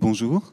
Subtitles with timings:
[0.00, 0.52] Bonjour,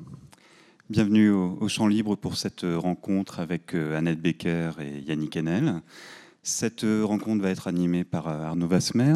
[0.90, 5.84] bienvenue au, Champ Libre pour cette rencontre avec euh, Annette Becker et Yannick Enel.
[6.41, 9.13] Cette euh, rencontre va être animée par euh, Arnaud Vasmer.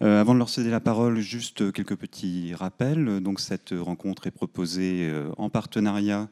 [0.00, 3.20] avant de leur céder la parole, juste quelques petits rappels.
[3.20, 6.28] Donc, cette rencontre est proposée en partenariat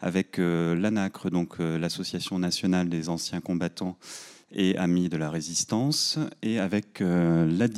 [0.00, 1.28] avec l'ANACRE,
[1.78, 3.98] l'Association nationale des anciens combattants
[4.52, 7.68] et amis de la résistance, et avec euh,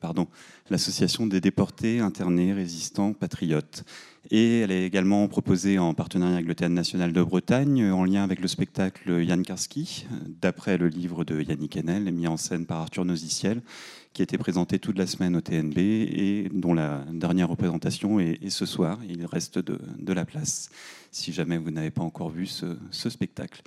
[0.00, 0.26] pardon,
[0.70, 3.84] l'association des déportés, internés, résistants, patriotes.
[4.30, 8.22] Et elle est également proposée en partenariat avec le Théâtre national de Bretagne, en lien
[8.22, 10.06] avec le spectacle Yann Karski,
[10.40, 13.62] d'après le livre de Yannick Enel, mis en scène par Arthur Noziciel,
[14.12, 18.50] qui a été présenté toute la semaine au TNB et dont la dernière représentation est,
[18.50, 18.98] ce soir.
[19.08, 20.70] Il reste de, la place
[21.10, 23.62] si jamais vous n'avez pas encore vu ce, spectacle.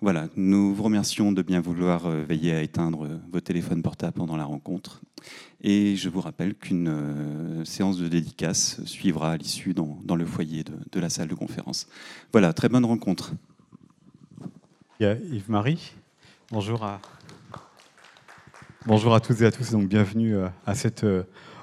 [0.00, 4.12] Voilà, nous vous remercions de bien vouloir euh, veiller à éteindre euh, vos téléphones portables
[4.12, 5.00] pendant la rencontre.
[5.60, 10.62] Et je vous rappelle qu'une euh, séance de dédicace suivra à l'issue dans, le foyer
[10.62, 11.88] de, la salle de conférence.
[12.30, 13.32] Voilà, très bonne rencontre.
[15.00, 15.94] Yves-Marie.
[16.52, 17.00] Bonjour à...
[18.86, 21.04] Bonjour à toutes et à tous, donc bienvenue à cette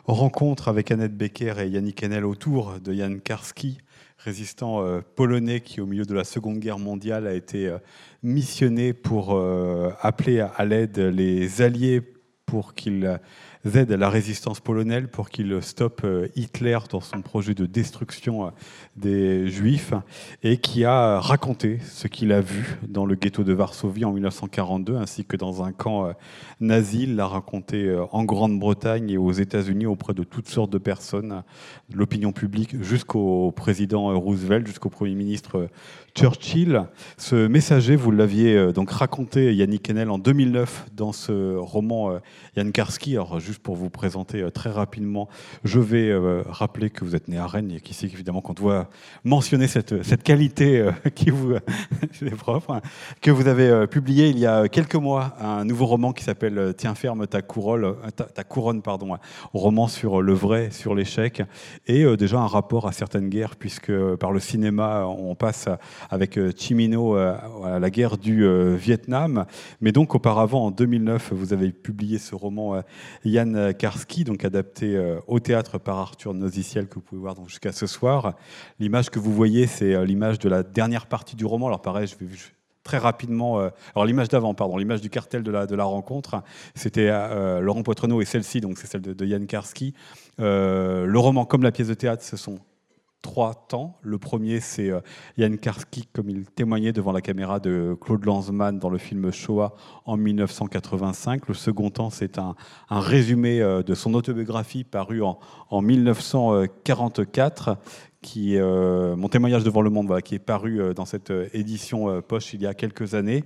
[0.05, 3.79] rencontre avec Annette Becker et Yannick Enel autour de Jan Karski,
[4.17, 7.77] résistant euh, polonais qui, au milieu de la Seconde Guerre mondiale, a été euh,
[8.21, 12.01] missionné pour euh, appeler à l'aide les Alliés
[12.45, 13.19] pour qu'ils
[13.65, 18.51] aident la résistance polonaise, pour qu'ils stoppent Hitler dans son projet de destruction
[18.95, 19.93] des Juifs,
[20.43, 24.95] et qui a raconté ce qu'il a vu dans le ghetto de Varsovie en 1942,
[24.95, 26.13] ainsi que dans un camp
[26.59, 27.03] nazi.
[27.03, 31.43] Il l'a raconté en Grande-Bretagne et aux États-Unis auprès de toutes sortes de personnes,
[31.89, 35.69] de l'opinion publique jusqu'au président Roosevelt, jusqu'au Premier ministre
[36.17, 36.87] Churchill.
[37.17, 42.19] Ce messager, vous l'aviez euh, donc raconté, Yannick Enel, en 2009 dans ce roman euh,
[42.55, 43.15] Yann Karski.
[43.15, 45.27] Alors, juste pour vous présenter euh, très rapidement,
[45.65, 46.15] je vais
[46.47, 48.89] rappeler que vous êtes né à Rennes et qu'ici, évidemment, quand on doit
[49.25, 51.55] mentionner cette, cette qualité qui vous
[52.21, 52.81] est propre, hein,
[53.21, 56.95] que vous avez publié il y a quelques mois un nouveau roman qui s'appelle Tiens
[56.95, 58.43] ferme ta couronne, ta,
[58.81, 59.17] pardon,
[59.53, 61.43] roman sur le vrai, sur l'échec,
[61.87, 65.67] et déjà un rapport à certaines guerres, puisque par le cinéma, on passe
[66.09, 69.45] avec euh, Chimino euh, à la guerre du euh, Vietnam.
[69.81, 72.81] Mais donc auparavant, en 2009, vous avez publié ce roman
[73.23, 77.87] Yann Karski, donc adapté au théâtre par Arthur Noziciel, que vous pouvez voir jusqu'à ce
[77.87, 78.35] soir.
[78.79, 81.67] L'image que vous voyez, c'est l'image de la dernière partie du roman.
[81.67, 82.31] Alors pareil, je vais
[82.83, 83.59] très rapidement.
[83.95, 86.41] alors l'image d'avant, pardon, l'image du cartel de la, rencontre,
[86.75, 87.09] c'était
[87.61, 89.93] Laurent Poitrenaud et celle-ci, donc c'est celle de, de Yann Karski.
[90.37, 92.59] le roman comme la pièce de théâtre, ce sont
[93.25, 93.97] trois temps.
[94.03, 94.91] Le premier, c'est
[95.37, 99.31] Yann euh, Karski, comme il témoignait devant la caméra de Claude Lanzmann dans le film
[99.31, 99.73] Shoah
[100.05, 101.47] en 1985.
[101.47, 102.53] Le second temps, c'est un,
[102.91, 105.39] résumé euh, de son autobiographie paru en,
[105.81, 107.77] 1944,
[108.21, 112.61] qui, euh, mon témoignage devant le monde, qui est paru dans cette édition poche il
[112.61, 113.43] y a quelques années.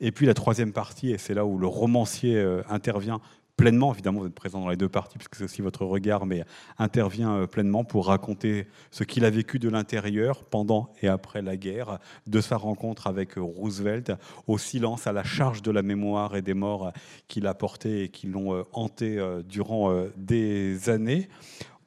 [0.00, 2.38] Et puis la troisième partie, et c'est là où le romancier
[2.68, 3.22] intervient
[3.56, 6.44] pleinement, évidemment vous êtes présent dans les deux parties puisque c'est aussi votre regard, mais
[6.78, 11.56] intervient euh, pleinement pour raconter ce qu'il a vécu de l'intérieur pendant et après la
[11.56, 14.12] guerre, de sa rencontre avec Roosevelt,
[14.46, 16.92] au silence, à la charge de la mémoire et des morts
[17.28, 21.28] qu'il a portés et qui l'ont euh, hanté euh, durant des années.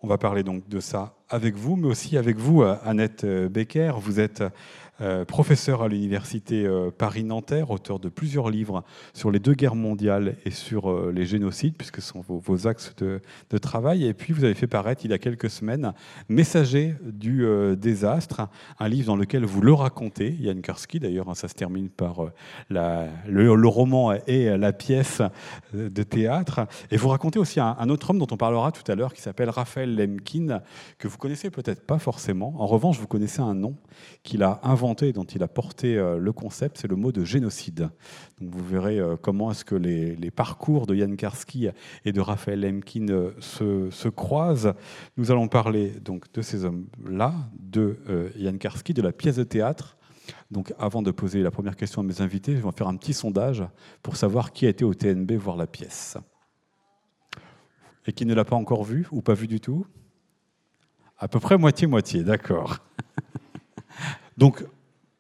[0.02, 3.94] On va parler donc de ça avec vous, mais aussi avec vous, Annette Becker.
[4.00, 4.44] Vous êtes
[5.02, 10.38] euh, professeur à l'université euh, Paris-Nanterre, auteur de plusieurs livres sur les deux guerres mondiales
[10.46, 13.20] et sur euh, les génocides, puisque ce sont vos, axes de,
[13.58, 14.06] travail.
[14.06, 15.94] Et puis vous avez fait paraître il y a quelques semaines
[16.30, 17.46] Messager du
[17.78, 18.48] désastre,
[18.80, 22.26] un livre dans lequel vous le racontez, Yann Karski d'ailleurs, hein, ça se termine par
[22.70, 25.22] le, roman et la pièce
[25.74, 26.68] de théâtre.
[26.92, 29.22] Et vous racontez aussi un, un autre homme dont on parlera tout à l'heure, qui
[29.22, 30.62] s'appelle Raphaël Lemkin,
[30.98, 32.54] que vous connaissez peut-être pas forcément.
[32.60, 33.76] En revanche, vous connaissez un nom
[34.24, 37.90] qu'il a inventé dont il a porté euh, le concept, c'est le mot de génocide.
[38.40, 41.70] Donc vous verrez euh, comment est-ce que les, parcours de Jan Karski
[42.04, 44.74] et de Raphaël Lemkin euh, se, croisent.
[45.18, 47.98] Nous allons parler donc de ces hommes-là, de
[48.38, 49.98] Jan Karski, de la pièce de théâtre.
[50.52, 53.14] Donc avant de poser la première question à mes invités, je vais faire un petit
[53.14, 53.64] sondage
[54.04, 56.18] pour savoir qui a été au TNB voir la pièce.
[58.08, 59.86] Et qui ne l'a pas encore vue ou pas vue du tout?
[61.18, 62.78] À peu près moitié-moitié, d'accord.
[64.38, 64.66] Donc,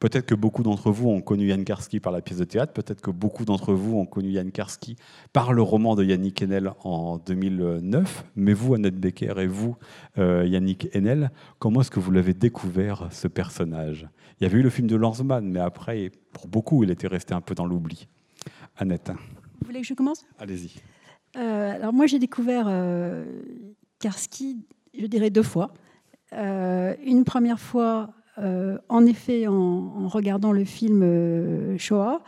[0.06, 3.02] Peut-être que beaucoup d'entre vous ont connu Yann Karski par la pièce de théâtre, peut-être
[3.02, 4.98] que beaucoup d'entre vous ont connu Yann Karski
[5.34, 8.25] par le roman de Yannick Enel en 2009.
[8.36, 9.78] Mais vous, Annette Becker, et vous,
[10.19, 14.07] euh, Yannick Enel, comment est-ce que vous l'avez découvert, ce personnage?
[14.40, 17.34] Il y avait eu le film de Lanzmann, mais après, pour beaucoup, il était resté
[17.34, 18.07] un peu dans l'oubli.
[18.78, 19.10] Annette.
[19.10, 20.24] Vous voulez que je commence?
[20.38, 20.75] Allez-y.
[21.36, 23.25] Euh, alors moi, j'ai découvert euh,
[23.98, 25.74] Karski, je dirais deux fois.
[26.31, 32.21] une première fois, en effet, en, regardant le film Shoah.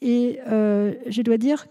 [0.00, 1.66] Et je dois dire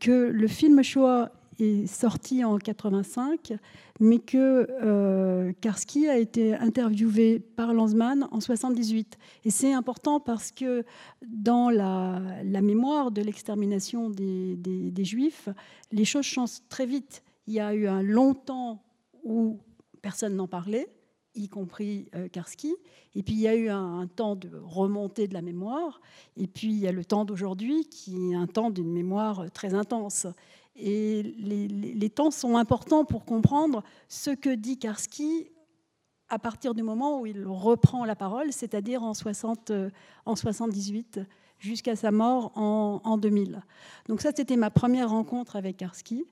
[0.00, 3.54] que le film Shoah est sorti en 85,
[4.00, 9.18] mais que euh, Karski a été interviewé par Lanzmann en 78.
[9.44, 10.84] Et c'est important parce que
[11.22, 12.20] dans la,
[12.62, 15.48] mémoire de l'extermination des, Juifs,
[15.90, 17.22] les choses changent très vite.
[17.46, 18.82] Il y a eu un long temps
[19.24, 19.58] où
[20.00, 20.88] personne n'en parlait,
[21.34, 22.74] y compris euh, Karski.
[23.14, 26.00] Et puis il y a eu un, temps de remontée de la mémoire.
[26.36, 29.74] Et puis il y a le temps d'aujourd'hui qui est un temps d'une mémoire très
[29.74, 30.26] intense.
[30.74, 35.50] Et les, temps sont importants pour comprendre ce que dit Karski
[36.28, 39.90] à partir du moment où il reprend la parole, c'est-à-dire en, 60, euh,
[40.24, 41.20] en 78
[41.58, 43.62] jusqu'à sa mort en, en 2000.
[44.08, 46.24] Donc ça, c'était ma première rencontre avec Karski.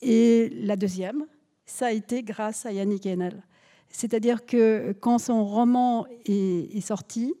[0.00, 1.26] Et la deuxième,
[1.66, 3.42] ça a été grâce à Yannick Enel.
[3.90, 7.34] C'est-à-dire que quand son roman est, sorti,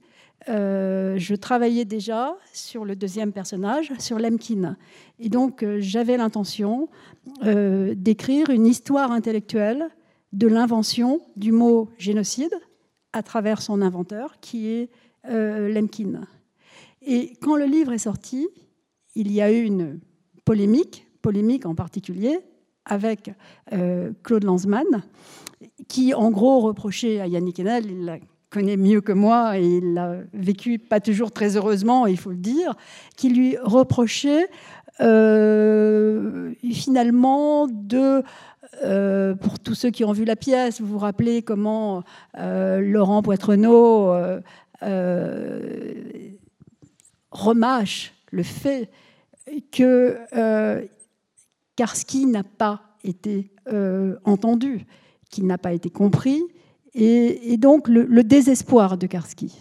[0.48, 4.76] euh, je travaillais déjà sur le deuxième personnage, sur Lemkin.
[5.18, 6.88] Et donc, euh, j'avais l'intention
[7.44, 9.88] euh, d'écrire une histoire intellectuelle
[10.32, 12.54] de l'invention du mot génocide
[13.12, 14.90] à travers son inventeur, qui est
[15.26, 16.26] Lemkin.
[17.00, 18.46] Et quand le livre est sorti,
[19.14, 20.00] il y a eu une
[20.44, 22.40] polémique, polémique en particulier,
[22.84, 23.30] avec
[24.22, 25.02] Claude Lanzmann,
[25.88, 28.20] qui en gros reprochait à Yannick Enel, il
[28.50, 32.36] connaît mieux que moi et il l'a vécu pas toujours très heureusement, il faut le
[32.36, 32.74] dire,
[33.16, 34.48] qui lui reprochait
[35.00, 38.22] euh, finalement de
[38.84, 42.04] euh, pour tous ceux qui ont vu la pièce, vous vous rappelez comment
[42.38, 44.14] euh, Laurent Poitrenaud
[47.32, 48.90] remâche le fait
[49.72, 50.18] que
[51.76, 53.50] Karski n'a pas été
[54.24, 54.86] entendu,
[55.34, 56.42] qu'il n'a pas été compris,
[56.94, 59.58] et, donc le, désespoir de Karski.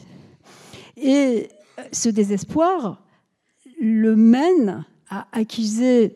[0.97, 1.49] Et
[1.91, 3.03] ce désespoir
[3.81, 6.15] le mène à accuser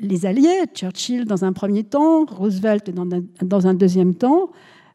[0.00, 4.50] les Alliés, Churchill dans un premier temps, Roosevelt dans un, deuxième temps,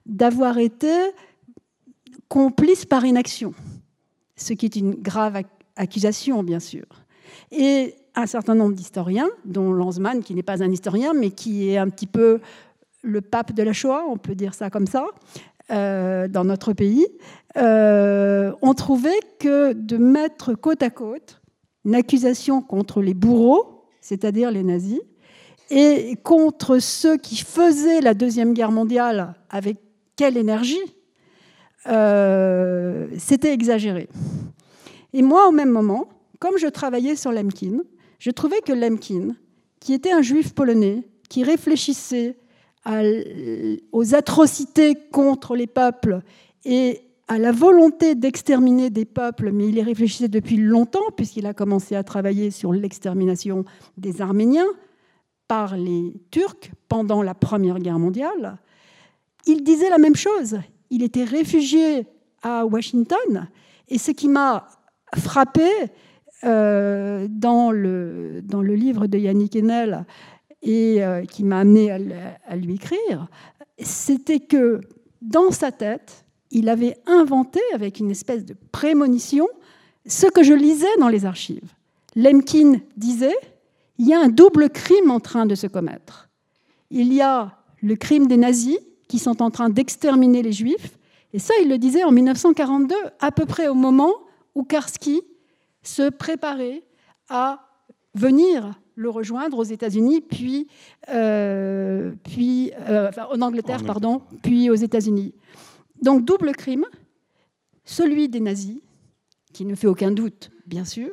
[0.06, 0.94] d'avoir été
[2.28, 3.56] complices par inaction,
[4.36, 5.42] ce qui est une grave
[5.76, 6.86] accusation, bien sûr.
[7.52, 11.78] Et un certain nombre d'historiens, dont Lanzmann, qui n'est pas un historien, mais qui est
[11.78, 12.40] un petit peu
[13.02, 15.06] le pape de la Shoah, on peut dire ça comme ça,
[15.72, 17.06] euh, dans notre pays,
[17.58, 21.42] euh, ont trouvé que de mettre côte à côte
[21.86, 25.00] une accusation contre les bourreaux, c'est-à-dire les nazis,
[25.70, 29.78] et contre ceux qui faisaient la Deuxième Guerre mondiale avec
[30.16, 30.78] quelle énergie,
[31.88, 34.10] euh, c'était exagéré.
[35.14, 36.10] Et moi, au même moment,
[36.40, 37.80] comme je travaillais sur Lemkin,
[38.18, 39.36] je trouvais que Lemkin,
[39.80, 42.38] qui était un juif polonais, qui réfléchissait
[42.86, 46.22] aux atrocités contre les peuples
[46.66, 51.54] et à la volonté d'exterminer des peuples, mais il y réfléchissait depuis longtemps, puisqu'il a
[51.54, 53.66] commencé à travailler sur l'extermination
[53.98, 54.66] des Arméniens
[55.48, 58.58] par les Turcs pendant la Première Guerre mondiale.
[59.46, 60.60] Il disait la même chose.
[60.90, 62.08] Il était réfugié
[62.42, 63.48] à Washington.
[63.90, 64.66] Et ce qui m'a
[65.16, 65.70] frappé
[66.44, 70.06] euh, dans, le, dans le livre de Yannick Enel,
[70.62, 73.28] et euh, qui m'a amené à, lui écrire,
[73.82, 74.82] c'était que
[75.22, 79.48] dans sa tête, il avait inventé avec une espèce de prémonition
[80.06, 81.74] ce que je lisais dans les archives.
[82.16, 83.38] Lemkin disait
[83.98, 86.30] il y a un double crime en train de se commettre.
[86.90, 90.98] Il y a le crime des nazis qui sont en train d'exterminer les juifs,
[91.34, 94.14] et ça, il le disait en 1942, à peu près au moment
[94.56, 95.22] où Karski
[95.84, 96.84] se préparait
[97.30, 97.68] à
[98.16, 100.68] venir le rejoindre aux États-Unis, puis,
[101.08, 105.34] euh, puis euh, en Angleterre, pardon, puis aux États-Unis.
[106.02, 106.86] Donc double crime,
[107.86, 108.82] celui des nazis,
[109.54, 111.12] qui ne fait aucun doute, bien sûr,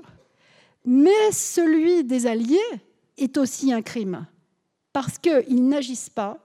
[0.85, 2.59] mais celui des Alliés
[3.19, 4.27] est aussi un crime,
[4.93, 6.39] parce qu'ils n'agissent pas,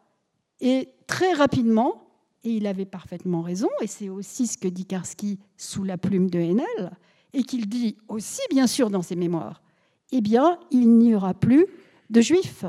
[0.59, 2.07] et très rapidement,
[2.43, 6.29] et il avait parfaitement raison, et c'est aussi ce que dit Karski sous la plume
[6.29, 6.91] de Henel,
[7.33, 9.63] et qu'il dit aussi, bien sûr, dans ses mémoires
[10.11, 11.65] eh bien, il n'y aura plus
[12.09, 12.65] de juifs.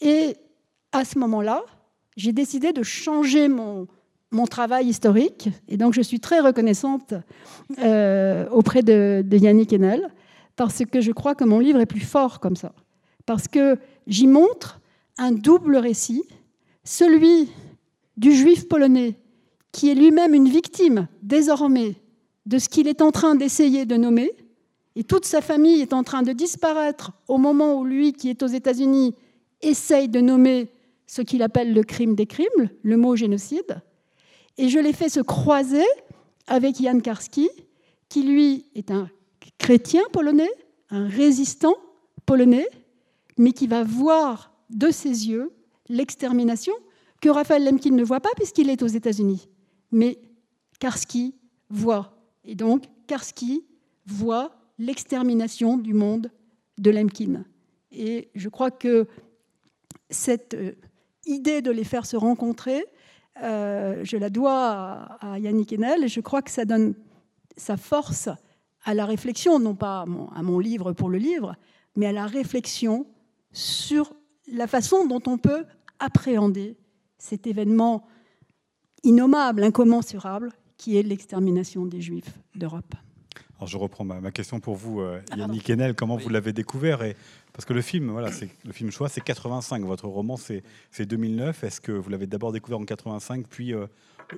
[0.00, 0.36] Et
[0.92, 1.64] à ce moment-là,
[2.16, 3.86] j'ai décidé de changer mon,
[4.30, 5.48] mon travail historique.
[5.68, 7.14] Et donc, je suis très reconnaissante
[7.78, 10.08] euh, auprès de, Yannick Enel,
[10.56, 12.72] parce que je crois que mon livre est plus fort comme ça.
[13.24, 14.80] Parce que j'y montre
[15.18, 16.22] un double récit,
[16.84, 17.50] celui
[18.16, 19.16] du juif polonais,
[19.72, 21.96] qui est lui-même une victime désormais
[22.46, 24.30] de ce qu'il est en train d'essayer de nommer,
[24.96, 28.42] et toute sa famille est en train de disparaître au moment où lui, qui est
[28.42, 29.14] aux États-Unis,
[29.60, 30.72] essaye de nommer
[31.06, 33.82] ce qu'il appelle le crime des crimes, le mot génocide.
[34.56, 35.84] Et je l'ai fait se croiser
[36.46, 37.50] avec Jan Karski,
[38.08, 39.10] qui lui est un
[39.58, 40.50] chrétien polonais,
[40.88, 41.76] un résistant
[42.24, 42.66] polonais,
[43.36, 45.52] mais qui va voir de ses yeux
[45.90, 46.72] l'extermination
[47.20, 49.48] que Raphaël Lemkin ne voit pas puisqu'il est aux États-Unis.
[49.92, 50.18] Mais
[50.80, 51.34] Karski
[51.68, 52.16] voit.
[52.44, 53.64] Et donc, Karski
[54.06, 56.30] voit l'extermination du monde
[56.78, 57.44] de Lemkin.
[57.90, 59.06] Et je crois que
[60.10, 60.72] cette euh,
[61.24, 62.84] idée de les faire se rencontrer,
[63.42, 66.94] euh, je la dois à, Yannick Enel et je crois que ça donne
[67.56, 68.28] sa force
[68.84, 71.56] à la réflexion, non pas à mon, livre pour le livre,
[71.96, 73.06] mais à la réflexion
[73.52, 74.12] sur
[74.52, 75.64] la façon dont on peut
[75.98, 76.76] appréhender
[77.18, 78.06] cet événement
[79.02, 82.94] innommable, incommensurable, qui est l'extermination des Juifs d'Europe.
[83.58, 85.94] Alors je reprends ma, question pour vous, euh, ah, Yannick Enel.
[85.94, 87.16] Comment vous l'avez découvert et,
[87.54, 89.82] Parce que le film, voilà, c'est le film choix, c'est 85.
[89.84, 90.62] Votre roman, c'est
[90.98, 91.64] 2009.
[91.64, 93.86] Est-ce que vous l'avez d'abord découvert en 85, puis euh,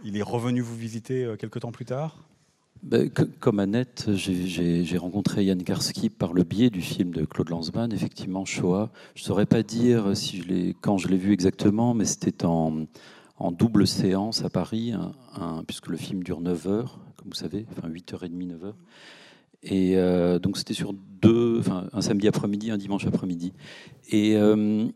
[0.04, 2.22] il est revenu vous visiter euh, quelques temps plus tard?
[2.84, 7.92] Ben, comme Annette, j'ai rencontré Yann Karski par le biais du film de Claude Lanzmann,
[7.92, 8.92] effectivement, Shoah.
[9.16, 12.86] Je ne saurais pas dire si je quand je l'ai vu exactement, mais c'était en,
[13.36, 14.92] en, double séance à Paris,
[15.66, 18.72] puisque le film dure 9 heures, comme vous savez, enfin 8h30, 9h.
[19.62, 23.52] Et euh, donc c'était sur deux, enfin, un samedi après-midi, un dimanche après-midi.
[24.10, 24.86] Et euh,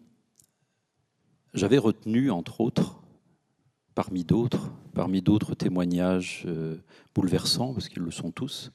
[1.52, 3.02] j'avais retenu, entre autres,
[3.95, 6.76] parmi d'autres, parmi d'autres témoignages euh,
[7.14, 8.73] bouleversants, parce qu'ils le sont tous,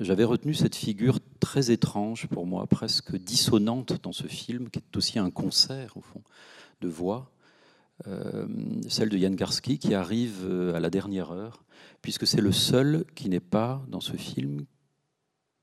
[0.00, 4.96] j'avais retenu cette figure très étrange pour moi, presque dissonante dans ce film, qui est
[4.96, 6.22] aussi un concert, au fond,
[6.80, 7.30] de voix,
[8.88, 11.64] celle de Yann Garski, qui arrive à la dernière heure,
[12.02, 14.66] puisque c'est le seul qui n'est pas dans ce film,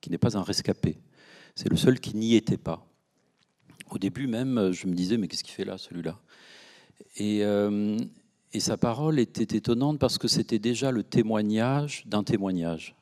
[0.02, 1.00] qui n'est pas un rescapé.
[1.56, 2.86] C'est le seul qui n'y était pas.
[3.90, 6.20] Au début même, je me disais, mais qu'est-ce qu'il fait là, celui-là?
[7.18, 7.98] Et, euh,
[8.54, 12.96] et, sa parole était étonnante parce que c'était déjà le témoignage d'un témoignage.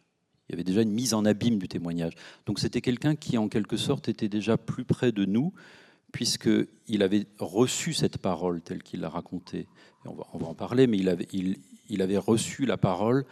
[0.47, 2.13] Il y avait déjà une mise en abîme du témoignage.
[2.45, 5.53] Donc c'était quelqu'un qui, en quelque sorte, était déjà plus près de nous,
[6.11, 9.67] puisqu'il avait reçu cette parole telle qu'il l'a racontée.
[10.05, 13.25] On va, en parler, mais il avait, reçu la parole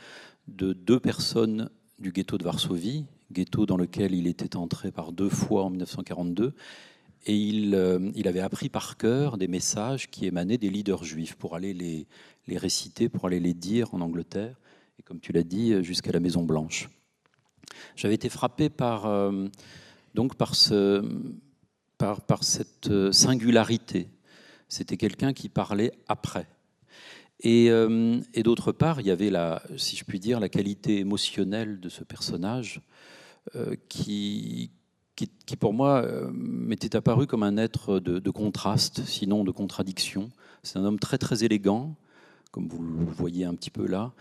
[0.48, 1.70] de deux personnes
[2.00, 6.54] du ghetto de Varsovie, ghetto dans lequel il était entré par deux fois en 1942.
[7.26, 11.36] Et il, euh, il, avait appris par cœur des messages qui émanaient des leaders juifs
[11.36, 12.08] pour aller les,
[12.48, 14.58] les réciter, pour aller les dire en Angleterre,
[14.98, 16.90] et comme tu l'as dit, jusqu'à la Maison Blanche.
[17.96, 19.48] J'avais été frappé par, euh,
[20.16, 21.04] donc par, ce,
[22.00, 24.10] par, cette singularité.
[24.68, 26.48] C'était quelqu'un qui parlait après.
[27.42, 30.98] Et, euh, et d'autre part, il y avait, la, si je puis dire, la qualité
[30.98, 32.82] émotionnelle de ce personnage
[33.56, 34.72] euh, qui,
[35.16, 40.30] qui, pour moi, euh, m'était apparu comme un être de, contraste, sinon de contradiction.
[40.64, 41.96] C'est un homme très très élégant,
[42.52, 44.14] comme vous le voyez un petit peu là.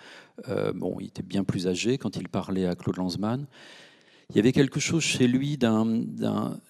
[0.49, 3.47] Euh, bon, il était bien plus âgé quand il parlait à Claude Lanzmann.
[4.31, 6.05] Il y avait quelque chose chez lui d'un,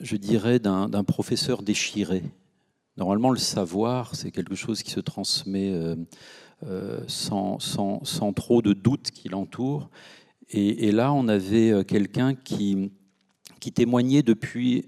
[0.00, 2.22] je dirais, d'un, professeur déchiré.
[2.96, 5.74] Normalement, le savoir, c'est quelque chose qui se transmet
[7.08, 9.90] sans, sans, sans, trop de doutes qui l'entoure.
[10.50, 12.90] Et, là, on avait euh, quelqu'un qui,
[13.60, 14.86] qui témoignait depuis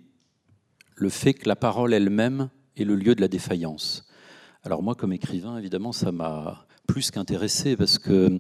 [0.94, 4.06] le fait que la parole elle-même est le lieu de la défaillance.
[4.62, 8.38] Alors moi, comme écrivain, évidemment, ça m'a plus qu'intéressé parce que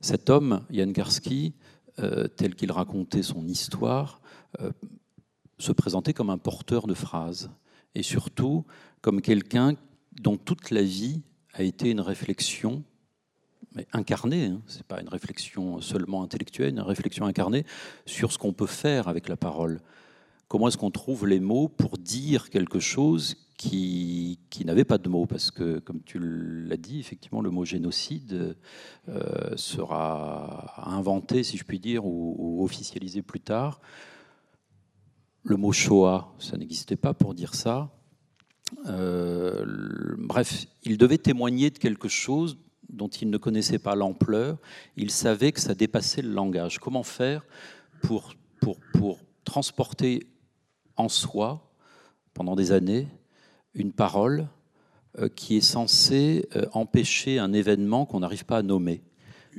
[0.00, 1.54] cet homme, Yann Karski,
[1.98, 4.20] euh, tel qu'il racontait son histoire,
[4.60, 4.70] euh,
[5.58, 7.50] se présentait comme un porteur de phrases
[7.94, 8.64] et surtout
[9.00, 9.74] comme quelqu'un
[10.20, 11.22] dont toute la vie
[11.52, 12.82] a été une réflexion
[13.74, 14.60] mais incarnée, hein.
[14.66, 17.64] ce n'est pas une réflexion seulement intellectuelle, une réflexion incarnée
[18.04, 19.80] sur ce qu'on peut faire avec la parole.
[20.48, 23.36] Comment est-ce qu'on trouve les mots pour dire quelque chose
[23.68, 28.56] qui, n'avait pas de mots Parce que, comme tu l'as dit, effectivement, le mot génocide
[29.08, 33.80] euh, sera inventé, si je puis dire, ou, officialisé plus tard.
[35.44, 37.90] Le mot Shoah, ça n'existait pas pour dire ça.
[38.86, 39.64] Euh,
[40.18, 44.58] bref, il devait témoigner de quelque chose dont il ne connaissait pas l'ampleur,
[44.96, 46.78] il savait que ça dépassait le langage.
[46.78, 47.44] Comment faire
[48.02, 50.26] pour, pour, pour transporter
[50.96, 51.72] en soi,
[52.34, 53.08] pendant des années,
[53.74, 54.48] une parole
[55.18, 59.02] euh, qui est censée euh, empêcher un événement qu'on n'arrive pas à nommer.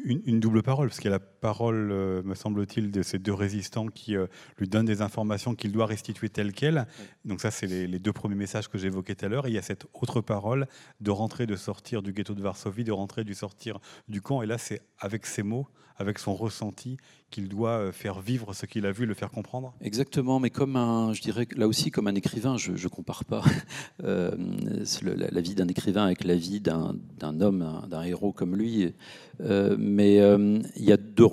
[0.03, 3.88] Une, double parole, parce qu'il y a parole, euh, me semble-t-il, de ces deux résistants
[3.88, 6.88] qui euh, lui donnent des informations qu'il doit restituer telles quelles.
[7.25, 9.50] Donc ça, c'est les, deux premiers messages que j'évoquais tout à l'heure.
[9.50, 10.67] il y a cette autre parole
[11.01, 14.41] de rentrer, de sortir du ghetto de Varsovie, de rentrer, du sortir du camp.
[14.41, 16.95] Et là, c'est avec ses mots, avec son ressenti,
[17.29, 21.13] qu'il doit faire vivre ce qu'il a vu, le faire comprendre Exactement, mais comme un,
[21.13, 23.43] je dirais là aussi comme un écrivain, je ne compare pas
[24.00, 26.95] la, vie d'un écrivain avec la vie d'un
[27.41, 28.93] homme, d'un héros comme lui,
[29.39, 31.25] mais il y a deux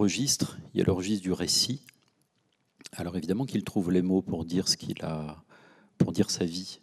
[0.74, 1.82] Il y a le registre du récit.
[2.92, 5.42] Alors évidemment qu'il trouve les mots pour dire ce qu'il a,
[5.98, 6.80] pour dire sa vie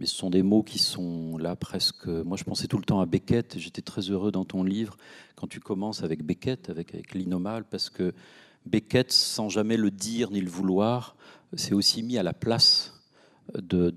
[0.00, 2.06] mais ce sont des mots qui sont là presque.
[2.06, 3.58] Moi, je pensais tout le temps à Beckett.
[3.58, 4.96] J'étais très heureux dans ton livre
[5.36, 7.14] quand tu commences avec Beckett, avec, avec
[7.68, 8.14] parce que
[8.64, 11.16] Beckett, sans jamais le dire ni le vouloir,
[11.54, 12.94] s'est aussi mis à la place
[13.54, 13.90] de,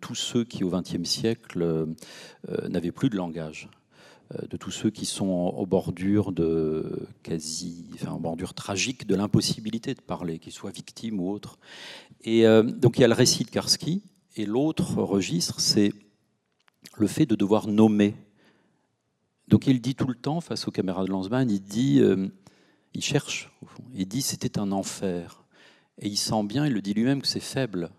[0.00, 1.86] tous ceux qui, au XXe siècle, euh,
[2.70, 3.79] n'avaient plus de langage euh,
[4.48, 9.94] de tous ceux qui sont aux bordures de quasi, enfin, en bordure tragique de l'impossibilité
[9.94, 11.58] de parler, qu'ils soient victimes ou autres.
[12.22, 14.02] Et euh, donc il y a le récit de Karski,
[14.36, 15.92] et l'autre registre, c'est
[16.96, 18.14] le fait de devoir nommer.
[19.48, 22.28] Donc il dit tout le temps, face aux caméras de Lanzmann, il dit, euh,
[22.94, 23.50] il cherche,
[23.94, 25.42] il dit c'était un enfer.
[25.98, 27.90] Et il sent bien, il le dit lui-même, que c'est faible.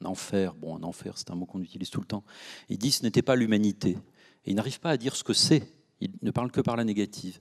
[0.00, 2.22] Un enfer, bon, un enfer, c'est un mot qu'on utilise tout le temps.
[2.68, 3.98] Il dit ce n'était pas l'humanité.
[4.44, 5.62] Et il n'arrive pas à dire ce que c'est.
[6.00, 7.38] Il ne parle que par la négative.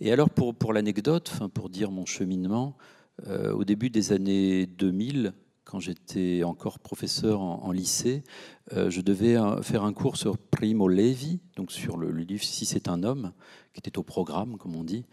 [0.00, 2.76] Et alors, pour, pour l'anecdote, pour dire mon cheminement,
[3.26, 8.24] euh, au début des années 2000, quand j'étais encore professeur en, lycée,
[8.72, 12.64] euh, je devais euh, faire un cours sur Primo Levi, donc sur le, livre Si
[12.64, 13.32] c'est un homme,
[13.74, 15.04] qui était au programme, comme on dit.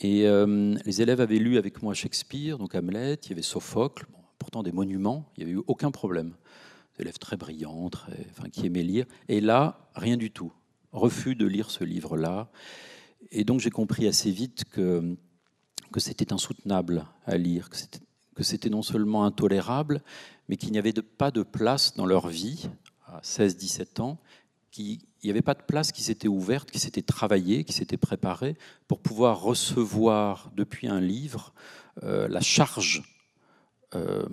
[0.00, 0.22] Et
[0.86, 4.06] les élèves avaient lu avec moi Shakespeare, donc Hamlet, il y avait Sophocle,
[4.38, 6.32] pourtant des monuments, il n'y avait eu aucun problème.
[6.96, 9.04] Des élèves très brillants, enfin, qui aimaient lire.
[9.28, 10.50] Et là, rien du tout.
[10.92, 12.50] Refus de lire ce livre-là.
[13.30, 15.16] Et donc j'ai compris assez vite que,
[15.92, 20.02] que c'était insoutenable à lire, que c'était non seulement intolérable,
[20.48, 22.68] mais qu'il n'y avait pas de place dans leur vie,
[23.06, 24.18] à 16-17 ans,
[24.70, 28.56] qu'il n'y avait pas de place qui s'était ouverte, qui s'était travaillée, qui s'était préparée
[28.88, 31.52] pour pouvoir recevoir depuis un livre
[32.02, 33.02] euh, la charge
[33.94, 34.24] euh,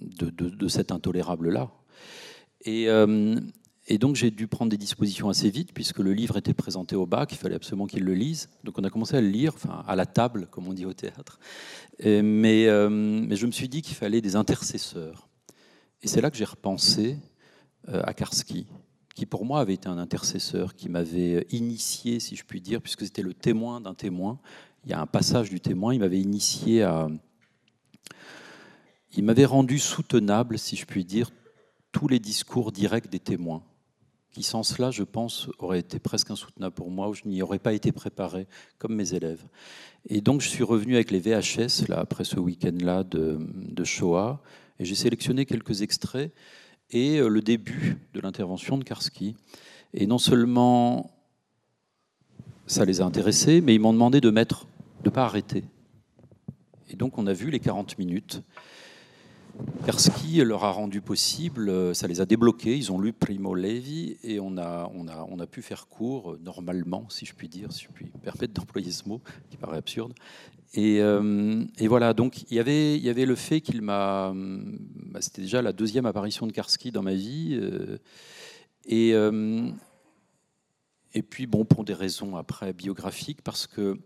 [0.00, 1.70] de, cet intolérable-là.
[2.62, 3.36] Et, euh,
[3.90, 7.06] et donc j'ai dû prendre des dispositions assez vite, puisque le livre était présenté au
[7.06, 8.50] bac, il fallait absolument qu'il le lise.
[8.62, 10.92] Donc on a commencé à le lire, enfin à la table, comme on dit au
[10.92, 11.40] théâtre.
[12.04, 15.26] mais, euh, mais, je me suis dit qu'il fallait des intercesseurs.
[16.02, 17.16] Et c'est là que j'ai repensé
[17.88, 18.66] euh, à Karski,
[19.14, 23.04] qui pour moi avait été un intercesseur, qui m'avait initié, si je puis dire, puisque
[23.04, 24.38] c'était le témoin d'un témoin.
[24.84, 27.08] Il y a un passage du témoin, il m'avait initié à...
[29.16, 31.30] Il m'avait rendu soutenable, si je puis dire,
[31.90, 33.62] tous les discours directs des témoins
[34.32, 37.58] qui sans cela, je pense, aurait été presque insoutenable pour moi, ou je n'y aurais
[37.58, 38.46] pas été préparé
[38.78, 39.42] comme mes élèves.
[40.08, 44.40] Et donc je suis revenu avec les VHS, là, après ce week-end-là de, de, Shoah,
[44.78, 46.32] et j'ai sélectionné quelques extraits
[46.90, 49.34] et euh, le début de l'intervention de Karski.
[49.94, 51.10] Et non seulement
[52.66, 54.66] ça les a intéressés, mais ils m'ont demandé de mettre,
[55.02, 55.64] de pas arrêter.
[56.90, 58.42] Et donc on a vu les 40 minutes.
[59.84, 64.18] Karski leur a rendu possible, euh, ça les a débloqués, ils ont lu Primo Levi
[64.22, 67.48] et on a, on a, on a pu faire court euh, normalement, si je puis
[67.48, 70.12] dire, si je puis permettre d'employer ce mot qui paraît absurde.
[70.74, 74.34] Et, euh, et, voilà, donc il y avait, y avait le fait qu'il m'a.
[74.34, 77.58] Bah, c'était déjà la deuxième apparition de Karski dans ma vie.
[78.84, 79.14] et,
[81.14, 83.98] et puis, bon, pour des raisons après biographiques, parce que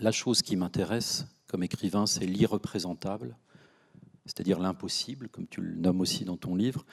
[0.00, 3.36] la chose qui m'intéresse comme écrivain, c'est l'irreprésentable
[4.30, 6.84] c'est-à-dire l'impossible, comme tu le nommes aussi dans ton livre.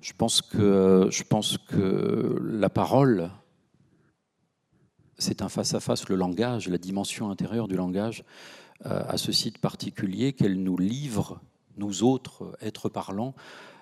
[0.00, 3.30] Je pense que, la parole,
[5.18, 8.24] c'est un face-à-face, le langage, la dimension intérieure du langage,
[8.86, 11.40] euh, à ce site particulier qu'elle nous livre,
[11.76, 13.34] nous autres, êtres parlants,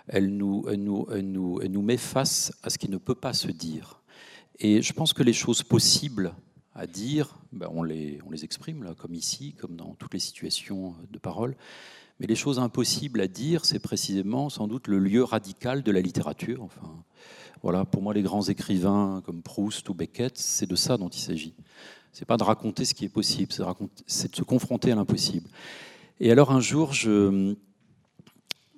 [0.09, 4.03] elle nous met face à ce qui ne peut pas se dire.
[4.59, 6.35] Et je pense que les choses possibles
[6.75, 10.21] à dire, ben on, les, on les exprime, là, comme ici, comme dans toutes les
[10.21, 11.57] situations de parole.
[12.19, 16.01] Mais les choses impossibles à dire, c'est précisément sans doute le lieu radical de la
[16.01, 16.63] littérature.
[16.63, 17.05] Enfin,
[17.63, 21.21] voilà, pour moi, les grands écrivains comme Proust ou Beckett, c'est de ça dont il
[21.21, 21.55] s'agit.
[22.13, 23.53] C'est pas de raconter ce qui est possible,
[24.07, 25.49] c'est de, se confronter à l'impossible.
[26.19, 27.55] Et alors un jour, je,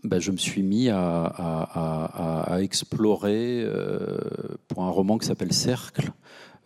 [0.02, 4.18] ben, me suis mis à, explorer, euh,
[4.66, 6.10] pour un roman qui s'appelle Cercle,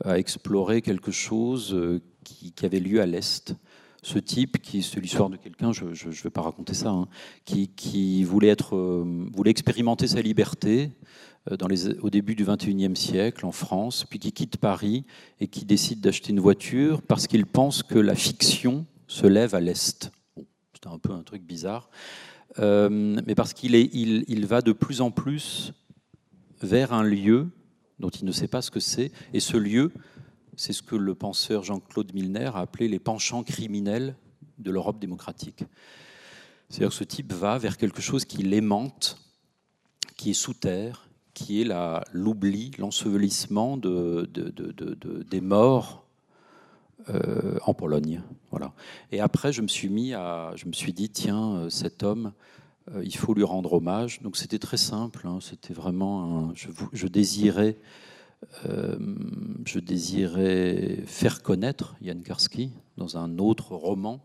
[0.02, 3.54] à explorer quelque chose euh, qui avait lieu à l'Est
[4.02, 7.08] ce type, qui c'est l'histoire de quelqu'un, je ne vais pas raconter ça, hein,
[7.44, 7.70] qui,
[8.24, 10.90] euh, voulait expérimenter sa liberté
[11.50, 11.56] euh,
[12.02, 15.04] au début du XXIe siècle en France, puis qui quitte Paris
[15.40, 19.60] et qui décide d'acheter une voiture parce qu'il pense que la fiction se lève à
[19.60, 20.10] l'Est.
[20.36, 21.88] Bon, c'est un peu un truc bizarre,
[22.58, 25.72] euh, mais parce qu'il il, il va de plus en plus
[26.60, 27.48] vers un lieu
[28.00, 29.92] dont il ne sait pas ce que c'est, et ce lieu,
[30.56, 34.16] c'est ce que le penseur Jean-Claude Milner a appelé les penchants criminels
[34.58, 35.64] de l'Europe démocratique.
[36.68, 39.18] C'est-à-dire que ce type va vers quelque chose qui l'aimante,
[40.16, 41.68] qui est sous terre, qui est
[42.12, 44.28] l'oubli, l'ensevelissement de,
[45.30, 46.06] des morts
[47.08, 48.22] euh, en Pologne.
[48.50, 48.72] Voilà.
[49.10, 52.32] Et après, je me suis mis à, je me suis dit, tiens, euh, cet homme,
[52.94, 54.20] euh, il faut lui rendre hommage.
[54.22, 55.26] Donc c'était très simple.
[55.26, 55.38] Hein.
[55.40, 57.76] c'était vraiment, je, je, désirais,
[58.64, 64.20] je désirais faire connaître Jan Karski dans un autre roman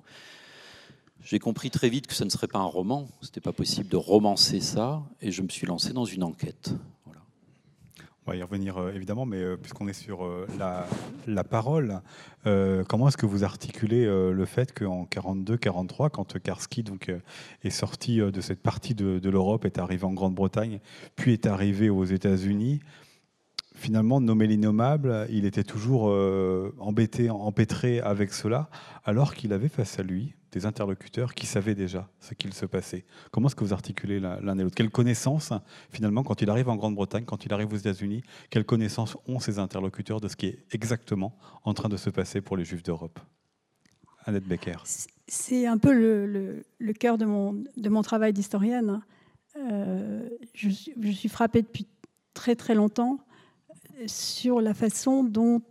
[1.27, 3.89] j'ai compris très vite que ce ne serait pas un roman, ce n'était pas possible
[3.89, 6.71] de romancer ça, et je me suis lancé dans une enquête.
[8.25, 10.47] On va y revenir euh, évidemment, mais euh, puisqu'on est sur euh,
[11.27, 12.01] la, parole,
[12.87, 17.11] comment est-ce que vous articulez le fait qu'en 42-43, quand Karski donc,
[17.63, 20.79] est sorti de cette partie de l'Europe, est arrivé en Grande-Bretagne,
[21.17, 22.79] puis est arrivé aux États-Unis,
[23.77, 26.05] finalement, nommé l'innommable, il était toujours
[26.79, 28.69] embêté, empêtré avec cela,
[29.05, 33.05] alors qu'il avait face à lui des interlocuteurs qui savaient déjà ce qu'il se passait.
[33.31, 34.75] Comment est-ce que vous articulez l'un et l'autre?
[34.75, 35.53] Quelle connaissance,
[35.91, 39.59] finalement, quand il arrive en Grande-Bretagne, quand il arrive aux États-Unis, quelle connaissance ont ces
[39.59, 43.19] interlocuteurs de ce qui est exactement en train de se passer pour les Juifs d'Europe?
[44.25, 44.77] Annette Becker.
[45.27, 49.01] C'est un peu le, cœur de mon, travail d'historienne.
[49.57, 51.87] Euh, je, je suis frappée depuis
[52.33, 53.19] très très longtemps
[54.05, 55.61] sur la façon dont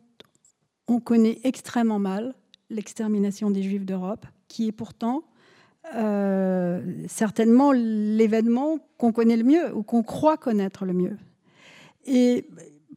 [0.89, 2.35] on connaît extrêmement mal
[2.71, 5.25] l'extermination des Juifs d'Europe qui est pourtant
[5.95, 11.17] euh, certainement l'événement qu'on connaît le mieux ou qu'on croit connaître le mieux.
[12.07, 12.49] Et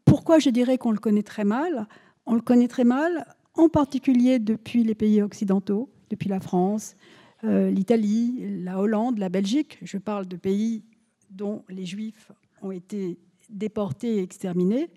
[0.06, 1.88] pourquoi je dirais qu'on le connaît très mal?
[2.26, 6.96] On le connaît très mal, en particulier depuis les pays occidentaux, depuis la France,
[7.44, 9.78] euh, l'Italie, la Hollande, la Belgique.
[9.84, 10.84] Je parle de pays
[11.30, 14.90] dont les Juifs ont été déportés et exterminés,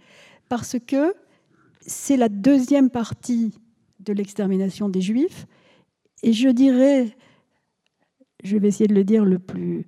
[0.49, 1.15] parce que
[1.81, 3.55] c'est la deuxième partie
[4.01, 5.47] de l'extermination des Juifs
[6.23, 7.17] et je dirais,
[8.45, 9.87] je vais essayer de le dire le plus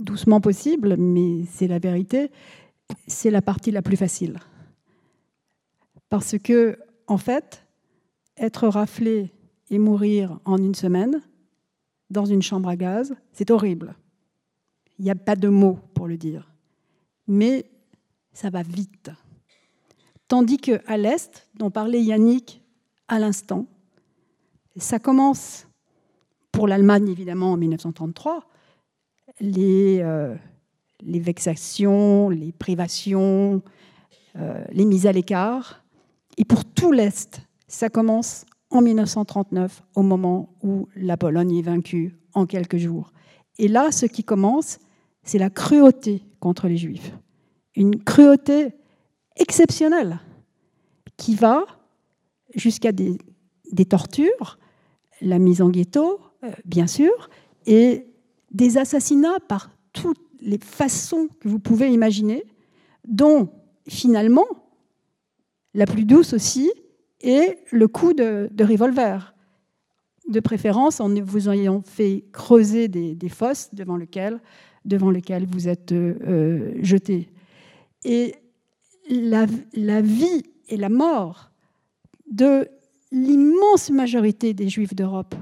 [0.00, 2.30] doucement possible, mais c'est la vérité,
[3.06, 4.38] c'est la partie la plus facile.
[6.08, 7.64] Parce que, en fait,
[8.36, 9.30] être raflé
[9.70, 11.22] et mourir en une semaine
[12.10, 13.94] dans une chambre à gaz, c'est horrible.
[14.98, 16.53] Il n'y a pas de mots pour le dire.
[17.26, 17.66] Mais
[18.32, 19.10] ça va vite.
[20.28, 22.62] Tandis qu'à l'Est, dont parlait Yannick
[23.08, 23.66] à l'instant,
[24.76, 25.66] ça commence
[26.50, 28.44] pour l'Allemagne, évidemment, en 1933.
[29.40, 30.34] Les, euh,
[31.00, 33.62] les vexations, les privations,
[34.36, 35.84] euh, les mises à l'écart.
[36.36, 42.16] Et pour tout l'Est, ça commence en 1939, au moment où la Pologne est vaincue
[42.34, 43.12] en quelques jours.
[43.58, 44.80] Et là, ce qui commence,
[45.24, 47.12] c'est la cruauté contre les Juifs.
[47.74, 48.74] Une cruauté
[49.36, 50.20] exceptionnelle
[51.16, 51.64] qui va
[52.54, 53.18] jusqu'à des,
[53.88, 54.58] tortures,
[55.20, 57.30] la mise en ghetto, euh, bien sûr,
[57.66, 58.06] et
[58.52, 62.44] des assassinats par toutes les façons que vous pouvez imaginer,
[63.06, 63.50] dont
[63.88, 64.46] finalement,
[65.72, 66.70] la plus douce aussi,
[67.20, 69.34] est le coup de, revolver,
[70.28, 74.40] de préférence en vous ayant fait creuser des, fosses devant lesquelles,
[74.84, 77.28] devant lesquelles vous êtes euh, jeté.
[78.04, 78.34] Et
[79.08, 81.50] la, la vie et la mort
[82.30, 82.68] de
[83.12, 85.34] l'immense majorité des Juifs d'Europe,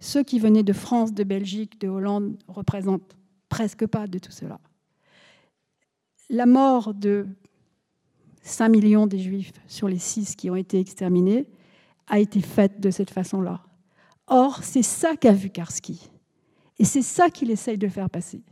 [0.00, 3.16] ceux qui venaient de France, de Belgique, de Hollande, représentent
[3.48, 4.60] presque pas de tout cela.
[6.28, 7.26] La mort de
[8.42, 11.48] 5 millions des Juifs sur les 6 qui ont été exterminés
[12.06, 13.62] a été faite de cette façon-là.
[14.26, 16.10] Or, c'est ça qu'a vu Karski.
[16.78, 18.42] Et c'est ça qu'il essaye de faire passer.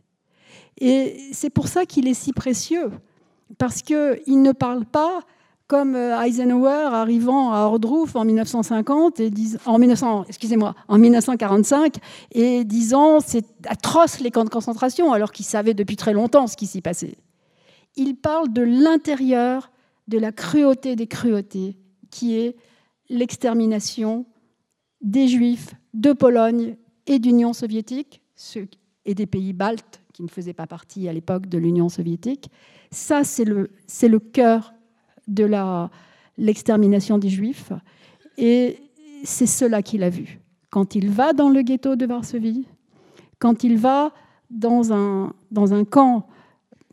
[0.78, 2.90] Et c'est pour ça qu'il est si précieux,
[3.58, 5.20] parce qu'il ne parle pas
[5.72, 9.30] comme euh, Eisenhower arrivant à Ordroof en 1950 et
[9.64, 11.96] en 1900, excusez-moi, en 1945
[12.32, 16.58] et disant c'est atroce les camps de concentration alors qu'il savait depuis très longtemps ce
[16.58, 17.16] qui s'y passait.
[17.96, 19.70] Il parle de l'intérieur
[20.08, 21.78] de la cruauté des cruautés
[22.10, 22.56] qui est
[23.08, 24.26] l'extermination
[25.00, 28.20] des Juifs de Pologne et d'Union soviétique
[29.06, 32.50] et des pays baltes qui ne faisaient pas partie à l'époque de l'Union soviétique.
[32.90, 33.70] Ça, c'est le,
[34.02, 34.74] le cœur
[35.28, 35.48] de
[36.36, 37.72] l'extermination des Juifs.
[38.36, 38.78] Et
[39.24, 40.40] c'est cela qu'il a vu.
[40.70, 42.66] Quand il va dans le ghetto de Varsovie,
[43.38, 44.12] quand il va
[44.50, 46.26] dans un, dans un camp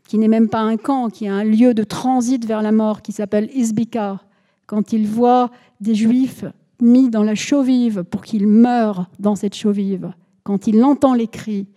[0.06, 3.02] qui n'est même pas un camp, qui est un lieu de transit vers la mort,
[3.02, 4.20] qui s'appelle Isbika,
[4.66, 6.44] quand il voit des Juifs
[6.80, 11.14] mis dans la chaux vive pour qu'ils meurent dans cette chaux vive, quand il entend
[11.14, 11.68] les cris,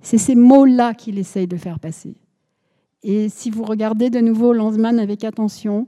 [0.00, 2.16] c'est ces mots-là qu'il essaye de faire passer.
[3.02, 5.86] Et si vous regardez de nouveau Lanzmann avec attention,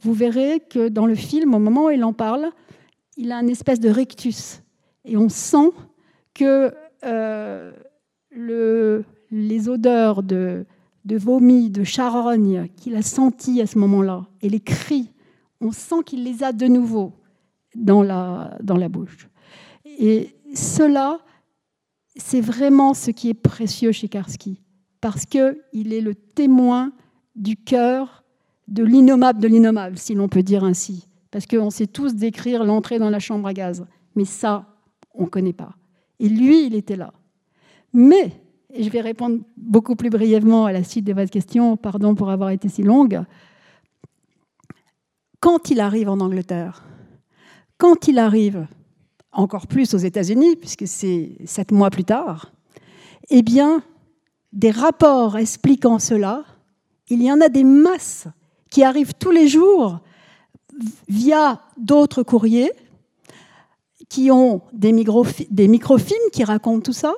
[0.00, 2.50] vous verrez que dans le film, au moment où il en parle,
[3.16, 4.62] il a une espèce de rectus.
[5.04, 5.70] Et on sent
[6.34, 6.72] que
[7.04, 7.72] euh,
[8.30, 10.64] le, les odeurs de,
[11.04, 15.10] de vomi, de charogne qu'il a senties à ce moment-là, et les cris,
[15.60, 17.12] on sent qu'il les a de nouveau
[17.74, 19.28] dans la, dans la bouche.
[19.84, 21.20] Et cela,
[22.16, 24.60] c'est vraiment ce qui est précieux chez Karski,
[25.00, 26.92] parce qu'il est le témoin
[27.34, 28.22] du cœur
[28.68, 31.08] de l'innommable de l'innommable, si l'on peut dire ainsi.
[31.30, 34.66] Parce qu'on sait tous décrire l'entrée dans la chambre à gaz, mais ça,
[35.14, 35.74] on ne connaît pas.
[36.20, 37.12] Et lui, il était là.
[37.92, 38.32] Mais,
[38.72, 42.30] et je vais répondre beaucoup plus brièvement à la suite de votre question, pardon pour
[42.30, 43.22] avoir été si longue,
[45.40, 46.84] quand il arrive en Angleterre,
[47.76, 48.66] quand il arrive
[49.32, 52.52] encore plus aux États-Unis, puisque c'est sept mois plus tard,
[53.30, 53.82] eh bien,
[54.52, 56.44] des rapports expliquant cela,
[57.08, 58.26] il y en a des masses
[58.70, 60.00] qui arrivent tous les jours
[61.08, 62.72] via d'autres courriers
[64.08, 64.92] qui ont des,
[65.50, 67.14] des microfilms qui racontent tout ça,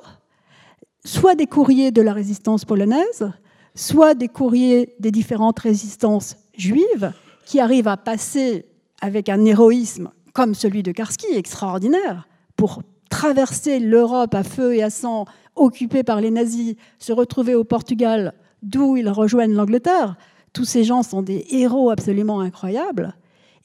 [1.03, 3.31] soit des courriers de la résistance polonaise,
[3.75, 7.11] soit des courriers des différentes résistances juives
[7.45, 8.65] qui arrivent à passer
[9.01, 14.89] avec un héroïsme comme celui de Karski, extraordinaire, pour traverser l'Europe à feu et à
[14.89, 20.17] sang, occupée par les nazis, se retrouver au Portugal, d'où ils rejoignent l'Angleterre.
[20.51, 23.15] Tous ces gens sont des héros absolument incroyables.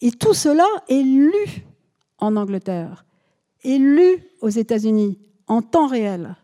[0.00, 1.64] Et tout cela est lu
[2.18, 3.04] en Angleterre,
[3.64, 6.36] est lu aux États-Unis en temps réel.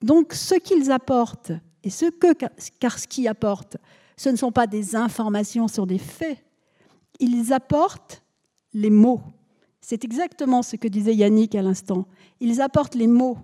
[0.00, 2.32] Donc ce qu'ils apportent et ce que
[2.78, 3.78] Karski apporte,
[4.16, 6.38] ce ne sont pas des informations sur des faits,
[7.18, 8.22] ils apportent
[8.72, 9.22] les mots.
[9.82, 12.06] C'est exactement ce que disait Yannick à l'instant.
[12.40, 13.36] Ils apportent les mots.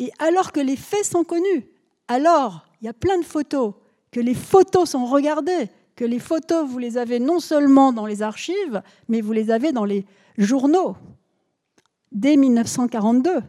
[0.00, 1.68] Et alors que les faits sont connus,
[2.08, 3.74] alors il y a plein de photos,
[4.10, 8.22] que les photos sont regardées, que les photos, vous les avez non seulement dans les
[8.22, 10.04] archives, mais vous les avez dans les
[10.36, 10.96] journaux,
[12.12, 13.40] dès 1942.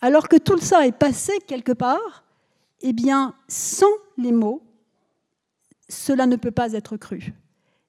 [0.00, 2.24] Alors que tout ça est passé quelque part,
[2.80, 4.62] eh bien, sans les mots,
[5.88, 7.34] cela ne peut pas être cru.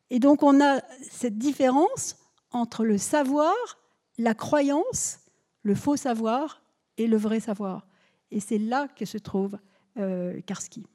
[0.09, 2.17] Et donc on a cette différence
[2.55, 3.53] entre le savoir,
[4.17, 5.19] la croyance,
[5.63, 6.61] le faux savoir
[6.97, 7.87] et le vrai savoir.
[8.31, 9.57] Et c'est là que se trouve
[9.97, 10.85] euh, Karski.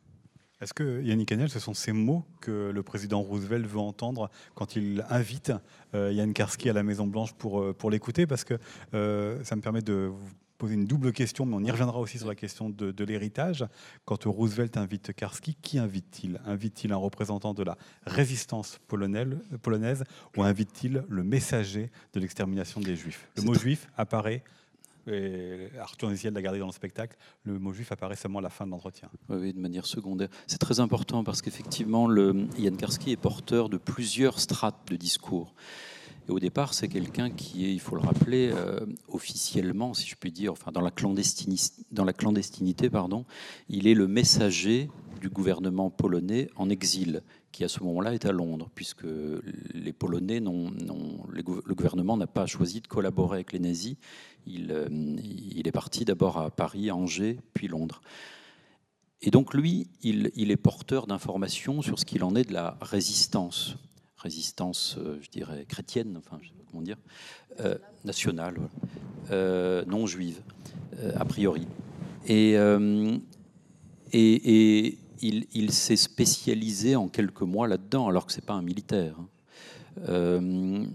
[0.61, 4.77] Est-ce que Yannick Hanel, ce sont ces mots que le président Roosevelt veut entendre quand
[4.77, 5.53] il invite
[5.95, 8.27] euh, Yann Karski à la Maison Blanche pour, euh, pour l'écouter?
[8.27, 8.59] Parce que
[8.93, 10.11] ça me permet de
[10.61, 13.65] poser une double question, mais on y reviendra aussi sur la question de, l'héritage.
[14.05, 16.39] Quand Roosevelt invite Karski, qui invite-t-il?
[16.45, 20.05] Invite-t-il un représentant de la résistance polonaise
[20.37, 23.27] ou invite-t-il le messager de l'extermination des Juifs?
[23.37, 24.45] Le mot juif apparaît
[25.07, 28.51] et Arthur Néziel l'a gardé dans le spectacle, le mot juif apparaît seulement à la
[28.51, 29.09] fin de l'entretien.
[29.31, 30.29] Oui, de manière secondaire.
[30.47, 35.55] C'est très important parce qu'effectivement, Yann Karski est porteur de plusieurs strates de discours
[36.31, 40.33] au départ, c'est quelqu'un qui est, il faut le rappeler, euh, officiellement, si je puis
[40.33, 43.25] dire, enfin dans la, clandestinité, pardon,
[43.69, 44.89] il est le messager
[45.21, 49.07] du gouvernement polonais en exil, qui à ce moment-là est à Londres, puisque
[49.75, 50.73] les Polonais n'ont,
[51.31, 53.97] le gouvernement n'a pas choisi de collaborer avec les nazis.
[54.47, 58.01] Il, euh, est parti d'abord à Paris, Angers, puis Londres.
[59.21, 63.77] Et donc lui, il est porteur d'informations sur ce qu'il en est de la résistance
[64.21, 66.99] résistance, euh, je dirais, chrétienne, enfin, je sais pas comment dire,
[67.61, 68.57] euh, nationale,
[69.31, 70.43] euh, non juive,
[71.15, 71.67] a priori.
[72.27, 72.57] Et,
[74.13, 79.17] et, il, s'est spécialisé en quelques mois là-dedans, alors que ce n'est pas un militaire.
[80.07, 80.87] Hein.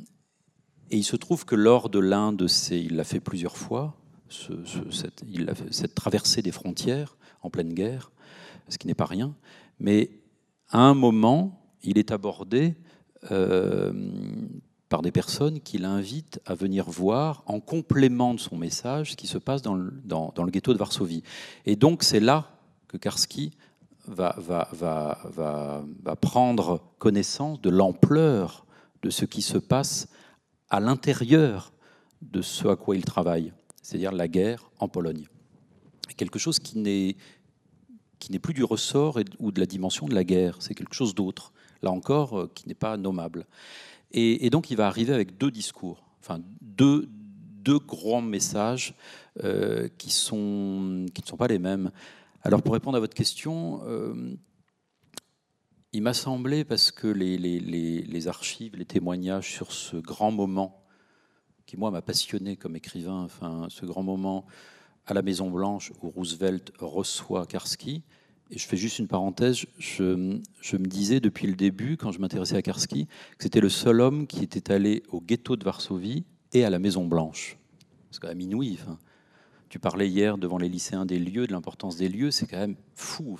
[0.92, 3.98] et il se trouve que lors de l'un de ces, il l'a fait plusieurs fois,
[4.30, 8.12] cette, traversée des frontières en pleine guerre,
[8.70, 9.36] ce qui n'est pas rien,
[9.80, 10.12] mais
[10.70, 12.76] à un moment, il est abordé
[13.32, 13.92] euh,
[14.90, 19.28] par des personnes qui l'invitent à venir voir, en complément de son message, ce qui
[19.28, 21.24] se passe dans le, ghetto de Varsovie.
[21.66, 22.52] Et donc c'est là
[22.88, 23.52] que Karski
[24.08, 24.38] va,
[26.22, 28.66] prendre connaissance de l'ampleur
[29.02, 30.08] de ce qui se passe
[30.70, 31.74] à l'intérieur
[32.22, 35.28] de ce à quoi il travaille, c'est-à-dire la guerre en Pologne.
[36.16, 40.76] Quelque chose qui n'est plus du ressort ou de la dimension de la guerre, c'est
[40.76, 41.52] quelque chose d'autre
[41.86, 43.46] là encore, euh, qui n'est pas nommable.
[44.12, 48.94] Et, donc il va arriver avec deux discours, enfin deux, deux grands messages
[49.44, 51.92] euh, qui, sont, qui ne sont pas les mêmes.
[52.42, 54.38] Alors pour répondre à votre question, euh,
[55.92, 60.82] il m'a semblé, parce que les, les, les, archives, les témoignages sur ce grand moment,
[61.66, 64.46] qui moi m'a passionné comme écrivain, enfin ce grand moment
[65.08, 68.04] à la Maison Blanche où Roosevelt reçoit Karski,
[68.52, 72.56] et je fais juste une parenthèse, je, me disais depuis le début, quand je m'intéressais
[72.56, 76.64] à Karski, que c'était le seul homme qui était allé au ghetto de Varsovie et
[76.64, 77.58] à la Maison Blanche.
[78.12, 78.78] C'est quand même inouï.
[79.70, 82.76] Tu parlais hier devant les lycéens des lieux, de l'importance des lieux, c'est quand même
[82.96, 83.38] fou.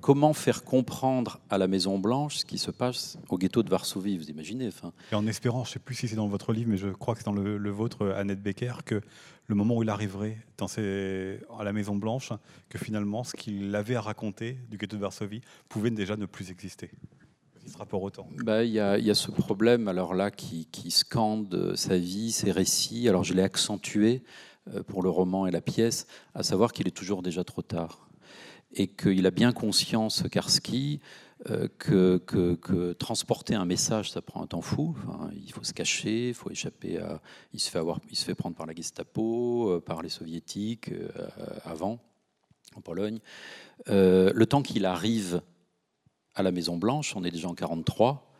[0.00, 4.18] Comment faire comprendre à la Maison Blanche ce qui se passe au ghetto de Varsovie,
[4.18, 4.70] vous imaginez.
[5.12, 7.14] Et en espérant, je ne sais plus si c'est dans votre livre, mais je crois
[7.14, 9.00] que c'est dans le, vôtre, Annette Becker, que
[9.46, 12.32] le moment où il arriverait dans à la Maison Blanche,
[12.68, 16.50] que finalement ce qu'il avait à raconter du ghetto de Varsovie pouvait déjà ne plus
[16.50, 16.90] exister
[17.78, 22.32] rapport au temps bah, Il y, a ce problème alors là qui, scande sa vie,
[22.32, 23.08] ses récits.
[23.08, 24.22] Alors je l'ai accentué
[24.72, 28.08] euh, pour le roman et la pièce, à savoir qu'il est toujours déjà trop tard.
[28.76, 31.00] Et qu'il a bien conscience, Karski,
[31.48, 34.96] euh, que, transporter un message, ça prend un temps fou.
[35.32, 37.20] il faut se cacher, il faut échapper à.
[37.52, 40.90] Il se fait, avoir, il se fait prendre par la Gestapo, euh, par les soviétiques,
[41.64, 42.00] avant,
[42.74, 43.20] en Pologne.
[43.86, 45.40] le temps qu'il arrive
[46.34, 48.30] à la Maison Blanche, on est déjà en 43.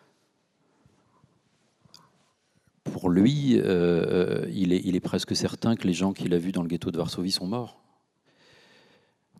[2.85, 6.69] Pour lui, euh, il, est, presque certain que les gens qu'il a vus dans le
[6.69, 7.81] ghetto de Varsovie sont morts.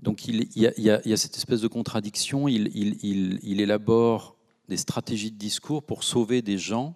[0.03, 2.49] Donc il, y, a, cette espèce de contradiction.
[2.49, 4.37] Il, élabore
[4.69, 6.95] des stratégies de discours pour sauver des gens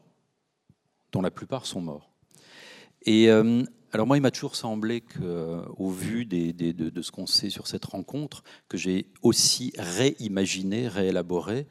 [1.12, 2.10] dont la plupart sont morts.
[3.02, 7.48] Et euh, alors moi, il m'a toujours semblé qu'au euh, vu de, ce qu'on sait
[7.48, 11.66] sur cette rencontre, que j'ai aussi réimaginé, réélaboré,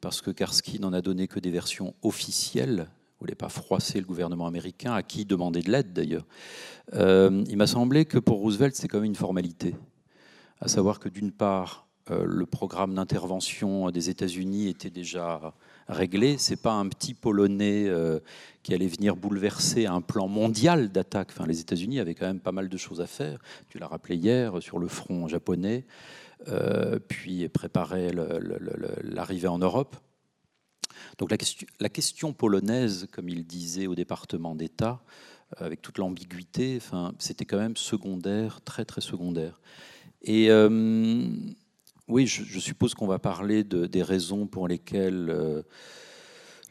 [0.00, 2.86] parce que Karski n'en a donné que des versions officielles, ne
[3.20, 6.26] voulait pas froisser le gouvernement américain, à qui demander de l'aide d'ailleurs.
[6.94, 9.74] Euh, il m'a semblé que pour Roosevelt, c'est quand même une formalité,
[10.62, 15.54] à savoir que d'une part, euh, le programme d'intervention des États-Unis était déjà
[15.90, 16.38] réglé.
[16.38, 18.20] C'est pas un petit Polonais euh,
[18.62, 21.28] qui allait venir bouleverser un plan mondial d'attaque.
[21.30, 23.40] Enfin, les États-Unis avaient quand même pas mal de choses à faire.
[23.68, 25.84] Tu l'as rappelé hier sur le front japonais,
[26.48, 28.10] euh, puis préparer
[29.02, 29.96] l'arrivée en Europe.
[31.18, 31.30] Donc
[31.80, 35.02] la question, polonaise, comme il disait au département d'État,
[35.60, 39.60] euh, avec toute l'ambiguïté, enfin, c'était quand même secondaire, très très secondaire.
[40.22, 40.50] Et
[42.10, 45.62] oui, je, suppose qu'on va parler de, des raisons pour lesquelles euh,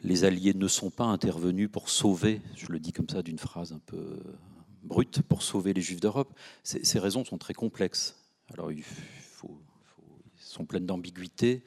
[0.02, 3.72] les Alliés ne sont pas intervenus pour sauver, je le dis comme ça d'une phrase
[3.72, 4.20] un peu
[4.82, 6.32] brute, pour sauver les Juifs d'Europe.
[6.62, 8.16] Ces raisons sont très complexes.
[8.52, 9.60] Alors, il faut,
[10.38, 11.64] sont pleines d'ambiguïté.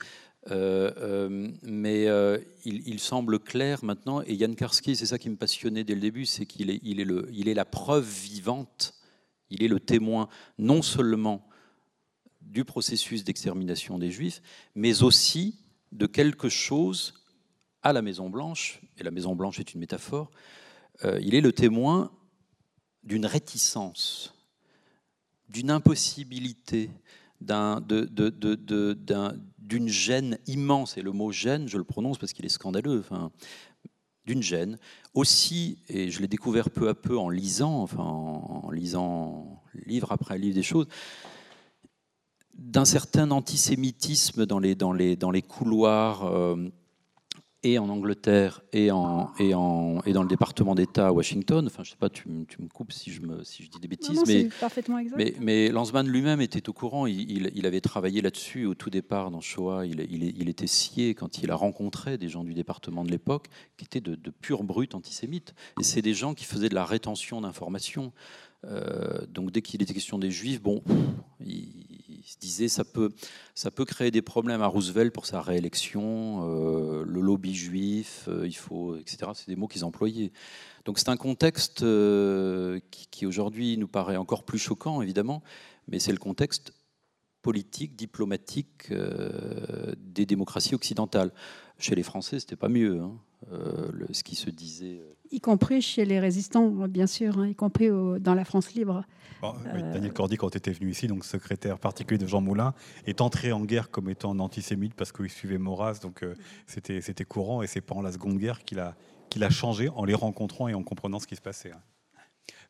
[0.51, 2.07] Euh, euh, mais
[2.65, 6.25] il, semble clair maintenant, et Yann Karski, c'est ça qui me passionnait dès le début,
[6.25, 8.95] c'est qu'il est, il est, le, il est la preuve vivante,
[9.49, 11.47] il est le témoin non seulement
[12.45, 14.41] du processus d'extermination des Juifs,
[14.75, 15.59] mais aussi
[15.91, 17.13] de quelque chose
[17.81, 20.31] à la Maison Blanche, et la Maison Blanche est une métaphore,
[21.03, 22.11] euh, il est le témoin
[23.03, 24.33] d'une réticence,
[25.49, 26.89] d'une impossibilité,
[29.59, 33.31] d'une gêne immense, et le mot gêne, je le prononce parce qu'il est scandaleux, enfin,
[34.25, 34.77] d'une gêne,
[35.13, 40.37] aussi, et je l'ai découvert peu à peu en lisant, enfin, en lisant livre après
[40.37, 40.87] livre des choses,
[42.53, 46.69] d'un certain antisémitisme dans les, dans les, dans les couloirs euh,
[47.63, 51.65] et en Angleterre et, en, et, en, et dans le département d'État à Washington.
[51.65, 53.87] Enfin, je sais pas, tu, tu, me coupes si je, me, si je dis des
[53.87, 54.21] bêtises.
[54.27, 55.17] mais, parfaitement exact.
[55.17, 57.07] Mais, mais Lanzmann lui-même était au courant.
[57.07, 59.85] Il, il, avait travaillé là-dessus au tout départ dans Shoah.
[59.85, 63.85] Il, il, était scié quand il a rencontré des gens du département de l'époque qui
[63.85, 65.55] étaient de, de purs brutes antisémites.
[65.79, 68.11] Et c'est des gens qui faisaient de la rétention d'informations.
[68.65, 70.81] Euh, donc dès qu'il était question des juifs, bon,
[71.39, 73.09] il, se disait ça peut,
[73.53, 78.47] ça peut créer des problèmes à Roosevelt pour sa réélection, euh, le lobby juif, euh,
[78.47, 79.31] il faut, etc.
[79.33, 80.31] C'est des mots qu'ils employaient.
[80.85, 81.85] Donc c'est un contexte
[82.91, 85.43] qui, qui aujourd'hui nous paraît encore plus choquant, évidemment,
[85.87, 86.73] mais c'est le contexte
[87.41, 88.91] politique, diplomatique
[89.97, 91.31] des démocraties occidentales.
[91.83, 93.01] Chez les Français, c'était pas mieux.
[93.01, 93.11] Hein.
[93.51, 95.01] Euh, ce qui se disait.
[95.01, 95.15] Euh.
[95.33, 99.03] Y compris chez les résistants, bien sûr, hein, y compris dans la France libre.
[99.43, 102.73] Euh, Daniel Cordy, quand tu étais venu ici, donc secrétaire particulier de Jean Moulin,
[103.05, 106.25] est entré en guerre comme étant antisémite parce qu'il suivait Maurras, donc
[106.67, 108.95] c'était courant et c'est pendant la Seconde Guerre qu'il a,
[109.29, 111.73] qu'il a changé en les rencontrant et en comprenant ce qui se passait.
[111.73, 111.81] Hein.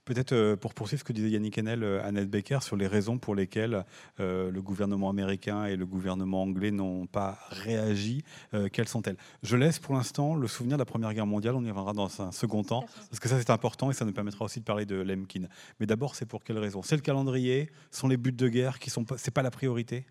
[0.06, 3.18] Peut-être euh, pour poursuivre ce que disait Yannick Enel, euh, Annette Becker, sur les raisons
[3.18, 3.86] pour lesquelles
[4.19, 8.23] euh, le gouvernement américain et le gouvernement anglais n'ont pas réagi,
[8.71, 9.17] quelles sont-elles?
[9.44, 12.21] Je laisse pour l'instant le souvenir de la Première Guerre mondiale, on y reviendra dans
[12.21, 14.86] un second temps, parce que ça c'est important et ça nous permettra aussi de parler
[14.86, 15.48] de Lemkin.
[15.80, 16.82] Mais d'abord, c'est pour quelles raisons?
[16.82, 20.06] C'est le calendrier Sont les buts de guerre qui sont C'est pas la priorité?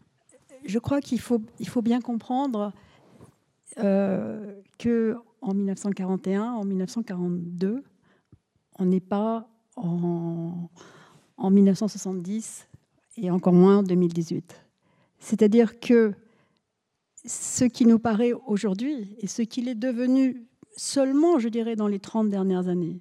[0.64, 2.72] Je crois qu'il faut, il faut bien comprendre
[3.78, 7.82] euh, que en 1941, en 1942,
[8.78, 9.48] on n'est pas
[9.82, 12.68] en, 1970
[13.16, 14.64] et encore moins en 2018.
[15.18, 16.14] C'est-à-dire que
[17.24, 21.98] ce qui nous paraît aujourd'hui et ce qu'il est devenu seulement, je dirais, dans les
[21.98, 23.00] 30 dernières années,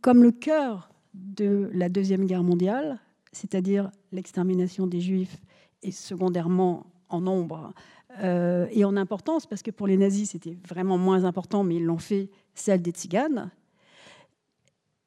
[0.00, 3.00] comme le cœur de la Deuxième Guerre mondiale,
[3.32, 5.40] c'est-à-dire l'extermination des Juifs
[5.82, 7.72] et secondairement en nombre
[8.20, 11.84] euh, et en importance, parce que pour les nazis c'était vraiment moins important, mais ils
[11.84, 13.50] l'ont fait, celle des Tziganes,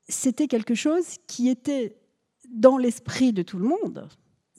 [0.08, 1.96] c'était quelque chose qui était
[2.50, 4.08] dans l'esprit de tout le monde,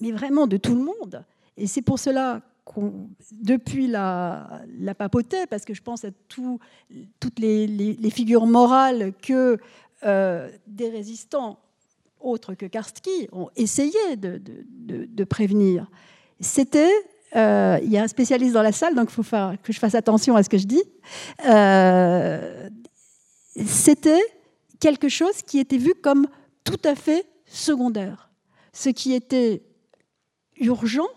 [0.00, 1.24] mais vraiment de tout le monde.
[1.56, 4.62] Et c'est pour cela qu'on, depuis la,
[4.96, 6.58] papauté, parce que je pense à tout,
[7.18, 9.58] toutes les, figures morales que
[10.04, 11.58] euh, des résistants
[12.20, 15.90] autres que Karski ont essayé de, de, prévenir,
[16.40, 16.92] c'était
[17.36, 19.78] euh, il y a un spécialiste dans la salle, donc il faut faire, que je
[19.78, 20.82] fasse attention à ce que je dis.
[21.46, 22.68] Euh,
[23.66, 24.22] c'était
[24.80, 26.26] quelque chose qui était vu comme
[26.64, 28.30] tout à fait secondaire.
[28.72, 29.62] Ce qui était
[30.58, 31.08] urgent,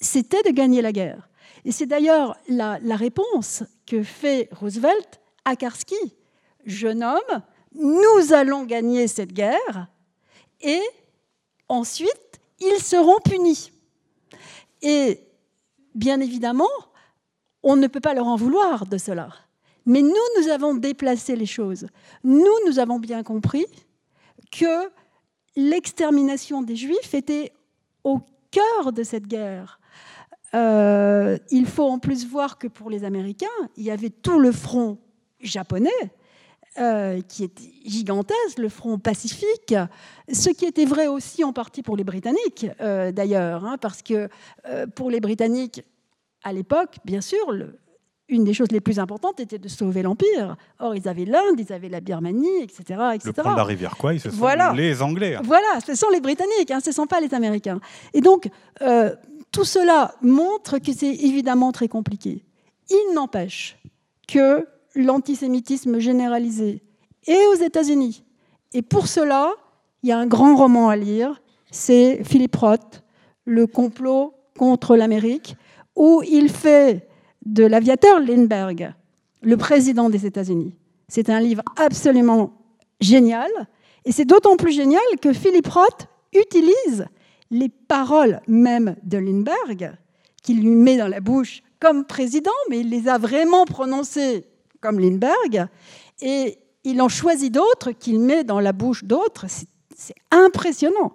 [0.00, 1.28] c'était de gagner la guerre.
[1.64, 5.94] Et c'est d'ailleurs la, réponse que fait Roosevelt à Karski.
[6.64, 7.42] Jeune homme,
[7.74, 9.88] nous allons gagner cette guerre
[10.60, 10.80] et
[11.68, 13.70] ensuite, ils seront punis.
[14.82, 15.20] Et
[15.94, 16.68] bien évidemment,
[17.62, 19.30] on ne peut pas leur en vouloir de cela.
[19.86, 21.86] Mais nous, nous avons déplacé les choses.
[22.22, 23.66] Nous, nous avons bien compris
[24.50, 24.90] que
[25.56, 27.52] l'extermination des Juifs était
[28.02, 28.20] au
[28.50, 29.80] cœur de cette guerre.
[30.54, 34.52] Euh, il faut en plus voir que pour les Américains, il y avait tout le
[34.52, 34.98] front
[35.40, 35.90] japonais,
[36.78, 39.74] euh, qui était gigantesque, le front pacifique,
[40.32, 44.28] ce qui était vrai aussi en partie pour les Britanniques, euh, d'ailleurs, hein, parce que
[44.94, 45.82] pour les Britanniques,
[46.42, 47.52] à l'époque, bien sûr,
[48.28, 50.56] une des choses les plus importantes était de sauver l'Empire.
[50.78, 52.80] Or, ils avaient l'Inde, ils avaient la Birmanie, etc.
[53.14, 53.32] etc.
[53.36, 55.34] Le pont de la rivière quoi ce sont les Anglais.
[55.34, 55.42] Hein.
[55.44, 57.80] Voilà, ce sont les Britanniques, hein, ce ne sont pas les Américains.
[58.14, 58.48] Et donc,
[58.82, 59.14] euh,
[59.52, 62.44] tout cela montre que c'est évidemment très compliqué.
[62.88, 63.76] Il n'empêche
[64.26, 66.82] que l'antisémitisme généralisé
[67.26, 68.24] est aux États-Unis.
[68.72, 69.52] Et pour cela,
[70.02, 73.02] il y a un grand roman à lire, c'est Philip Roth,
[73.44, 75.56] Le complot contre l'Amérique,
[75.96, 77.06] où il fait
[77.46, 78.94] de l'aviateur Lindbergh,
[79.42, 80.74] le président des États-Unis.
[81.08, 82.52] C'est un livre absolument
[83.00, 83.50] génial,
[84.04, 87.06] et c'est d'autant plus génial que Philip Roth utilise
[87.50, 89.92] les paroles même de Lindbergh,
[90.42, 94.46] qu'il lui met dans la bouche comme président, mais il les a vraiment prononcées
[94.80, 95.66] comme Lindbergh,
[96.20, 99.46] et il en choisit d'autres qu'il met dans la bouche d'autres.
[99.94, 101.12] C'est impressionnant.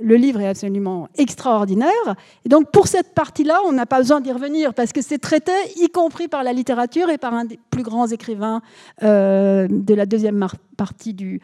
[0.00, 2.16] Le livre est absolument extraordinaire.
[2.44, 5.52] Et donc, pour cette partie-là, on n'a pas besoin d'y revenir parce que c'est traité,
[5.76, 8.60] y compris par la littérature et par un des plus grands écrivains
[9.04, 10.44] euh, de la deuxième
[10.76, 11.40] partie du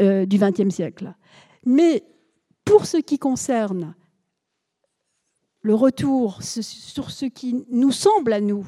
[0.00, 1.14] euh, XXe siècle.
[1.64, 2.04] Mais
[2.66, 3.94] pour ce qui concerne
[5.62, 8.66] le retour sur ce qui nous semble à nous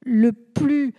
[0.00, 0.94] le plus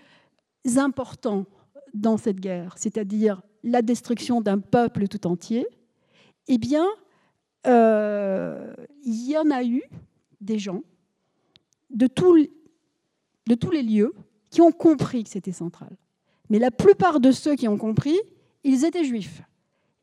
[0.77, 1.45] important
[1.93, 5.65] dans cette guerre, c'est-à-dire la destruction d'un peuple tout entier,
[6.47, 6.85] eh bien,
[7.67, 9.83] euh, il y en a eu
[10.41, 10.81] des gens
[11.89, 14.13] de, tous les lieux
[14.49, 15.95] qui ont compris que c'était central.
[16.49, 18.17] Mais la plupart de ceux qui ont compris,
[18.63, 19.41] ils étaient juifs.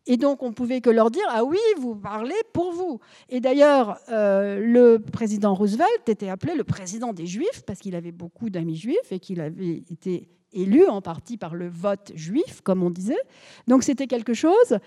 [0.07, 2.99] Et donc, on pouvait que leur dire Ah oui, vous parlez pour vous.
[3.29, 8.11] Et d'ailleurs, euh, le président Roosevelt était appelé le président des Juifs parce qu'il avait
[8.11, 12.83] beaucoup d'amis juifs et qu'il avait été élu en partie par le vote juif, comme
[12.83, 13.21] on disait.
[13.69, 14.79] Donc, c'était quelque chose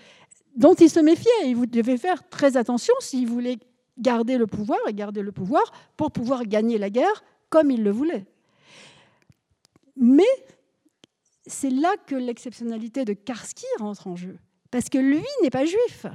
[0.56, 1.30] dont il se méfiait.
[1.44, 3.58] Et vous devez faire très attention s'il voulait
[3.98, 5.62] garder le pouvoir et garder le pouvoir
[5.96, 8.26] pour pouvoir gagner la guerre comme il le voulait.
[9.96, 10.24] Mais
[11.46, 14.36] c'est là que l'exceptionnalité de Karski rentre en jeu,
[14.70, 16.06] parce que lui n'est pas juif.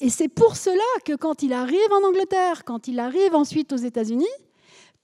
[0.00, 3.76] Et c'est pour cela que quand il arrive en Angleterre, quand il arrive ensuite aux
[3.76, 4.26] États-Unis,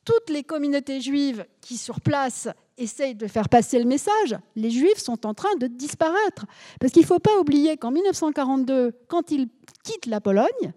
[0.04, 4.98] toutes les communautés juives qui sur place essayent de faire passer le message, les Juifs
[4.98, 6.46] sont en train de disparaître.
[6.80, 9.48] Parce qu'il ne faut pas oublier qu'en 1942, quand ils
[9.82, 10.72] quittent la Pologne,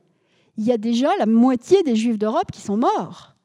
[0.58, 3.36] il y a déjà la moitié des Juifs d'Europe qui sont morts.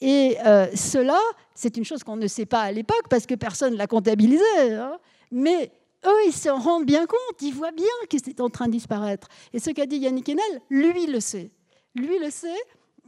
[0.00, 1.18] Et euh, cela,
[1.54, 4.44] c'est une chose qu'on ne sait pas à l'époque parce que personne ne l'a comptabilisé.
[4.58, 4.98] Hein.
[5.30, 5.72] Mais
[6.04, 9.28] eux, ils se rendent bien compte, ils voient bien que c'est en train de disparaître.
[9.52, 11.50] Et ce qu'a dit Yannick Enel, lui le sait.
[11.94, 12.60] Lui le sait,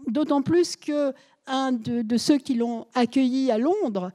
[0.06, 1.12] d'autant plus que
[1.48, 4.12] un de, ceux qui l'ont accueilli à Londres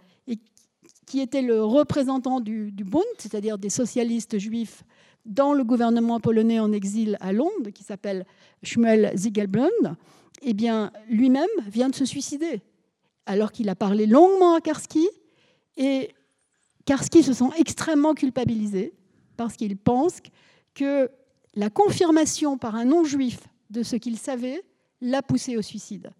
[1.05, 4.83] qui était le représentant du, Bund, c'est-à-dire des socialistes juifs
[5.25, 8.25] dans le gouvernement polonais en exil à Londres, qui s'appelle
[8.61, 9.95] Shmuel Ziegelbrand,
[10.41, 12.61] eh bien, lui-même vient de se suicider,
[13.25, 15.07] alors qu'il a parlé longuement à Karski,
[15.77, 16.09] et
[16.85, 18.93] Karski se sent extrêmement culpabilisé,
[19.37, 20.19] parce qu'il pense
[20.73, 21.09] que
[21.55, 24.61] la confirmation par un non-juif de ce qu'il savait
[24.99, 26.11] l'a poussé au suicide.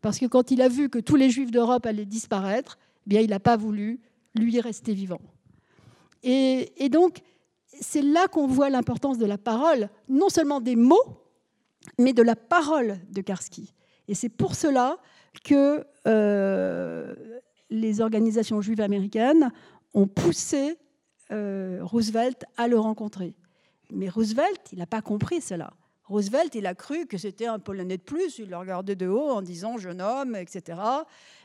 [0.00, 3.20] Parce que quand il a vu que tous les juifs d'Europe allaient disparaître, eh bien,
[3.20, 4.00] il n'a pas voulu
[4.34, 5.20] lui rester vivant.
[6.22, 7.20] Et, donc,
[7.66, 11.22] c'est là qu'on voit l'importance de la parole, non seulement des mots,
[11.98, 13.72] mais de la parole de Karski.
[14.08, 14.98] Et c'est pour cela
[15.44, 17.14] que euh,
[17.70, 19.52] les organisations juives américaines
[19.94, 20.78] ont poussé
[21.30, 23.34] euh, Roosevelt à le rencontrer.
[23.92, 25.72] Mais Roosevelt, il n'a pas compris cela.
[26.08, 28.38] Roosevelt, il a cru que c'était un Polonais de plus.
[28.38, 30.80] Il le regardait de haut en disant jeune homme, etc.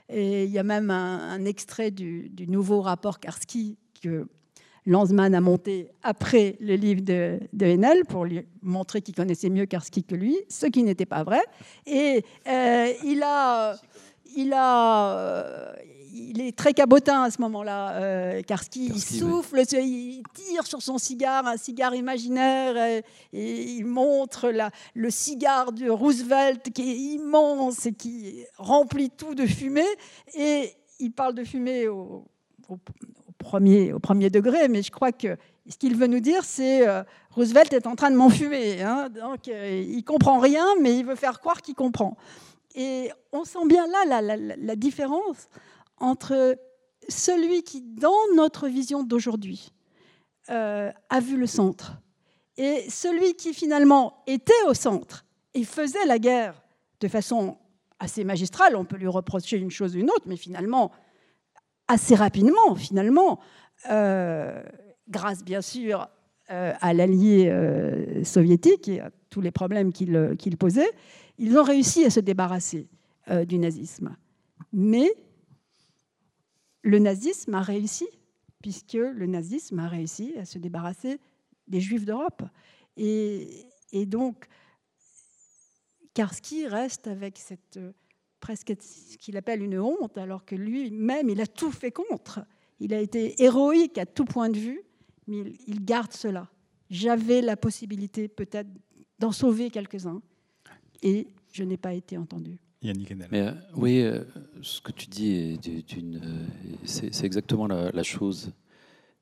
[0.09, 4.27] Et il y a même un, extrait du, nouveau rapport Karski que
[4.85, 9.65] Lanzmann a monté après le livre de, de Henel pour lui montrer qu'il connaissait mieux
[9.65, 11.41] Karski que lui, ce qui n'était pas vrai.
[11.85, 13.75] Et euh, il a,
[14.35, 15.73] il a,
[16.13, 18.85] il est très cabotin à ce moment-là, euh, Karski.
[18.85, 23.01] Il souffle, il tire sur son cigare, un cigare imaginaire,
[23.33, 29.33] et, il montre la, le cigare de Roosevelt qui est immense et qui remplit tout
[29.33, 29.81] de fumée.
[30.35, 32.25] Et il parle de fumée au,
[33.39, 35.35] premier, au premier degré, mais je crois que
[35.67, 38.81] ce qu'il veut nous dire, c'est euh, Roosevelt est en train de m'enfumer.
[38.83, 42.17] Hein, donc, euh, il comprend rien, mais il veut faire croire qu'il comprend.
[42.75, 45.47] Et on sent bien là la, la différence
[46.03, 46.57] entre
[47.07, 49.71] celui qui, dans notre vision d'aujourd'hui,
[50.49, 51.97] euh, a vu le centre,
[52.57, 56.61] et celui qui finalement était au centre et faisait la guerre
[56.99, 57.57] de façon
[57.99, 60.91] assez magistrale, on peut lui reprocher une chose ou une autre, mais finalement,
[61.87, 63.39] assez rapidement, finalement,
[63.89, 64.61] euh,
[65.07, 66.09] grâce bien sûr
[66.51, 67.49] euh, à l'allié
[68.25, 70.91] soviétique et à tous les problèmes qu'il posait,
[71.37, 72.89] ils ont réussi à se débarrasser
[73.47, 74.17] du nazisme.
[74.73, 75.09] Mais
[76.83, 78.07] le nazisme a réussi,
[78.61, 81.19] puisque le nazisme a réussi à se débarrasser
[81.67, 82.43] des juifs d'Europe.
[82.97, 83.65] Et,
[84.05, 84.45] donc,
[86.13, 87.79] Karski reste avec cette
[88.39, 92.45] presque ce qu'il appelle une honte, alors que lui-même, il a tout fait contre.
[92.81, 94.81] Il a été héroïque à tout point de vue,
[95.27, 96.49] mais il garde cela.
[96.89, 98.67] J'avais la possibilité peut-être
[99.17, 100.21] d'en sauver quelques-uns,
[101.01, 102.59] et je n'ai pas été entendu.
[102.83, 104.23] Mais, euh, oui, euh,
[104.61, 106.45] ce que tu dis, euh,
[106.83, 108.51] c'est exactement la, chose.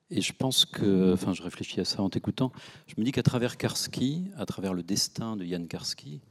[0.10, 2.52] Et je pense que, enfin, je réfléchis à ça en t'écoutant.
[2.88, 6.22] Je me dis qu'à travers Karski, à travers le destin de Yann Karski,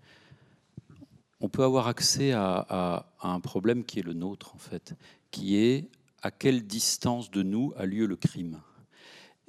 [1.40, 4.94] on peut avoir accès à, un problème qui est le nôtre, en fait,
[5.30, 5.88] qui est
[6.22, 8.60] à quelle distance de nous a lieu le crime.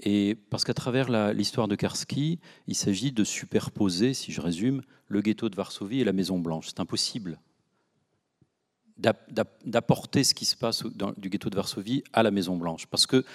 [0.04, 5.22] Et parce qu'à travers l'histoire de Karski, il s'agit de superposer, si je résume, le
[5.22, 6.68] ghetto de Varsovie et la Maison Blanche.
[6.68, 7.40] C'est impossible
[9.02, 10.84] d'apporter ce qui se passe
[11.18, 12.86] du ghetto de Varsovie à la Maison Blanche.
[12.88, 13.26] Parce que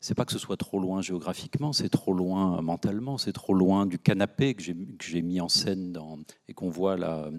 [0.00, 3.84] c'est pas que ce soit trop loin géographiquement, c'est trop loin mentalement, c'est trop loin
[3.84, 7.30] du canapé que j'ai mis en scène dans, et qu'on voit là,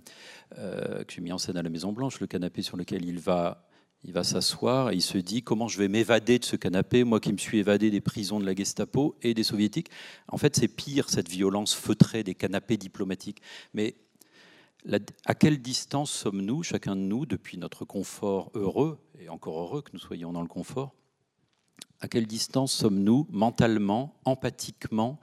[0.59, 3.19] euh, que j'ai mis en scène à la Maison Blanche, le canapé sur lequel il
[3.19, 3.67] va,
[4.03, 7.19] il va s'asseoir et il se dit comment je vais m'évader de ce canapé, moi
[7.19, 9.89] qui me suis évadé des prisons de la Gestapo et des soviétiques?
[10.28, 13.41] En fait, c'est pire cette violence feutrée des canapés diplomatiques.
[13.74, 13.95] Mais
[15.25, 19.91] à quelle distance sommes-nous, chacun de nous, depuis notre confort heureux, et encore heureux que
[19.93, 20.93] nous soyons dans le confort,
[21.99, 25.19] à quelle distance sommes-nous mentalement, empathiquement,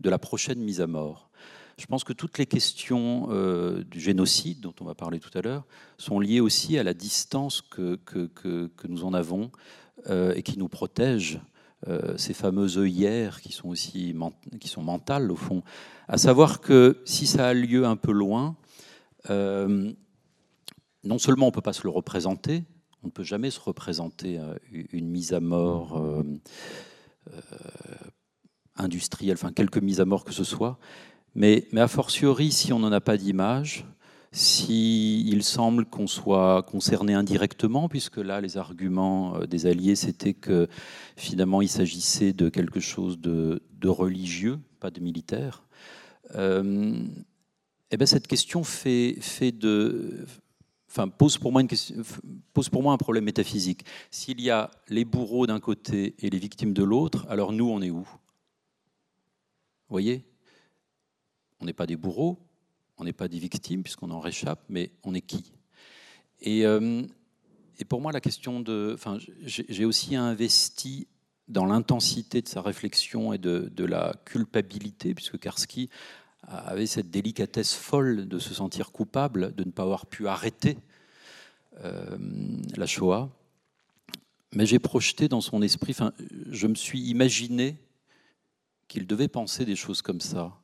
[0.00, 1.30] de la prochaine mise à mort?
[1.78, 5.42] Je pense que toutes les questions euh, du génocide, dont on va parler tout à
[5.42, 5.64] l'heure,
[5.96, 7.98] sont liées aussi à la distance que,
[8.88, 9.50] nous en avons
[10.10, 11.40] euh, et qui nous protège.
[11.86, 14.12] Euh, ces fameuses œillères qui sont aussi
[14.58, 15.62] qui sont mentales au fond,
[16.08, 18.56] à savoir que si ça a lieu un peu loin,
[19.30, 19.92] euh,
[21.04, 22.64] non seulement on ne peut pas se le représenter,
[23.02, 26.22] on ne peut jamais se représenter euh, une mise à mort euh,
[28.76, 30.78] industrielle, enfin quelques mises à mort que ce soit,
[31.34, 33.84] mais, mais a fortiori, si on n'en a pas d'image,
[34.32, 40.68] s'il il semble qu'on soit concerné indirectement, puisque là, les arguments des alliés, c'était que
[41.16, 45.64] finalement, il s'agissait de quelque chose de, religieux, pas de militaire.
[47.90, 48.62] Eh bien, cette question
[51.16, 51.52] pose, pour
[52.82, 53.84] moi un problème métaphysique.
[54.10, 57.80] S'il y a les bourreaux d'un côté et les victimes de l'autre, alors nous, on
[57.80, 58.00] est où?
[58.00, 60.24] Vous voyez?
[61.60, 62.38] On n'est pas des bourreaux,
[62.98, 65.52] on n'est pas des victimes, puisqu'on en réchappe, mais on est qui?
[66.40, 67.02] Et, euh,
[67.78, 68.92] et, pour moi, la question de.
[68.94, 71.08] Enfin, j'ai aussi investi
[71.48, 75.88] dans l'intensité de sa réflexion et de, la culpabilité, puisque Karski
[76.46, 80.78] avait cette délicatesse folle de se sentir coupable de ne pas avoir pu arrêter
[81.84, 82.16] euh,
[82.76, 83.30] la Shoah.
[84.54, 86.12] Mais j'ai projeté dans son esprit, enfin,
[86.50, 87.76] je me suis imaginé
[88.88, 90.58] qu'il devait penser des choses comme ça,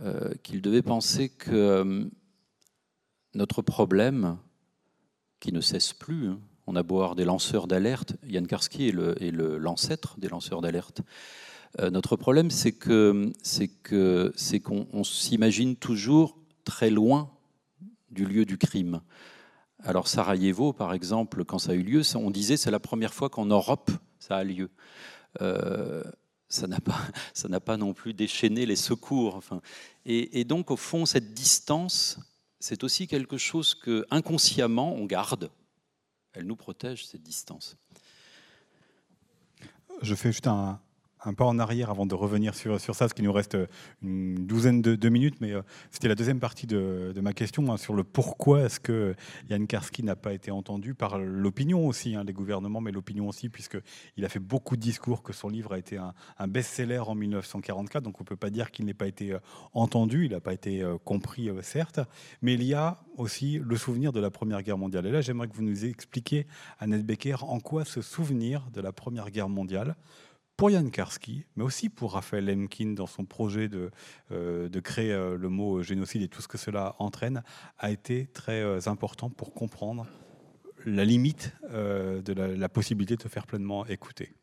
[0.00, 2.04] euh, qu'il devait penser que euh,
[3.34, 4.38] notre problème,
[5.40, 8.92] qui ne cesse plus, hein, on a beau avoir des lanceurs d'alerte, Yann Karski est
[8.92, 11.02] l'ancêtre le, des lanceurs d'alerte,
[11.78, 17.30] notre problème, c'est que c'est qu'on s'imagine toujours très loin
[18.10, 19.00] du lieu du crime.
[19.82, 23.30] Alors Sarajevo, par exemple, quand ça a eu lieu, on disait c'est la première fois
[23.30, 24.70] qu'en Europe ça a lieu.
[25.40, 26.04] Euh,
[26.48, 27.00] ça n'a pas,
[27.64, 29.34] pas non plus déchaîné les secours.
[29.34, 29.60] Enfin,
[30.04, 32.18] et, donc au fond, cette distance,
[32.58, 35.50] c'est aussi quelque chose que inconsciemment on garde.
[36.32, 37.76] Elle nous protège cette distance.
[40.02, 40.80] Je fais juste un,
[41.24, 43.56] un pas en arrière avant de revenir sur, sur ça, parce qu'il nous reste
[44.02, 47.94] une douzaine de, minutes, mais euh, c'était la deuxième partie de, ma question hein, sur
[47.94, 49.14] le pourquoi est-ce que
[49.50, 53.48] Yann Karski n'a pas été entendu par l'opinion aussi, hein, les gouvernements, mais l'opinion aussi,
[53.48, 58.02] puisqu'il a fait beaucoup de discours, que son livre a été un, best-seller en 1944,
[58.02, 59.38] donc on ne peut pas dire qu'il n'ait pas été euh,
[59.74, 62.00] entendu, il n'a pas été euh, compris, certes,
[62.42, 65.06] mais il y a aussi le souvenir de la Première Guerre mondiale.
[65.06, 66.46] Et là, j'aimerais que vous nous expliquiez,
[66.78, 69.96] Annette Becker, en quoi ce souvenir de la Première Guerre mondiale
[70.60, 73.90] pour Yann Karski, mais aussi pour Raphaël Lemkin dans son projet de,
[74.30, 77.42] euh, de créer euh, le mot génocide et tout ce que cela entraîne,
[77.78, 80.06] a été très euh, important pour comprendre
[80.84, 84.34] la limite de la, possibilité de se faire pleinement écouter.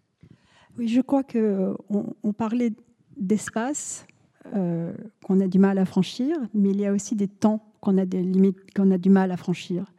[0.76, 1.76] Oui, je crois qu'on
[2.24, 2.74] on parlait
[3.16, 4.08] d'espace
[4.52, 8.06] qu'on a du mal à franchir, mais il y a aussi des temps qu'on a
[8.06, 9.92] des limites qu'on a du mal à franchir.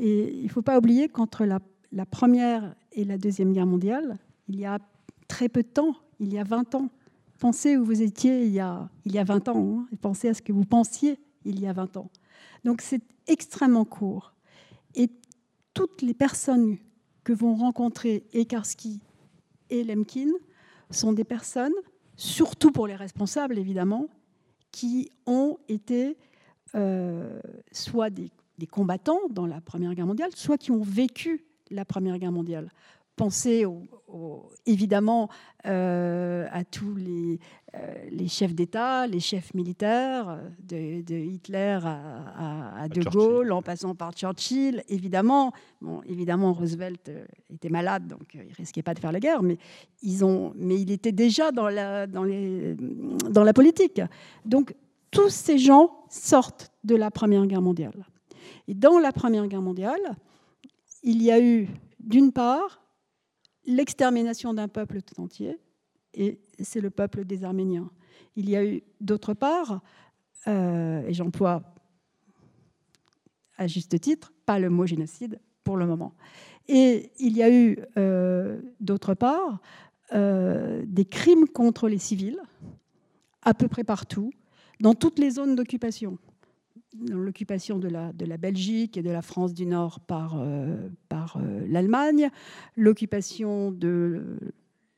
[0.00, 1.60] Et il ne faut pas oublier qu'entre la,
[2.06, 4.18] première et la deuxième guerre mondiale,
[4.48, 4.78] il y a
[5.30, 6.90] très peu de temps, il y a 20 ans.
[7.38, 10.34] Pensez où vous étiez il y a, il y a 20 ans, hein, pensez à
[10.34, 12.10] ce que vous pensiez il y a 20 ans.
[12.64, 14.34] Donc c'est extrêmement court.
[14.94, 15.08] Et
[15.72, 16.76] toutes les personnes
[17.22, 19.00] que vont rencontrer Ekarski
[19.70, 20.30] et Lemkin
[20.90, 21.72] sont des personnes,
[22.16, 24.08] surtout pour les responsables évidemment,
[24.72, 26.18] qui ont été
[26.74, 27.40] euh,
[27.72, 28.30] soit des,
[28.70, 32.70] combattants dans la Première Guerre mondiale, soit qui ont vécu la Première Guerre mondiale
[33.20, 33.66] penser
[34.66, 35.28] évidemment
[35.66, 37.38] euh, à tous les,
[37.74, 44.12] euh, les chefs d'État, les chefs militaires, de, Hitler à, De Gaulle, en passant par
[44.12, 44.82] Churchill.
[44.88, 49.42] Évidemment, bon, évidemment Roosevelt euh, était malade, donc il risquait pas de faire la guerre,
[49.42, 49.58] mais,
[50.02, 52.74] ils ont, mais il était déjà dans la, dans, les,
[53.30, 54.00] dans la politique.
[54.44, 54.74] Donc
[55.10, 58.06] tous ces gens sortent de la Première Guerre mondiale.
[58.66, 60.16] Et dans la Première Guerre mondiale,
[61.02, 61.68] il y a eu,
[61.98, 62.80] d'une part,
[63.70, 65.58] l'extermination d'un peuple tout entier,
[66.14, 67.90] et c'est le peuple des Arméniens.
[68.36, 69.80] Il y a eu d'autre part,
[70.48, 71.62] euh, et j'emploie
[73.56, 76.14] à juste titre, pas le mot génocide pour le moment.
[76.68, 79.60] Et il y a eu euh, d'autre part
[80.12, 82.40] euh, des crimes contre les civils
[83.42, 84.32] à peu près partout,
[84.80, 86.18] dans toutes les zones d'occupation
[86.98, 92.30] l'occupation de la, Belgique et de la France du Nord par, euh, euh, l'Allemagne,
[92.76, 94.38] l'occupation de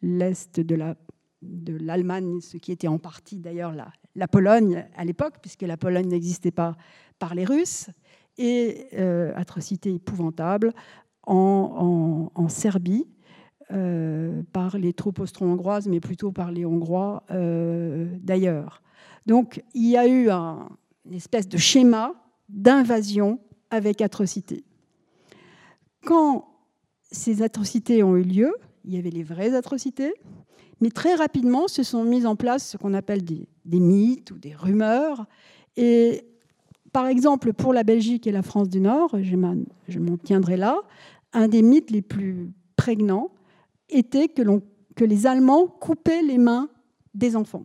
[0.00, 0.96] l'Est de la
[1.42, 3.74] de l'Allemagne, ce qui était en partie d'ailleurs
[4.14, 6.76] la, Pologne à l'époque, puisque la Pologne n'existait pas
[7.18, 7.90] par les Russes,
[8.38, 10.72] et euh, atrocité épouvantable
[11.26, 13.08] en, en, Serbie
[14.52, 18.82] par les troupes austro-hongroises, mais plutôt par les Hongrois d'ailleurs.
[19.26, 20.68] Donc il y a eu un,
[21.06, 22.14] une espèce de schéma
[22.48, 23.40] d'invasion
[23.70, 24.64] avec atrocité.
[26.04, 26.48] Quand
[27.10, 28.52] ces atrocités ont eu lieu,
[28.84, 30.14] il y avait les vraies atrocités,
[30.80, 34.54] mais très rapidement se sont mises en place ce qu'on appelle des, mythes ou des
[34.54, 35.26] rumeurs.
[35.76, 36.24] Et
[36.92, 39.36] par exemple, pour la Belgique et la France du Nord, je
[39.98, 40.76] m'en tiendrai là,
[41.32, 43.30] un des mythes les plus prégnants
[43.88, 44.42] était que,
[44.96, 46.68] que les Allemands coupaient les mains
[47.14, 47.64] des enfants.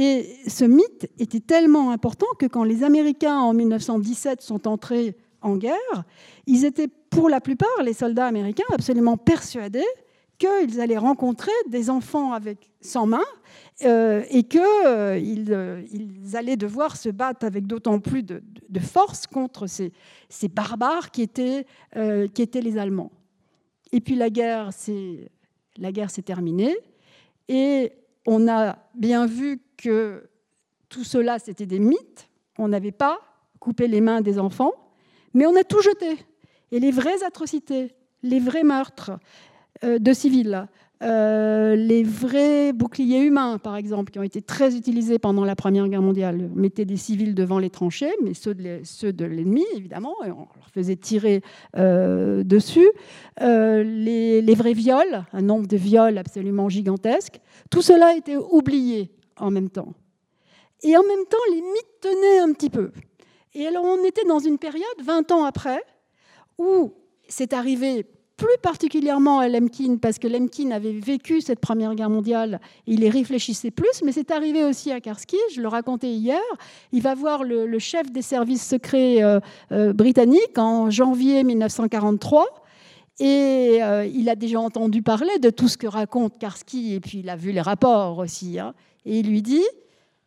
[0.00, 5.56] Et ce mythe était tellement important que quand les Américains, en 1917, sont entrés en
[5.56, 6.04] guerre,
[6.46, 9.84] ils étaient pour la plupart, les soldats américains, absolument persuadés
[10.38, 13.24] qu'ils allaient rencontrer des enfants avec, sans mains
[13.82, 15.20] euh, et qu'ils euh,
[15.50, 15.82] euh,
[16.34, 18.40] allaient devoir se battre avec d'autant plus de,
[18.78, 19.92] force contre ces,
[20.28, 21.66] ces barbares qui étaient,
[22.34, 23.10] qui étaient les Allemands.
[23.90, 26.76] Et puis la guerre s'est terminée
[27.48, 27.90] et
[28.24, 30.28] on a bien vu que
[30.90, 32.28] tout cela, c'était des mythes.
[32.58, 33.18] On n'avait pas
[33.60, 34.72] coupé les mains des enfants,
[35.32, 36.18] mais on a tout jeté.
[36.70, 39.12] Et les vraies atrocités, les vrais meurtres
[39.84, 40.66] euh, de civils,
[41.02, 45.88] euh, les vrais boucliers humains, par exemple, qui ont été très utilisés pendant la Première
[45.88, 46.50] Guerre mondiale.
[46.52, 50.70] On mettait des civils devant les tranchées, mais ceux de l'ennemi, évidemment, et on leur
[50.74, 51.42] faisait tirer
[51.76, 52.90] euh, dessus.
[53.40, 57.40] Les, les, vrais viols, un nombre de viols absolument gigantesque.
[57.70, 59.94] Tout cela était oublié en même temps.
[60.82, 62.90] Et en même temps, les mythes tenaient un petit peu.
[63.54, 65.82] Et alors, on était dans une période, 20 ans après,
[66.58, 66.92] où
[67.28, 68.06] c'est arrivé
[68.38, 73.10] plus particulièrement à Lemkin, parce que Lemkin avait vécu cette Première Guerre mondiale, il y
[73.10, 76.40] réfléchissait plus, mais c'est arrivé aussi à Karski, je le racontais hier,
[76.92, 79.40] il va voir le, chef des services secrets euh,
[79.72, 82.46] euh, britanniques en janvier 1943,
[83.18, 87.18] et euh, il a déjà entendu parler de tout ce que raconte Karski, et puis
[87.18, 88.72] il a vu les rapports aussi, hein.
[89.04, 89.64] Et il lui dit,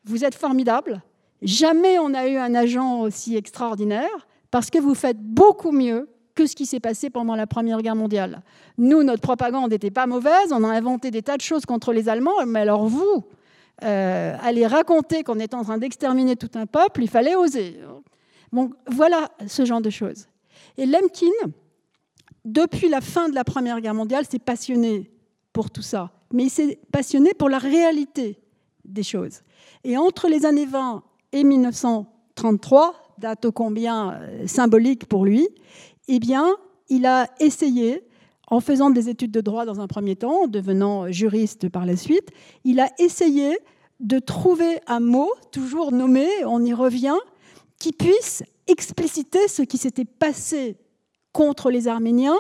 [0.06, 1.02] vous êtes formidable,
[1.42, 6.46] jamais on a eu un agent aussi extraordinaire, parce que vous faites beaucoup mieux que
[6.46, 8.42] ce qui s'est passé pendant la Première Guerre mondiale.
[8.78, 12.10] Nous, notre propagande n'était pas mauvaise, on a inventé des tas de choses contre les
[12.10, 13.26] Allemands, mais alors vous,
[13.84, 17.80] euh, allez raconter qu'on est en train d'exterminer tout un peuple, il fallait oser.
[18.52, 20.28] Bon, voilà ce genre de choses.
[20.78, 21.28] Et Lemkin,
[22.46, 25.12] depuis la fin de la Première Guerre mondiale, s'est passionné
[25.54, 28.41] pour tout ça, mais il s'est passionné pour la réalité
[28.86, 29.42] des choses.
[29.84, 35.48] Et entre les années 20 et 1933, date ô combien euh, symbolique pour lui,
[36.08, 36.48] eh bien,
[36.90, 38.04] il a essayé,
[38.48, 41.96] en faisant des études de droit dans un premier temps, en devenant juriste par la
[41.96, 42.30] suite,
[42.64, 43.58] il a essayé
[44.00, 47.18] de trouver un mot, toujours nommé, on y revient,
[47.80, 50.78] qui puisse expliciter ce qui s'était passé
[51.32, 52.38] contre les Arméniens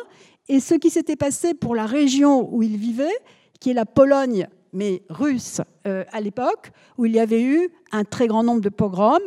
[0.49, 3.15] et ce qui s'était passé pour la région où il vivait,
[3.59, 8.03] qui est la Pologne, mais russe euh, à l'époque, où il y avait eu un
[8.03, 9.19] très grand nombre de pogroms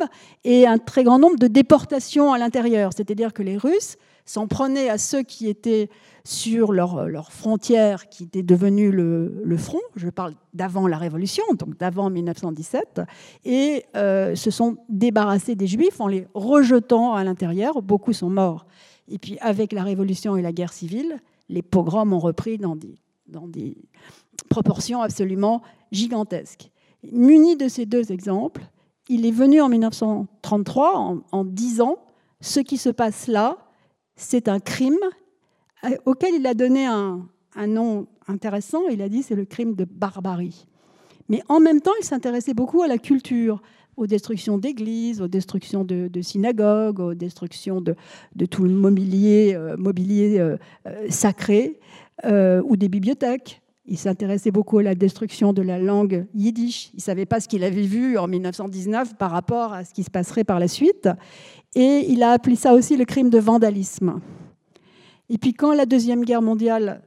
[0.43, 2.91] et un très grand nombre de déportations à l'intérieur.
[2.95, 5.89] C'est-à-dire que les Russes s'en prenaient à ceux qui étaient
[6.23, 12.09] sur leur frontières, qui étaient devenus le, front, je parle d'avant la Révolution, donc d'avant
[12.09, 13.01] 1917,
[13.45, 17.83] et euh, se sont débarrassés des Juifs en les rejetant à l'intérieur.
[17.83, 18.65] Beaucoup sont morts.
[19.07, 21.17] Et puis avec la Révolution et la guerre civile,
[21.47, 22.75] les pogroms ont repris dans
[23.27, 23.77] dans des
[24.49, 26.71] proportions absolument gigantesques.
[27.11, 28.63] Muni de ces deux exemples,
[29.09, 31.97] il est venu en 1933 en, en disant
[32.41, 33.57] ce qui se passe là,
[34.15, 34.97] c'est un crime
[35.83, 37.27] euh, auquel il a donné un,
[37.67, 38.87] nom intéressant.
[38.89, 40.67] Il a dit c'est le crime de barbarie.
[41.29, 43.61] Mais en même temps, il s'intéressait beaucoup à la culture,
[43.97, 47.95] aux destructions d'églises, aux destructions de, synagogues, aux destructions de,
[48.45, 51.79] tout le mobilier, euh, euh, sacré
[52.23, 53.61] ou des bibliothèques.
[53.87, 56.89] Il s'intéressait beaucoup à la destruction de la langue yiddish.
[56.93, 60.03] Il ne savait pas ce qu'il avait vu en 1919 par rapport à ce qui
[60.03, 61.07] se passerait par la suite.
[61.75, 64.21] Et il a appelé ça aussi le crime de vandalisme.
[65.29, 67.01] Et puis quand la Deuxième Guerre mondiale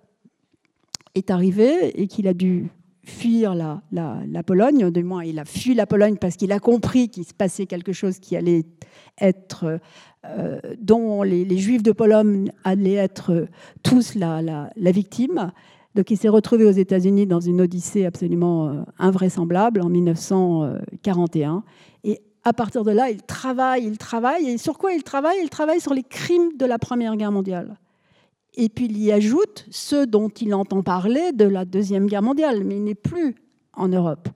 [1.17, 2.71] est arrivée et qu'il a dû
[3.03, 7.09] fuir la, la, Pologne, du moins il a fui la Pologne parce qu'il a compris
[7.09, 8.67] qu'il se passait quelque chose qui allait
[9.21, 9.81] être,
[10.27, 13.49] euh, dont les, Juifs de Pologne allaient être
[13.83, 15.53] tous la, la victime.
[15.95, 21.63] Donc il s'est retrouvé aux États-Unis dans une odyssée absolument euh, invraisemblable en 1941.
[22.05, 24.49] Et à partir de là, il travaille, il travaille.
[24.49, 25.39] Et sur quoi il travaille?
[25.43, 27.79] Il travaille sur les crimes de la Première Guerre mondiale.
[28.55, 32.65] Et puis il y ajoute ceux dont il entend parler de la Deuxième Guerre mondiale,
[32.65, 33.37] mais il n'est plus
[33.73, 34.29] en Europe.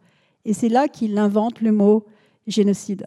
[0.44, 2.04] Et c'est là qu'il invente le mot
[2.46, 3.06] génocide.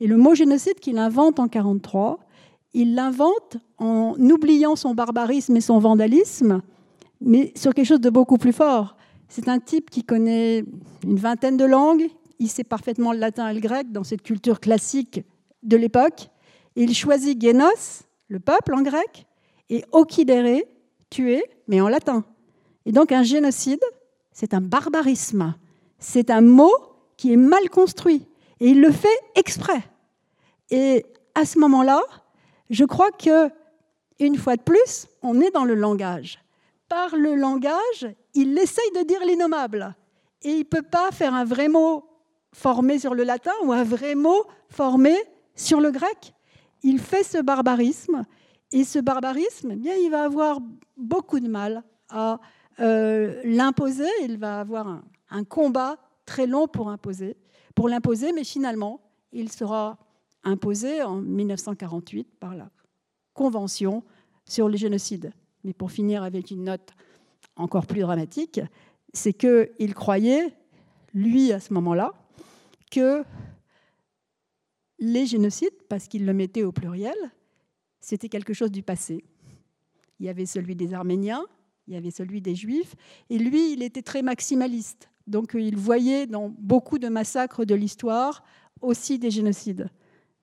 [0.00, 2.18] Et le mot génocide qu'il invente en 1943,
[2.74, 6.62] il l'invente en oubliant son barbarisme et son vandalisme,
[7.20, 8.96] mais sur quelque chose de beaucoup plus fort.
[9.28, 10.64] C'est un type qui connaît
[11.04, 12.08] une vingtaine de langues,
[12.38, 15.22] il sait parfaitement le latin et le grec dans cette culture classique
[15.62, 16.30] de l'époque.
[16.76, 19.26] Il choisit Genos, le peuple en grec,
[19.70, 20.62] et okidere,
[21.10, 22.24] tuer, mais en latin.
[22.86, 23.82] Et donc un génocide,
[24.32, 25.54] c'est un barbarisme.
[25.98, 26.72] C'est un mot
[27.16, 28.26] qui est mal construit.
[28.60, 29.82] Et il le fait exprès.
[30.70, 31.04] Et
[31.34, 32.00] à ce moment-là,
[32.70, 33.50] je crois que,
[34.20, 36.38] une fois de plus, on est dans le langage.
[36.88, 39.94] Par le langage, il essaye de dire l'innommable.
[40.42, 42.04] Et il ne peut pas faire un vrai mot
[42.52, 45.14] formé sur le latin ou un vrai mot formé
[45.54, 46.34] sur le grec.
[46.82, 48.24] Il fait ce barbarisme
[48.72, 50.60] et ce barbarisme, eh bien, il va avoir
[50.96, 52.40] beaucoup de mal à
[52.80, 54.08] euh, l'imposer.
[54.22, 57.36] Il va avoir un, combat très long pour imposer,
[57.74, 59.00] pour l'imposer, mais finalement,
[59.32, 59.98] il sera
[60.44, 62.70] imposé en 1948 par la
[63.34, 64.02] Convention
[64.44, 65.32] sur les génocides.
[65.64, 66.92] Mais pour finir avec une note
[67.56, 68.60] encore plus dramatique,
[69.12, 70.54] c'est qu'il croyait,
[71.14, 72.12] lui à ce moment-là,
[72.90, 73.24] que
[74.98, 77.16] les génocides, parce qu'il le mettait au pluriel,
[78.00, 79.24] c'était quelque chose du passé.
[80.20, 81.44] Il y avait celui des Arméniens,
[81.86, 82.94] il y avait celui des Juifs,
[83.30, 85.10] et lui, il était très maximaliste.
[85.26, 88.42] Donc il voyait dans beaucoup de massacres de l'histoire
[88.80, 89.90] aussi des génocides.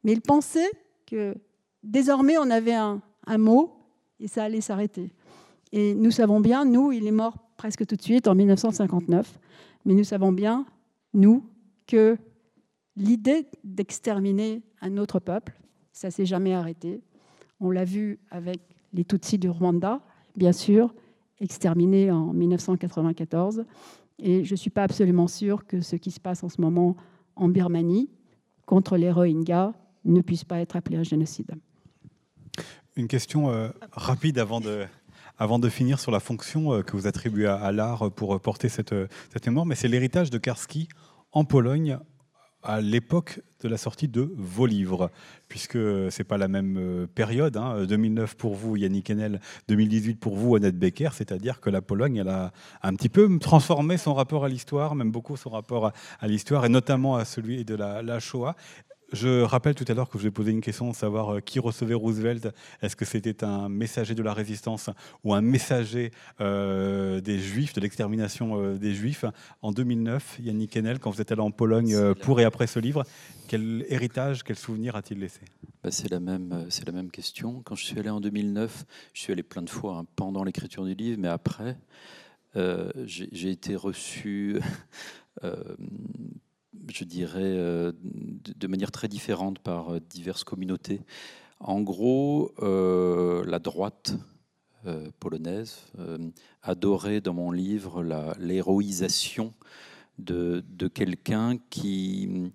[0.03, 0.70] Mais il pensait
[1.07, 1.36] que
[1.82, 3.84] désormais on avait un, un mot
[4.20, 5.11] et ça allait s'arrêter.
[5.72, 9.39] Et nous savons bien, nous, il est mort presque tout de suite en 1959,
[9.86, 10.66] mais nous savons bien,
[11.13, 11.43] nous,
[11.88, 12.18] que
[12.95, 15.59] l'idée d'exterminer un autre peuple,
[15.91, 17.01] ça s'est jamais arrêté.
[17.59, 18.59] On l'a vu avec
[18.93, 20.01] les Tutsis du Rwanda,
[20.36, 20.93] bien sûr,
[21.39, 23.66] exterminé en 1994.
[24.20, 26.95] Et je ne suis pas absolument sûre que ce qui se passe en ce moment
[27.36, 28.09] en Birmanie
[28.66, 29.74] contre les Rohingyas
[30.05, 31.51] ne puisse pas être appelé un génocide.
[32.97, 37.73] Une question euh, rapide avant de, finir sur la fonction euh, que vous attribuez à,
[37.73, 38.95] l'art pour porter cette,
[39.45, 40.87] mémoire, mais c'est l'héritage de Karski
[41.33, 41.97] en Pologne
[42.63, 45.11] à l'époque de la sortie de vos livres,
[45.49, 45.77] puisque
[46.09, 47.59] c'est pas la même euh, période.
[47.85, 48.35] 2009 hein.
[48.37, 52.53] pour vous, Yannick Enel, 2018 pour vous, Annette Becker, c'est-à-dire que la Pologne, elle a
[52.81, 55.91] un petit peu transformé son rapport à l'histoire, même beaucoup son rapport
[56.21, 58.55] à, l'histoire, et notamment à celui de la, la Shoah.
[59.16, 61.59] Je rappelle tout à l'heure que je vais poser une question de savoir euh, qui
[61.59, 62.49] recevait Roosevelt.
[62.82, 64.89] Est-ce que c'était un messager de la résistance
[65.24, 66.11] ou un messager
[66.41, 69.24] euh, des Juifs, de l'extermination euh, des Juifs?
[69.61, 73.05] En 2009, Yannick Enel, quand vous êtes allé en Pologne pour et après ce livre,
[73.47, 75.39] quel héritage, quel souvenir a-t-il laissé?
[75.82, 77.61] Bah, C'est la, même, la même question.
[77.63, 80.84] Quand je suis allé en 2009, je suis allé plein de fois hein, pendant l'écriture
[80.84, 81.78] du livre, mais après,
[83.05, 84.59] j'ai été reçu
[86.93, 91.01] je dirais, euh, de manière très différente par euh, diverses communautés.
[91.59, 94.15] En gros, euh, la droite
[95.19, 95.80] polonaise
[96.61, 98.03] adorait dans mon livre
[98.38, 99.55] l'héroïsation
[100.19, 100.63] de,
[100.93, 102.51] quelqu'un qui,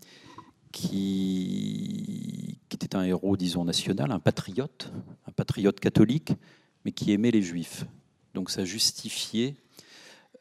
[0.71, 4.93] qui, qui, était un héros, disons, national, un patriote,
[5.27, 6.35] un patriote catholique,
[6.85, 7.85] mais qui aimait les juifs.
[8.35, 9.57] Donc ça justifiait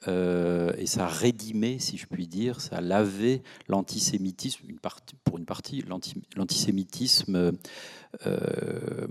[0.07, 4.65] euh, et ça rédimait, si je puis dire, ça lavait l'antisémitisme,
[5.23, 5.83] pour une partie,
[6.35, 7.51] l'antisémitisme
[8.25, 9.07] euh,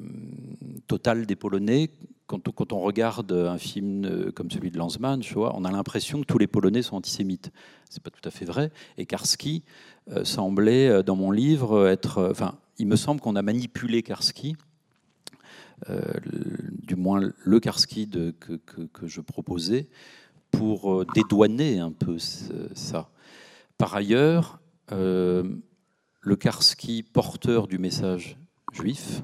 [0.86, 1.91] total des Polonais.
[2.26, 6.47] Quand, on regarde un film comme celui de Lanzmann, on a l'impression que tous les
[6.47, 7.51] Polonais sont antisémites.
[7.89, 8.70] C'est pas tout à fait vrai.
[8.99, 9.64] Et Karski
[10.11, 12.28] euh, semblait, dans mon livre, être.
[12.30, 14.57] Enfin, il me semble qu'on a manipulé Karski.
[15.86, 19.89] du moins le Karski que, je proposais,
[20.51, 23.11] pour euh, dédouaner un peu ça.
[23.76, 24.61] Par ailleurs,
[24.92, 25.44] euh,
[26.20, 28.38] le Karski, porteur du message
[28.72, 29.22] juif,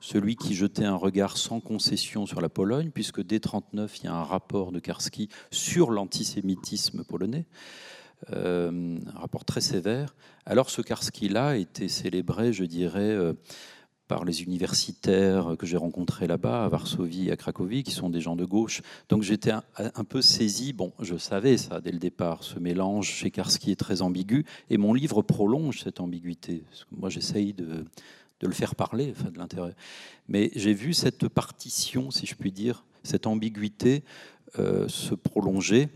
[0.00, 4.08] celui qui jetait un regard sans concession sur la Pologne, puisque dès 1939, il y
[4.08, 7.46] a un rapport de Karski sur l'antisémitisme polonais,
[8.32, 10.14] euh, un rapport très sévère.
[10.46, 13.16] Alors ce Karski-là était célébré, je dirais,
[14.12, 18.36] par les universitaires que j'ai rencontrés là-bas, à Varsovie à Cracovie, qui sont des gens
[18.36, 18.82] de gauche.
[19.08, 23.30] Donc j'étais un, peu saisi, bon, je savais ça dès le départ, ce mélange chez
[23.30, 26.62] Karski est très ambigu, et mon livre prolonge cette ambiguïté.
[26.90, 27.86] moi j'essaye de,
[28.40, 29.74] de, le faire parler, enfin de l'intérêt.
[30.28, 34.04] Mais j'ai vu cette partition, si je puis dire, cette ambiguïté
[34.58, 35.88] euh, se prolonger.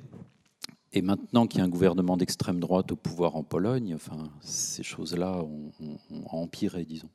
[0.95, 4.83] Et maintenant qu'il y a un gouvernement d'extrême droite au pouvoir en Pologne, enfin, ces
[4.83, 7.11] choses-là ont empiré, disons.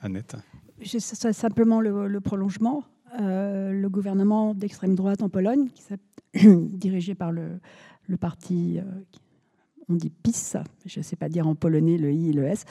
[0.00, 0.36] Annette
[0.82, 2.84] C'est simplement le, prolongement.
[3.18, 5.68] Euh, le gouvernement d'extrême droite en Pologne,
[6.34, 7.60] dirigé par le,
[8.18, 8.82] parti, euh,
[9.88, 12.64] on dit PIS, je ne sais pas dire en polonais le I et le S,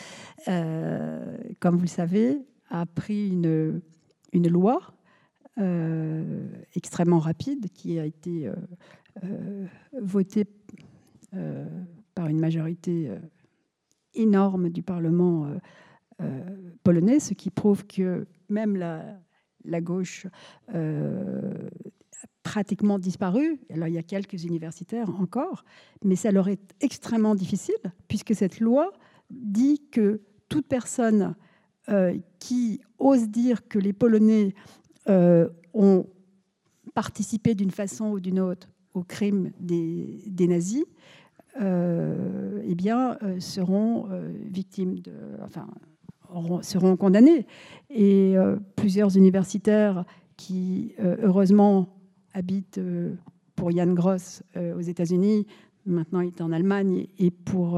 [0.48, 2.38] euh, comme vous le savez,
[2.70, 3.82] a pris une,
[4.34, 4.80] une loi
[6.74, 8.50] extrêmement rapide qui a été
[10.02, 10.46] votée
[12.16, 13.12] par une majorité
[14.14, 15.52] énorme du Parlement
[16.84, 19.20] polonais, ce qui prouve que même la,
[19.66, 20.28] la gauche
[20.74, 21.68] euh,
[22.24, 23.60] a pratiquement disparu.
[23.70, 25.64] Alors il y a quelques universitaires encore,
[26.04, 27.76] mais ça leur est extrêmement difficile
[28.08, 28.92] puisque cette loi
[29.30, 31.36] dit que toute personne
[31.90, 34.54] euh, qui ose dire que les Polonais
[35.74, 36.06] ont
[36.94, 40.86] participé d'une façon ou d'une autre au crime des, nazis,
[41.60, 44.08] eh bien, seront
[44.52, 45.12] victimes de,
[46.62, 47.46] seront condamnés.
[47.90, 50.06] Et euh, plusieurs universitaires
[50.38, 51.88] qui, euh, heureusement,
[52.34, 53.16] habitent euh,
[53.56, 55.46] pour Yann Gross aux États-Unis,
[55.86, 57.78] maintenant il est en Allemagne, et pour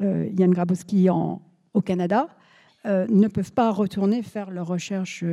[0.00, 2.26] Yann Grabowski au Canada,
[2.84, 5.24] ne peuvent pas retourner faire leurs recherches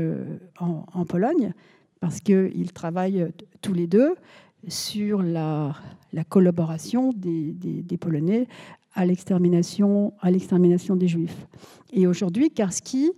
[0.59, 1.53] en, Pologne
[2.01, 3.31] parce qu'ils travaillent
[3.61, 4.13] tous les deux
[4.67, 5.73] sur la,
[6.13, 8.47] la collaboration des, Polonais
[8.93, 11.47] à l'extermination, à l'extermination des Juifs.
[11.91, 13.11] Et aujourd'hui, Karski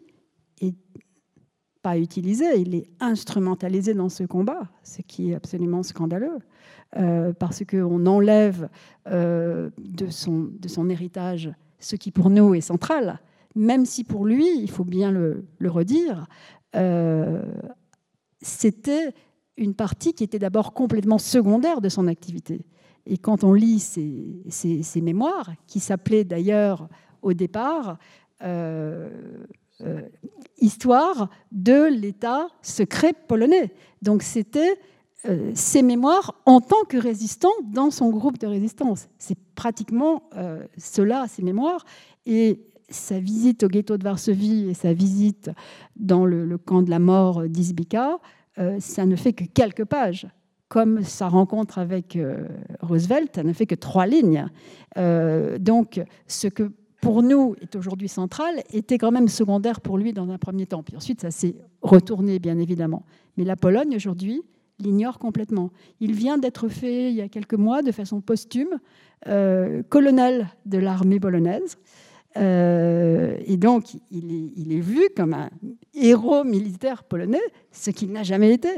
[0.61, 0.75] est
[1.81, 6.39] pas utilisé, il est instrumentalisé dans ce combat, ce qui est absolument scandaleux,
[6.97, 8.69] euh, parce qu'on enlève
[9.07, 10.49] euh, de, son,
[10.89, 13.19] héritage ce qui pour nous est central,
[13.53, 16.25] même si pour lui, il faut bien le, le redire,
[16.75, 17.43] euh,
[18.41, 19.13] c'était
[19.57, 22.65] une partie qui était d'abord complètement secondaire de son activité.
[23.05, 26.87] Et quand on lit ses, mémoires, qui s'appelaient d'ailleurs
[27.21, 27.97] au départ
[28.43, 29.09] euh,
[30.57, 33.71] histoire de l'État secret polonais.
[34.01, 34.79] Donc c'était
[35.55, 39.07] ses mémoires en tant que résistant dans son groupe de résistance.
[39.17, 40.29] C'est pratiquement
[40.77, 41.83] cela, ses mémoires.
[42.27, 45.51] Et sa visite au ghetto de Varsovie et sa visite
[45.95, 48.19] dans le, camp de la mort d'Izbika,
[48.57, 50.27] euh, ça ne fait que quelques pages.
[50.67, 52.47] Comme sa rencontre avec euh,
[52.81, 54.47] Roosevelt, ça ne fait que trois lignes.
[54.97, 60.11] Euh, donc, ce que pour nous est aujourd'hui central était quand même secondaire pour lui
[60.11, 60.81] dans un premier temps.
[60.81, 63.03] Puis ensuite, ça s'est retourné, bien évidemment.
[63.37, 64.41] Mais la Pologne, aujourd'hui,
[64.79, 65.69] l'ignore complètement.
[65.99, 68.79] Il vient d'être fait, il y a quelques mois, de façon posthume,
[69.89, 71.77] colonel de l'armée polonaise.
[72.37, 75.49] Euh, et donc, il est, vu comme un
[75.93, 77.41] héros militaire polonais,
[77.71, 78.69] ce qu'il n'a jamais été.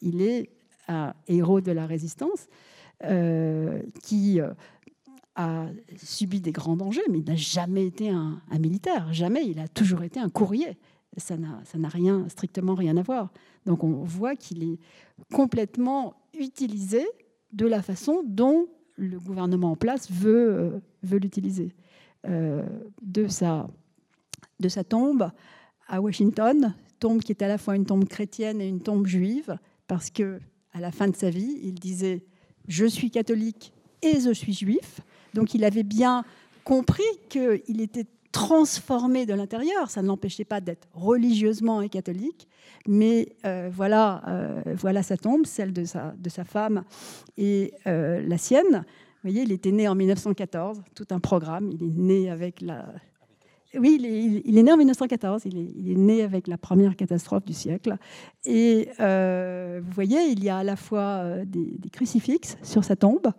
[0.00, 0.50] Il est
[0.88, 2.48] un héros de la résistance
[3.04, 4.52] euh, qui euh,
[5.34, 5.66] a
[5.96, 9.12] subi des grands dangers, mais il n'a jamais été un, militaire.
[9.12, 9.46] Jamais.
[9.46, 10.76] Il a toujours été un courrier.
[11.16, 11.88] Ça n'a
[12.28, 13.32] strictement rien à voir.
[13.66, 14.78] Donc, on voit qu'il est
[15.32, 17.06] complètement utilisé
[17.52, 18.66] de la façon dont
[18.96, 21.74] le gouvernement en place veut, l'utiliser.
[22.28, 22.62] Euh,
[23.28, 23.68] sa,
[24.60, 25.30] de sa tombe
[25.88, 29.58] à Washington, tombe qui est à la fois une tombe chrétienne et une tombe juive,
[29.88, 30.38] parce que
[30.72, 32.22] à la fin de sa vie, il disait
[32.68, 35.00] je suis catholique et je suis juif.
[35.34, 36.24] Donc il avait bien
[36.64, 39.90] compris qu'il était transformé de l'intérieur.
[39.90, 42.48] Ça ne l'empêchait pas d'être religieusement et catholique,
[42.86, 46.84] mais euh, voilà, euh, voilà sa tombe, celle de sa, de sa femme
[47.36, 48.84] et la sienne.
[49.22, 51.70] Vous voyez, il était né en 1914, tout un programme.
[51.70, 52.86] Il est né avec la.
[53.78, 55.42] Oui, il est, né en 1914.
[55.46, 57.96] Il est, né avec la première catastrophe du siècle.
[58.44, 62.96] Et euh, vous voyez, il y a à la fois euh, des, crucifixes sur sa
[62.96, 63.32] tombe,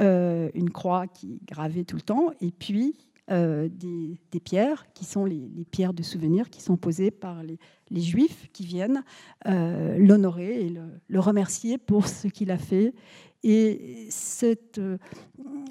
[0.00, 2.96] euh, une croix qui est gravée tout le temps, et puis
[3.28, 7.58] des, pierres qui sont les, pierres de souvenir qui sont posées par les,
[7.90, 9.02] juifs qui viennent
[9.46, 10.68] l'honorer et
[11.08, 12.92] le, remercier pour ce qu'il a fait
[13.42, 14.78] et cette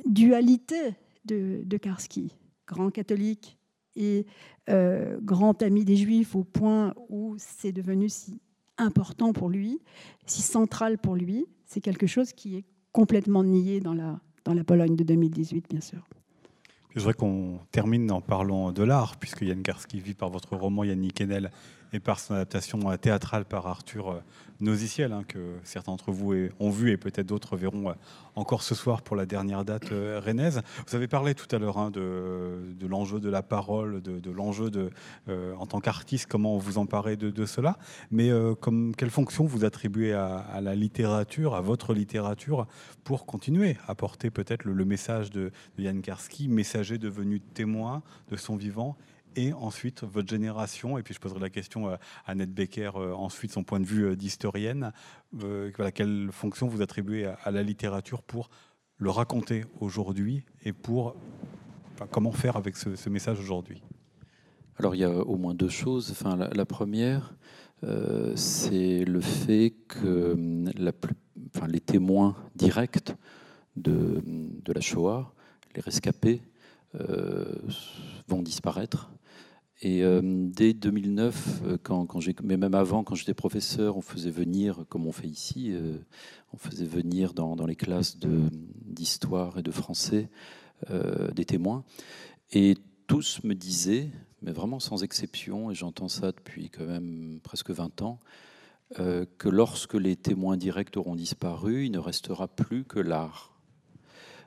[0.07, 0.95] dualité
[1.25, 2.31] de, Karski,
[2.65, 3.59] grand catholique
[3.95, 4.25] et
[4.69, 8.41] euh, grand ami des Juifs au point où c'est devenu si
[8.77, 9.79] important pour lui,
[10.25, 14.63] si central pour lui, c'est quelque chose qui est complètement nié dans la, dans la
[14.63, 16.07] Pologne de 2018, bien sûr.
[16.91, 20.83] Je voudrais qu'on termine en parlant de l'art, puisque Yann Karski vit par votre roman
[20.83, 21.51] Yannick Enel
[21.93, 24.19] et par son adaptation théâtrale par Arthur euh,
[24.59, 27.93] Nosiciel, hein, que certains d'entre vous ont vu et peut-être d'autres verront euh,
[28.35, 30.61] encore ce soir pour la dernière date euh, rennaise.
[30.87, 34.89] Vous avez parlé tout à l'heure hein, de, l'enjeu de la parole, de, l'enjeu de,
[35.57, 37.77] en tant qu'artiste, comment vous emparez de, cela,
[38.11, 38.29] mais
[38.61, 42.67] comme, quelle fonction vous attribuez à, la littérature, à votre littérature,
[43.03, 48.55] pour continuer à porter peut-être le, message de, Yann Karski, messager devenu témoin de son
[48.55, 48.97] vivant
[49.35, 53.51] et ensuite votre génération, et puis je poserai la question à Annette Becker, euh, ensuite
[53.51, 54.91] son point de vue euh, d'historienne,
[55.41, 58.49] euh, quelle fonction vous attribuez à, la littérature pour
[58.97, 61.15] le raconter aujourd'hui et pour
[62.11, 63.81] comment faire avec ce, message aujourd'hui?
[64.77, 66.11] Alors il y a au moins deux choses.
[66.11, 67.35] Enfin, la, première,
[68.35, 70.35] c'est le fait que
[71.55, 73.13] enfin, les témoins directs
[73.75, 75.33] de, de, la Shoah,
[75.75, 76.41] les rescapés,
[78.27, 79.11] vont disparaître.
[79.85, 84.31] Et euh, dès 2009, euh, quand, quand mais même avant, quand j'étais professeur, on faisait
[84.31, 85.97] venir, comme on fait ici, euh,
[86.53, 90.29] on faisait venir dans, dans les classes d'histoire et de français
[91.33, 91.85] des témoins.
[92.51, 92.75] Et
[93.07, 94.09] tous me disaient,
[94.41, 98.19] mais vraiment sans exception, et j'entends ça depuis quand même presque 20 ans,
[98.97, 103.57] que lorsque les témoins directs auront disparu, il ne restera plus que l'art.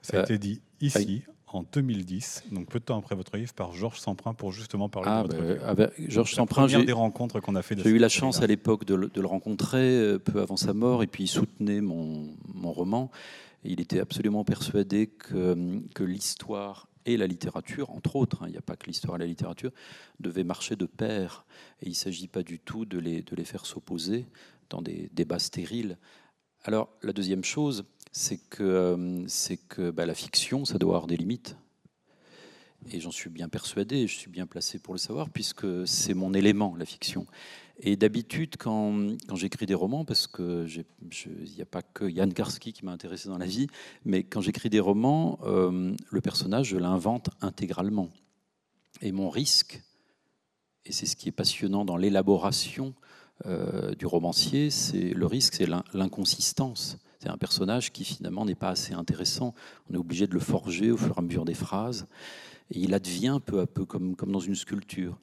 [0.02, 3.72] Ça a été dit ici, en 2010, donc peu de temps après votre livre, par
[3.72, 5.64] Georges Semprin pour justement parler ah, de votre bah, livre.
[5.66, 7.78] Ah bah, Georges Semprin, j'ai des rencontres qu'on a fait.
[7.80, 11.06] J'ai eu la chance à l'époque de, le rencontrer euh, peu avant sa mort, et
[11.06, 13.10] puis il soutenait mon, mon roman.
[13.64, 18.52] Et il était absolument persuadé que, que l'histoire et la littérature, entre autres, hein, il
[18.52, 19.70] n'y a pas que l'histoire et la littérature,
[20.18, 21.46] devaient marcher de pair.
[21.80, 24.26] Et il ne s'agit pas du tout de les, de les faire s'opposer
[24.68, 25.96] dans des débats stériles.
[26.64, 27.84] Alors, la deuxième chose,
[28.16, 31.54] c'est que, euh, c'est que bah, la fiction, ça doit avoir des limites.
[32.90, 36.32] Et j'en suis bien persuadé, je suis bien placé pour le savoir, puisque c'est mon
[36.32, 37.26] élément, la fiction.
[37.78, 42.72] Et d'habitude, quand, quand j'écris des romans, parce qu'il n'y a pas que Yann Karski
[42.72, 43.66] qui m'a intéressé dans la vie,
[44.06, 48.08] mais quand j'écris des romans, euh, le personnage, je l'invente intégralement.
[49.02, 49.82] Et mon risque,
[50.86, 52.94] et c'est ce qui est passionnant dans l'élaboration
[53.44, 56.96] euh, du romancier, c'est le risque, c'est l'inconsistance.
[57.28, 59.54] Un personnage qui finalement n'est pas assez intéressant.
[59.90, 62.06] On est obligé de le forger au fur et à mesure des phrases.
[62.70, 65.18] Et il advient peu à peu comme, comme dans une sculpture.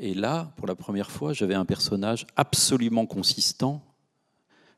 [0.00, 3.82] Et là, pour la première fois, j'avais un personnage absolument consistant,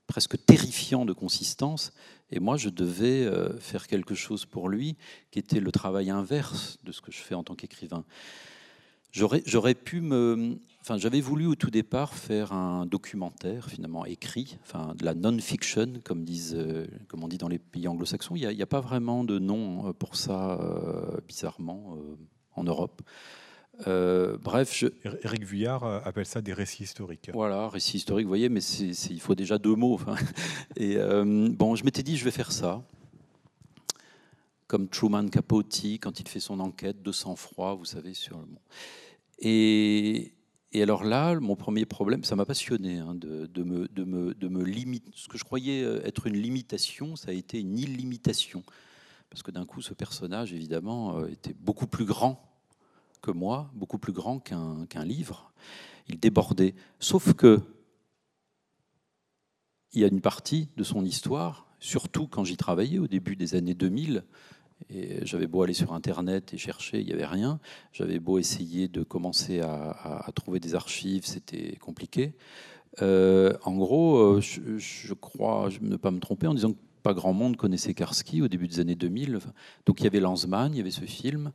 [0.07, 1.93] presque terrifiant de consistance.
[2.31, 4.97] Et moi, je devais euh, faire quelque chose pour lui
[5.31, 8.05] qui était le travail inverse de ce que je fais en tant qu'écrivain.
[9.13, 10.59] J'aurais pu me.
[10.91, 16.01] Enfin, j'avais voulu au tout départ faire un documentaire finalement écrit, enfin de la non-fiction,
[16.03, 18.35] comme, disent, euh, comme on dit dans les pays anglo-saxons.
[18.35, 20.59] Il n'y a, pas vraiment de nom euh, pour ça,
[21.29, 21.97] bizarrement,
[22.57, 23.03] en Europe.
[23.87, 24.89] Euh, bref, je...
[25.23, 27.31] Eric Vuillard euh, appelle ça des récits historiques.
[27.33, 30.01] Voilà, récits historiques, vous voyez, mais il faut déjà deux mots.
[30.77, 32.83] Et euh, bon, je m'étais dit, je vais faire ça.
[34.67, 38.59] Comme Truman Capote, quand il fait son enquête de sang-froid, vous savez, sur le monde.
[39.39, 40.33] Et,
[40.73, 44.49] et, alors là, mon premier problème, ça m'a passionné hein, de, me, de, me, de
[44.49, 45.11] me limiter.
[45.15, 48.63] Ce que je croyais être une limitation, ça a été une illimitation.
[49.31, 52.51] Parce que d'un coup, ce personnage, évidemment, était beaucoup plus grand
[53.21, 55.53] que moi, beaucoup plus grand qu'un livre.
[56.09, 56.75] Il débordait.
[56.99, 57.61] Sauf que
[59.93, 63.55] il y a une partie de son histoire, surtout quand j'y travaillais au début des
[63.55, 64.25] années 2000,
[65.23, 67.61] j'avais beau aller sur Internet et chercher, il n'y avait rien.
[67.93, 72.35] J'avais beau essayer de commencer à, trouver des archives, c'était compliqué.
[73.03, 77.15] Euh, en gros, euh, je, je, crois ne pas me tromper en disant que pas
[77.15, 79.39] grand monde connaissait Karski au début des années 2000.
[79.87, 81.53] Donc il y avait Lanzmann, il y avait ce film.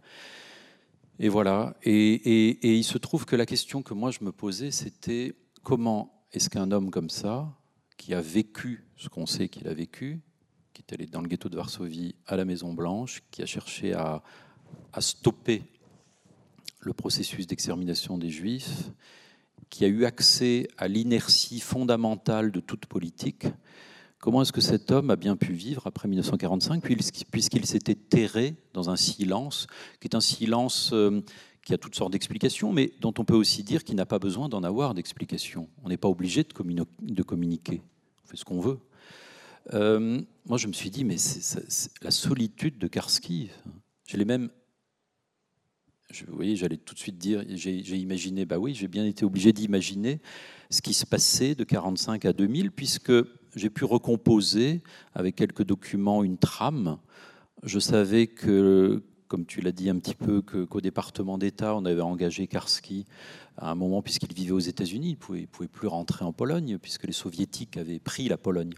[1.19, 1.76] Et voilà.
[1.84, 6.49] Et, il se trouve que la question que moi je me posais, c'était comment est-ce
[6.49, 7.53] qu'un homme comme ça,
[7.97, 10.21] qui a vécu ce qu'on sait qu'il a vécu,
[10.76, 13.93] qui est allé dans le ghetto de Varsovie à la Maison Blanche, qui a cherché
[13.93, 14.21] à,
[14.99, 15.63] stopper
[16.82, 18.91] le processus d'extermination des Juifs,
[19.69, 23.47] qui a eu accès à l'inertie fondamentale de toute politique,
[24.19, 28.89] Comment est-ce que cet homme a bien pu vivre après 1945, puisqu'il s'était terré dans
[28.89, 29.67] un silence,
[29.99, 31.21] qui est un silence euh,
[31.63, 34.49] qui a toutes sortes d'explications, mais dont on peut aussi dire qu'il n'a pas besoin
[34.49, 35.69] d'en avoir d'explications.
[35.84, 37.82] On n'est pas obligé de, communiquer.
[38.23, 38.80] On fait ce qu'on veut.
[39.74, 43.49] Euh, moi, je me suis dit, mais c'est la solitude de Karski.
[44.07, 44.49] J'ai les mêmes.
[46.28, 49.53] vous voyez, j'allais tout de suite dire, j'ai imaginé, bah oui, j'ai bien été obligé
[49.53, 50.20] d'imaginer
[50.70, 53.13] ce qui se passait de 45 à 2000, puisque
[53.55, 54.82] j'ai pu recomposer
[55.13, 56.99] avec quelques documents une trame.
[57.63, 62.01] Je savais que, comme tu l'as dit un petit peu, qu'au département d'État, on avait
[62.01, 63.05] engagé Karski
[63.57, 65.09] à un moment, puisqu'il vivait aux États-Unis.
[65.09, 68.74] Il ne pouvait, plus rentrer en Pologne, puisque les soviétiques avaient pris la Pologne.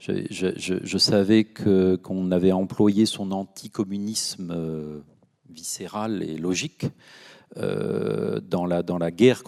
[0.00, 5.00] Je, savais qu'on avait employé son anticommunisme euh,
[5.48, 6.86] viscéral et logique
[7.58, 9.40] euh, dans, la, guerre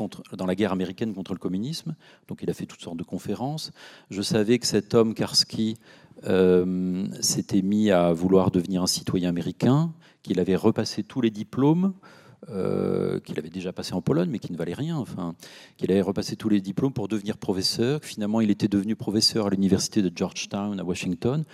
[0.72, 1.94] américaine contre le communisme.
[2.28, 3.72] Donc il a fait toutes sortes de conférences.
[4.10, 5.76] Je savais que cet homme, Karski,
[6.26, 9.92] euh, s'était mis à vouloir devenir un citoyen américain,
[10.22, 11.94] qu'il avait repassé tous les diplômes.
[12.50, 15.34] Euh, qu'il avait déjà passé en Pologne, mais qui ne valait rien, enfin,
[15.78, 18.00] qu'il avait repassé tous les diplômes pour devenir professeur.
[18.02, 21.44] Finalement, il était devenu professeur à l'université de Georgetown à Washington,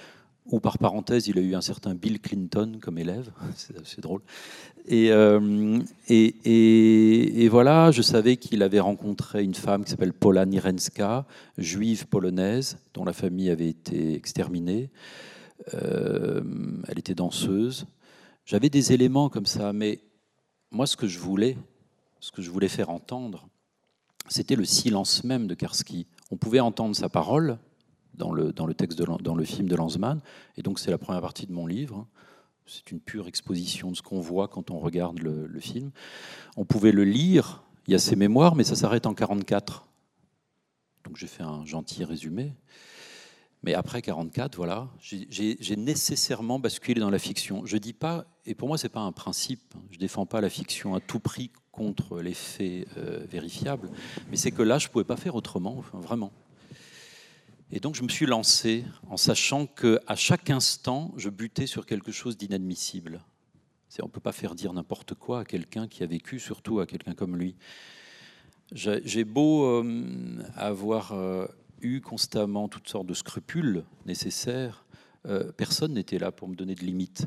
[0.46, 3.30] ou par parenthèse, il a eu un certain Bill Clinton comme élève,
[3.84, 4.20] c'est drôle.
[4.90, 11.24] Euh, et, voilà, je savais qu'il avait rencontré une femme qui s'appelle Paula Nirenska,
[11.56, 14.90] juive polonaise, dont la famille avait été exterminée.
[15.74, 16.42] Euh,
[16.88, 17.86] elle était danseuse.
[18.44, 20.00] J'avais des éléments comme ça, mais
[20.70, 21.56] moi, ce que je voulais,
[22.20, 23.48] ce que je voulais faire entendre,
[24.28, 26.06] c'était le silence même de Karski.
[26.30, 27.58] On pouvait entendre sa parole,
[28.14, 30.20] dans le, dans le texte dans le film de Lanzmann.
[30.56, 32.06] Et donc c'est la première partie de mon livre.
[32.66, 35.90] C'est une pure exposition de ce qu'on voit quand on regarde le, le, film.
[36.56, 39.86] On pouvait le lire, il y a ses mémoires, mais ça s'arrête en 44.
[41.04, 42.52] Donc j'ai fait un gentil résumé.
[43.62, 47.66] Mais après 44, voilà, j'ai nécessairement basculé dans la fiction.
[47.66, 49.74] Je dis pas, et pour moi c'est pas un principe.
[49.90, 53.90] Je défends pas la fiction à tout prix contre les faits euh, vérifiables,
[54.30, 56.32] mais c'est que là je pouvais pas faire autrement, vraiment.
[57.70, 62.12] Et donc je me suis lancé en sachant qu'à chaque instant, je butais sur quelque
[62.12, 63.22] chose d'inadmissible.
[64.02, 66.86] On ne peut pas faire dire n'importe quoi à quelqu'un qui a vécu, surtout à
[66.86, 67.56] quelqu'un comme lui.
[68.72, 71.46] J'ai beau euh, avoir euh,
[71.82, 74.84] eu constamment toutes sortes de scrupules nécessaires,
[75.26, 77.26] euh, personne n'était là pour me donner de limites.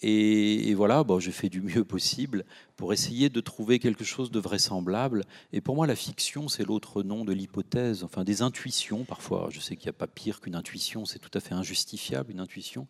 [0.00, 2.44] Et, voilà, bon, j'ai fait du mieux possible
[2.76, 5.24] pour essayer de trouver quelque chose de vraisemblable.
[5.52, 9.48] Et pour moi, la fiction, c'est l'autre nom de l'hypothèse, enfin des intuitions parfois.
[9.50, 12.38] Je sais qu'il n'y a pas pire qu'une intuition, c'est tout à fait injustifiable, une
[12.38, 12.86] intuition.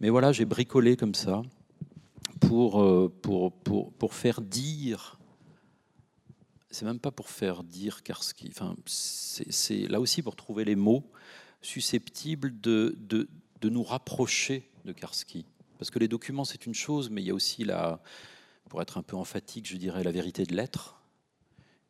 [0.00, 1.42] Mais voilà, j'ai bricolé comme ça
[2.40, 5.19] pour, euh, pour, pour, pour faire dire
[6.70, 8.48] c'est même pas pour faire dire Karski.
[8.50, 11.10] Enfin, c'est là aussi pour trouver les mots
[11.62, 13.28] susceptibles de, de,
[13.60, 15.46] de nous rapprocher de Karski.
[15.78, 18.02] Parce que les documents, c'est une chose, mais il y a aussi, la,
[18.68, 21.02] pour être un peu emphatique, je dirais, la vérité de l'être.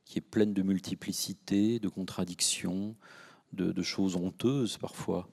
[0.04, 2.96] qui est pleine de multiplicité, de contradictions,
[3.52, 5.28] de, choses honteuses parfois.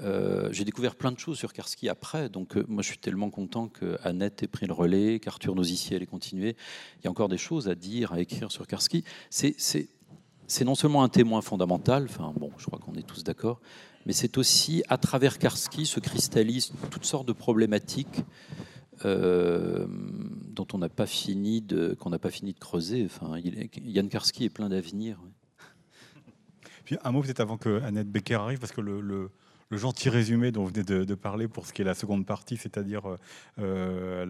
[0.00, 3.30] Euh, j'ai découvert plein de choses sur Karski après, donc euh, moi je suis tellement
[3.30, 6.56] content que Annette ait pris le relais, qu'Arthur Noziciel ait continué.
[7.00, 9.04] Il y a encore des choses à dire, à écrire sur Karski.
[9.30, 13.60] C'est non seulement un témoin fondamental, enfin bon, je crois qu'on est tous d'accord,
[14.04, 18.24] mais c'est aussi à travers Karski se cristallisent toutes sortes de problématiques
[19.04, 23.04] euh, dont on n'a pas fini de qu'on n'a pas fini de creuser.
[23.06, 25.18] Enfin, Yann Karski est plein d'avenir.
[27.04, 29.30] Un mot peut-être avant que Annette Becker arrive, parce que le
[29.76, 33.18] gentil résumé dont vous venez de, parler pour ce qui est la seconde partie, c'est-à-dire
[33.58, 34.24] euh,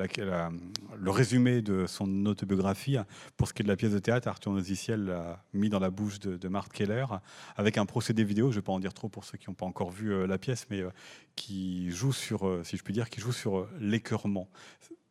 [0.96, 2.96] le résumé de son autobiographie.
[3.36, 5.90] Pour ce qui est de la pièce de théâtre, Arthur Noziciel l'a mis dans la
[5.90, 7.06] bouche de, de Marthe Keller
[7.56, 8.50] avec un procédé vidéo.
[8.50, 10.26] Je ne vais pas en dire trop pour ceux qui n'ont pas encore vu euh,
[10.26, 10.90] la pièce, mais euh,
[11.36, 14.48] qui joue sur, si je puis dire, qui joue sur l'écœurement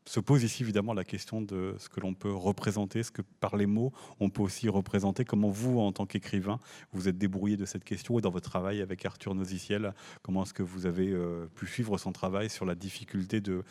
[0.07, 3.57] se pose ici évidemment la question de ce que l'on peut représenter, ce que par
[3.57, 5.25] les mots on peut aussi représenter.
[5.25, 6.59] Comment vous, en tant qu'écrivain,
[6.93, 10.53] vous êtes débrouillé de cette question et dans votre travail avec Arthur Noziciel, comment est-ce
[10.53, 13.63] que vous avez euh, pu suivre son travail sur la difficulté de,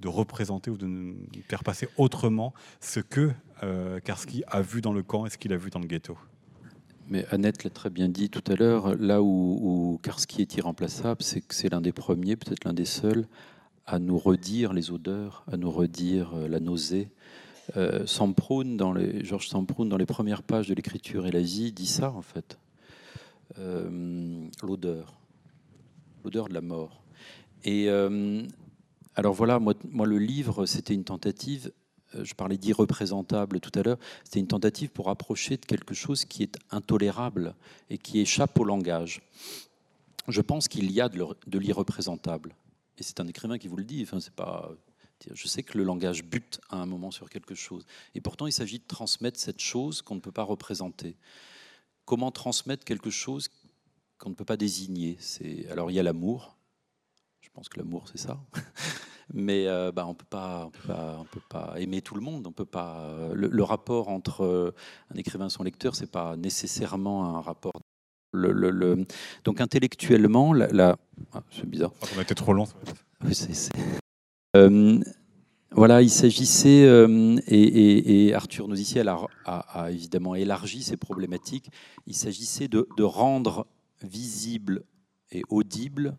[0.00, 1.14] de représenter ou de
[1.48, 3.30] faire passer autrement ce que
[3.62, 6.18] euh, Karski a vu dans le camp et ce qu'il a vu dans le ghetto?
[7.08, 11.22] Mais Annette l'a très bien dit tout à l'heure, là où, où Karski est irremplaçable,
[11.22, 13.26] c'est que c'est l'un des premiers, peut-être l'un des seuls,
[13.86, 17.10] à nous redire les odeurs, à nous redire euh, la nausée.
[17.76, 18.04] Euh,
[18.76, 22.10] dans les, Georges Samproun, dans les premières pages de l'écriture et la vie, dit ça
[22.10, 22.58] en fait.
[23.58, 25.14] Euh, l'odeur,
[26.24, 27.02] l'odeur de la mort.
[27.64, 28.42] Et euh,
[29.14, 31.72] alors voilà, moi le livre, c'était une tentative,
[32.22, 36.42] je parlais d'irreprésentable tout à l'heure, c'était une tentative pour approcher de quelque chose qui
[36.42, 37.54] est intolérable
[37.90, 39.22] et qui échappe au langage.
[40.28, 42.54] Je pense qu'il y a de l'irreprésentable
[42.98, 44.02] et c'est un écrivain qui vous le dit.
[44.02, 44.70] Enfin, c'est pas.
[45.32, 47.86] Je sais que le langage bute à un moment sur quelque chose.
[48.14, 51.16] Et pourtant, il s'agit de transmettre cette chose qu'on ne peut pas représenter.
[52.04, 53.48] Comment transmettre quelque chose
[54.18, 55.16] qu'on ne peut pas désigner?
[55.20, 56.56] C'est alors il y a l'amour.
[57.40, 58.38] Je pense que l'amour, c'est ça.
[59.32, 60.26] Mais euh, bah, on ne peut
[61.48, 62.46] pas, aimer tout le monde.
[62.46, 63.30] On peut pas.
[63.32, 64.74] Le, rapport entre euh,
[65.10, 67.72] un écrivain et son lecteur, c'est pas nécessairement un rapport
[68.34, 69.06] le,
[69.44, 70.96] donc intellectuellement, la,
[71.32, 71.92] ah, c'est bizarre.
[72.14, 72.66] On a été trop long.
[74.56, 75.00] Euh,
[75.70, 81.70] voilà, il s'agissait, euh, et, Arthur Noziciel a, évidemment élargi ces problématiques,
[82.06, 83.66] il s'agissait de, rendre
[84.02, 84.84] visible
[85.32, 86.16] et audible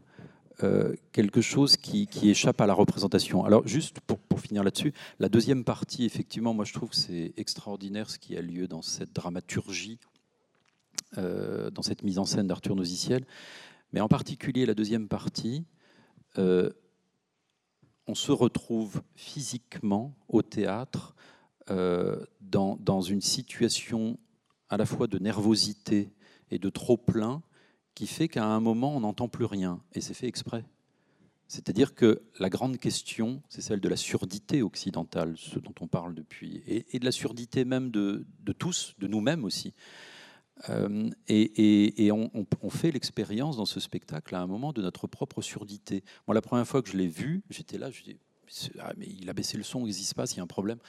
[0.64, 3.46] euh, quelque chose qui, échappe à la représentation.
[3.46, 7.34] Alors juste pour, pour finir là-dessus, la deuxième partie, effectivement, moi je trouve que c'est
[7.38, 10.00] extraordinaire ce qui a lieu dans cette dramaturgie
[11.18, 13.26] euh, dans cette mise en scène d'Arthur Noziciel.
[13.94, 15.66] Mais en particulier la deuxième partie,
[16.38, 16.70] euh,
[18.08, 21.16] on se retrouve physiquement au théâtre
[21.70, 24.18] euh, dans, dans, une situation
[24.70, 26.12] à la fois de nervosité
[26.52, 27.42] et de trop-plein
[27.96, 29.82] qui fait qu'à un moment, on n'entend plus rien.
[29.94, 30.66] Et c'est fait exprès.
[31.48, 36.16] C'est-à-dire que la grande question, c'est celle de la surdité occidentale, ce dont on parle
[36.16, 39.74] depuis, et, de la surdité même de, de tous, de nous-mêmes aussi.
[40.70, 46.04] Euh, et, on, fait l'expérience dans ce spectacle à un moment de notre propre surdité.
[46.28, 48.18] Moi, la première fois que je l'ai vu, j'étais là, je dis,
[48.80, 50.80] ah, mais il a baissé le son, qui se passe Il y a un problème.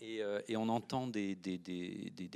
[0.00, 1.36] Et, euh, on entend des,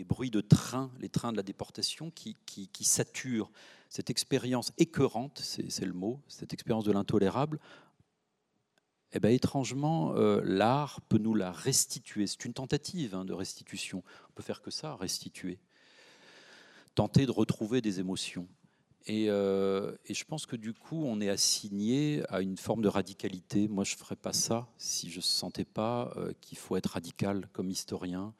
[0.06, 2.36] bruits de train, les trains de la déportation, qui,
[2.82, 3.50] saturent
[3.88, 7.60] cette expérience écœurante, c'est le mot, cette expérience de l'intolérable.
[9.16, 12.26] Eh ben, étrangement, euh, l'art peut nous la restituer.
[12.26, 14.02] C'est une tentative hein, de restitution.
[14.28, 15.60] On peut faire que ça, restituer
[16.94, 18.48] tenter de retrouver des émotions.
[19.10, 23.68] Euh, et, je pense que du coup, on est assigné à une forme de radicalité.
[23.68, 26.86] Moi, je ne ferais pas ça si je ne sentais pas euh, qu'il faut être
[26.86, 28.32] radical comme historien,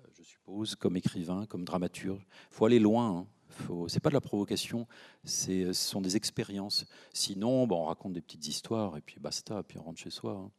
[0.00, 2.24] euh, je suppose, comme écrivain, comme dramaturge.
[2.50, 3.18] Il faut aller loin.
[3.18, 3.26] Hein.
[3.88, 4.86] Ce n'est pas de la provocation,
[5.24, 6.86] ce sont des expériences.
[7.12, 10.32] Sinon, on raconte des petites histoires et puis basta, puis on rentre chez soi.
[10.32, 10.50] Hein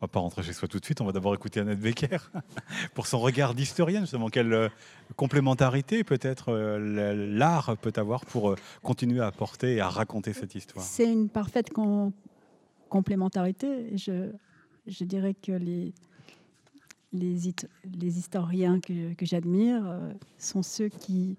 [0.00, 2.18] va pas rentrer chez soi tout de suite, on va d'abord écouter Annette Becker
[2.94, 4.68] pour son regard d'historienne, justement, quelle euh,
[5.16, 10.54] complémentarité peut-être euh, l'art peut avoir pour euh, continuer à porter et à raconter cette
[10.54, 10.84] histoire.
[10.84, 11.70] C'est une parfaite
[12.88, 13.96] complémentarité.
[13.96, 15.92] Je, dirais que les,
[18.00, 19.84] historiens que, j'admire
[20.38, 21.36] sont ceux qui,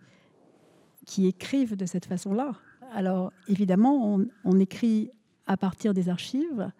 [1.05, 2.53] qui écrivent de cette façon-là.
[2.93, 5.11] Alors évidemment, on, on écrit
[5.47, 6.71] à partir des archives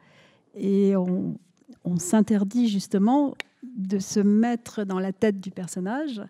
[0.55, 1.37] et on,
[1.83, 6.21] on s'interdit justement de se mettre dans la tête du personnage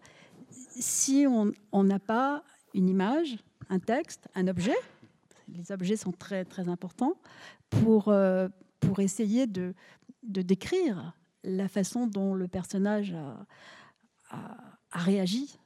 [0.50, 2.44] si on n'a pas
[2.74, 3.38] une image,
[3.70, 4.76] un texte, un objet.
[5.48, 7.14] Les objets sont très, très importants
[7.70, 8.48] pour, euh,
[8.80, 9.74] pour essayer de,
[10.24, 11.14] de, décrire
[11.44, 13.16] la façon dont le personnage
[14.32, 14.46] a,
[14.92, 15.58] a réagi.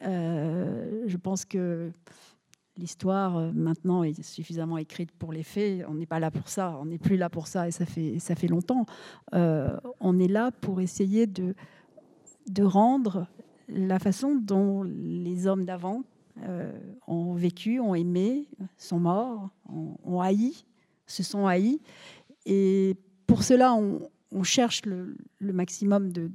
[0.00, 1.92] je pense que
[2.76, 5.84] l'histoire maintenant est suffisamment écrite pour les faits.
[5.88, 8.18] On n'est pas là pour ça, on n'est plus là pour ça et ça fait,
[8.18, 8.86] ça fait longtemps.
[9.32, 11.54] on est là pour essayer de,
[12.48, 13.26] de rendre
[13.68, 16.04] la façon dont les hommes d'avant
[16.42, 16.72] euh,
[17.06, 19.50] ont vécu, ont aimé, sont morts,
[20.04, 20.64] ont, haï,
[21.06, 21.80] se sont haïs.
[22.44, 22.94] Et
[23.26, 26.30] pour cela, on, cherche le, maximum de,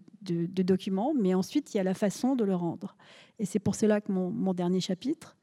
[0.63, 2.95] documents, mais ensuite, il y a la façon de le rendre.
[3.39, 5.40] Et c'est pour cela que mon, dernier chapitre euh,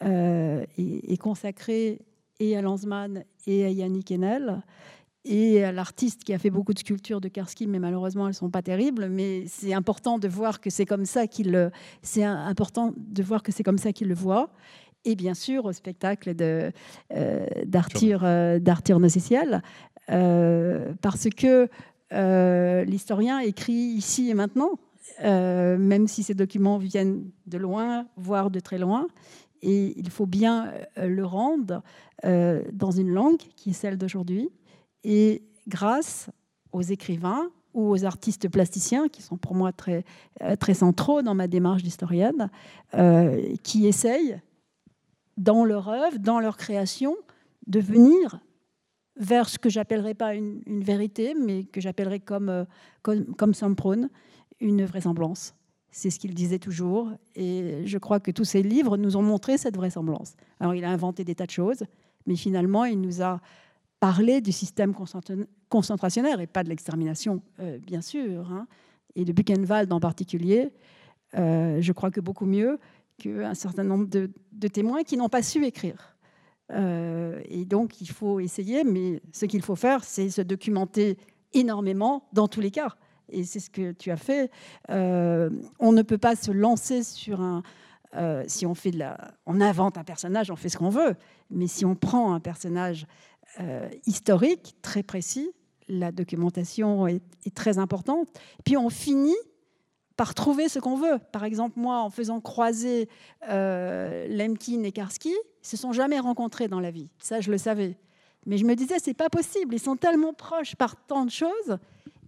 [0.00, 2.00] est, est, consacré
[2.38, 4.62] et à Lanzmann et à Yannick Enel
[5.24, 8.50] et à l'artiste qui a fait beaucoup de sculptures de Karski, mais malheureusement elles sont
[8.50, 9.08] pas terribles.
[9.10, 11.70] Mais c'est important de voir que c'est comme ça qu'il,
[12.02, 14.50] c'est important de voir que c'est comme ça qu'il le voit.
[15.04, 16.72] Et bien sûr au spectacle de
[17.14, 19.00] euh, d'Arthur euh, d'Arthur
[20.10, 21.68] euh, parce que
[22.12, 24.78] euh, l'historien écrit ici et maintenant,
[25.22, 29.06] même si ces documents viennent de loin, voire de très loin.
[29.62, 31.82] Et il faut bien le rendre
[32.22, 34.50] dans une langue qui est celle d'aujourd'hui
[35.04, 36.30] et grâce
[36.72, 40.04] aux écrivains ou aux artistes plasticiens, qui sont pour moi très,
[40.42, 42.50] euh, très centraux dans ma démarche d'historienne,
[42.94, 44.40] euh, qui essayent,
[45.36, 47.16] dans leur œuvre, dans leur création,
[47.66, 48.40] de venir
[49.16, 52.64] vers ce que j'appellerais pas une, vérité, mais que j'appellerais comme, euh,
[53.02, 53.52] comme, comme
[54.60, 55.54] une vraisemblance.
[55.90, 59.58] C'est ce qu'il disait toujours, et je crois que tous ses livres nous ont montré
[59.58, 60.34] cette vraisemblance.
[60.60, 61.84] Alors il a inventé des tas de choses,
[62.26, 63.40] mais finalement il nous a
[63.98, 64.94] parler du système
[65.68, 68.66] concentrationnaire et pas de l'extermination, euh, bien sûr, hein.
[69.14, 70.72] et de Buchenwald en particulier,
[71.36, 72.78] euh, je crois que beaucoup mieux
[73.18, 76.16] qu'un certain nombre de, témoins qui n'ont pas su écrire.
[76.72, 81.18] Euh, et donc, il faut essayer, mais ce qu'il faut faire, c'est se documenter
[81.52, 82.96] énormément dans tous les cas.
[83.32, 84.50] Et c'est ce que tu as fait.
[84.88, 87.62] on ne peut pas se lancer sur un,
[88.46, 91.14] si on fait de la, on invente un personnage, on fait ce qu'on veut.
[91.50, 93.06] Mais si on prend un personnage
[93.58, 95.50] euh, historique très précis.
[95.88, 97.20] La documentation est,
[97.52, 98.28] très importante.
[98.64, 99.36] Puis on finit
[100.16, 101.18] par trouver ce qu'on veut.
[101.32, 103.08] Par exemple, moi, en faisant croiser
[103.48, 107.10] euh, Lemkin et Karski, ils se sont jamais rencontrés dans la vie.
[107.18, 107.98] Ça, je le savais.
[108.46, 109.74] Mais je me disais, c'est pas possible.
[109.74, 111.78] Ils sont tellement proches par tant de choses.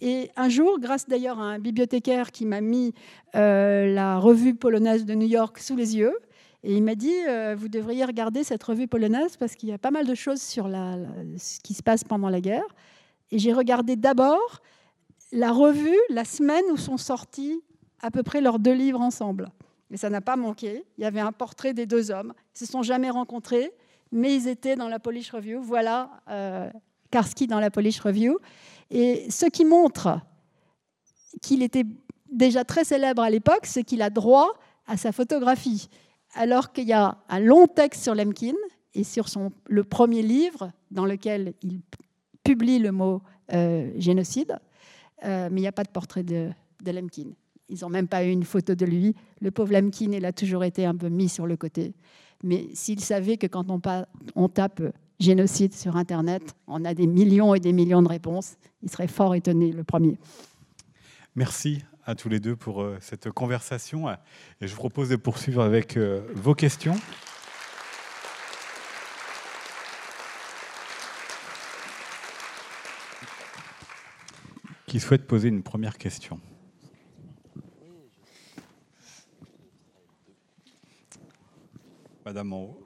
[0.04, 2.92] Et un jour, grâce d'ailleurs à un bibliothécaire qui m'a mis
[3.36, 6.18] euh, la revue polonaise de New York sous les yeux,
[6.64, 9.78] et il m'a dit, euh, vous devriez regarder cette revue polonaise parce qu'il y a
[9.78, 12.66] pas mal de choses sur ce qui se passe pendant la guerre.
[13.30, 14.60] Et j'ai regardé d'abord
[15.30, 17.62] la revue, la semaine où sont sortis
[18.00, 19.50] à peu près leurs deux livres ensemble.
[19.92, 20.84] Et ça n'a pas manqué.
[20.98, 22.32] Il y avait un portrait des deux hommes.
[22.56, 23.72] Ils se sont jamais rencontrés,
[24.10, 25.60] mais ils étaient dans la Polish Review.
[25.62, 26.70] Voilà euh,
[27.10, 28.38] Karski dans la Polish Review.
[28.92, 30.20] Et ce qui montre
[31.40, 31.84] qu'il était
[32.30, 34.52] déjà très célèbre à l'époque, c'est qu'il a droit
[34.86, 35.88] à sa photographie
[36.34, 38.54] alors qu'il y a un long texte sur Lemkin
[38.94, 39.26] et sur
[39.66, 41.80] le premier livre dans lequel il
[42.44, 44.58] publie le mot euh, génocide,
[45.24, 46.50] euh, mais il n'y a pas de portrait de,
[46.84, 47.30] Lemkin.
[47.68, 49.14] Ils n'ont même pas eu une photo de lui.
[49.40, 51.94] Le pauvre Lemkin, il a toujours été un peu mis sur le côté.
[52.42, 53.80] Mais s'il savait que quand on,
[54.34, 54.82] on tape
[55.20, 59.34] génocide sur Internet, on a des millions et des millions de réponses, il serait fort
[59.34, 60.18] étonné, le premier.
[61.34, 64.10] Merci à tous les deux pour euh, cette conversation.
[64.10, 66.96] Et je vous propose de poursuivre avec euh, vos questions.
[74.86, 76.38] Qui souhaite poser une première question?
[82.26, 82.81] Madame en haut.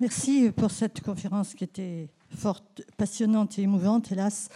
[0.00, 4.48] Merci pour cette conférence qui était forte, passionnante et émouvante, hélas.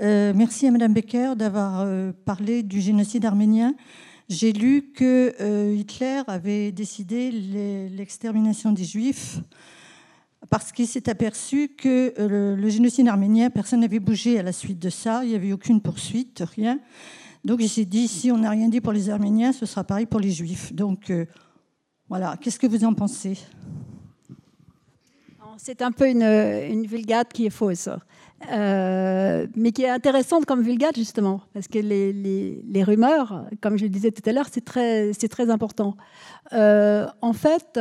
[0.00, 3.74] Euh, merci à Madame Becker d'avoir euh, parlé du génocide arménien.
[4.30, 7.30] J'ai lu que euh, Hitler avait décidé
[7.90, 9.40] l'extermination des Juifs
[10.48, 14.88] parce qu'il s'est aperçu que le, génocide arménien, personne n'avait bougé à la suite de
[14.88, 16.80] ça, il n'y avait aucune poursuite, rien.
[17.44, 20.06] Donc il s'est dit, si on n'a rien dit pour les Arméniens, ce sera pareil
[20.06, 20.72] pour les Juifs.
[20.72, 21.12] Donc
[22.08, 23.36] voilà, qu'est-ce que vous en pensez?
[25.58, 27.88] C'est un peu une, vulgate qui est fausse,
[28.50, 33.90] euh, mais qui est intéressante comme vulgate justement, parce que les, rumeurs, comme je le
[33.90, 35.96] disais tout à l'heure, c'est très, important.
[36.52, 37.78] Euh, en fait,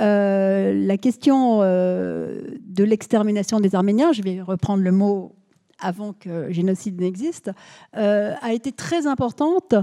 [0.00, 5.36] euh, la question de l'extermination des Arméniens, je vais reprendre le mot
[5.78, 7.50] avant que génocide n'existe,
[7.92, 9.74] a été très importante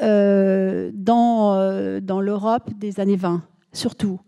[0.00, 0.90] dans
[2.20, 3.42] l'Europe des années 20,
[3.72, 4.18] surtout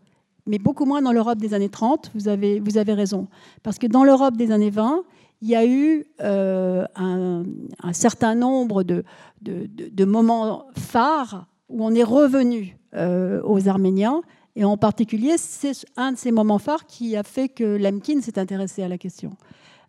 [0.48, 2.10] mais beaucoup moins dans l'Europe des années 30.
[2.14, 3.28] Vous avez, vous avez raison.
[3.62, 5.02] Parce que dans l'Europe des années 20,
[5.40, 7.44] il y a eu un,
[7.92, 9.04] certain nombre de,
[9.40, 14.22] de, moments phares où on est revenu aux Arméniens.
[14.56, 18.40] Et en particulier, c'est un de ces moments phares qui a fait que Lemkin s'est
[18.40, 19.36] intéressé à la question.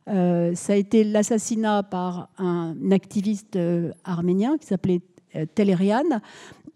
[0.09, 5.01] Euh, ça a été l'assassinat par un activiste euh, arménien qui s'appelait
[5.35, 6.21] euh, Telerian,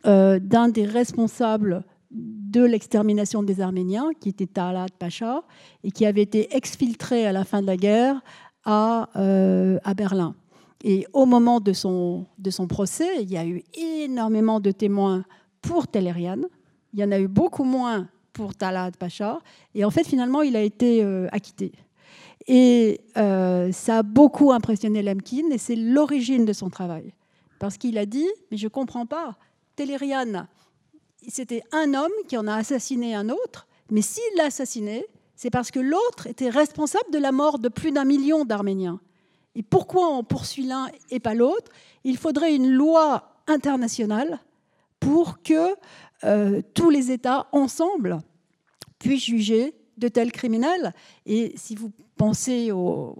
[0.05, 1.81] d'un des responsables
[2.53, 5.43] de l'extermination des Arméniens, qui était Talat Pacha,
[5.83, 8.21] et qui avait été exfiltré à la fin de la guerre
[8.63, 10.35] à, à Berlin.
[10.83, 15.25] Et au moment de son, de son procès, il y a eu énormément de témoins
[15.61, 16.41] pour Telerian.
[16.93, 19.39] Il y en a eu beaucoup moins pour Talat Pacha.
[19.73, 21.71] Et en fait, finalement, il a été acquitté.
[22.47, 27.13] Et euh, ça a beaucoup impressionné Lemkin et c'est l'origine de son travail.
[27.59, 29.37] Parce qu'il a dit, mais je ne comprends pas,
[29.75, 30.47] Télériane,
[31.27, 35.05] c'était un homme qui en a assassiné un autre, mais s'il l'a assassiné,
[35.35, 38.99] c'est parce que l'autre était responsable de la mort de plus d'un million d'Arméniens.
[39.55, 41.71] Et pourquoi on poursuit l'un et pas l'autre?
[42.03, 44.39] Il faudrait une loi internationale
[44.99, 45.75] pour que
[46.23, 48.21] euh, tous les États ensemble
[48.99, 50.93] puissent juger de tels criminels.
[51.25, 53.15] Et si vous pensez au,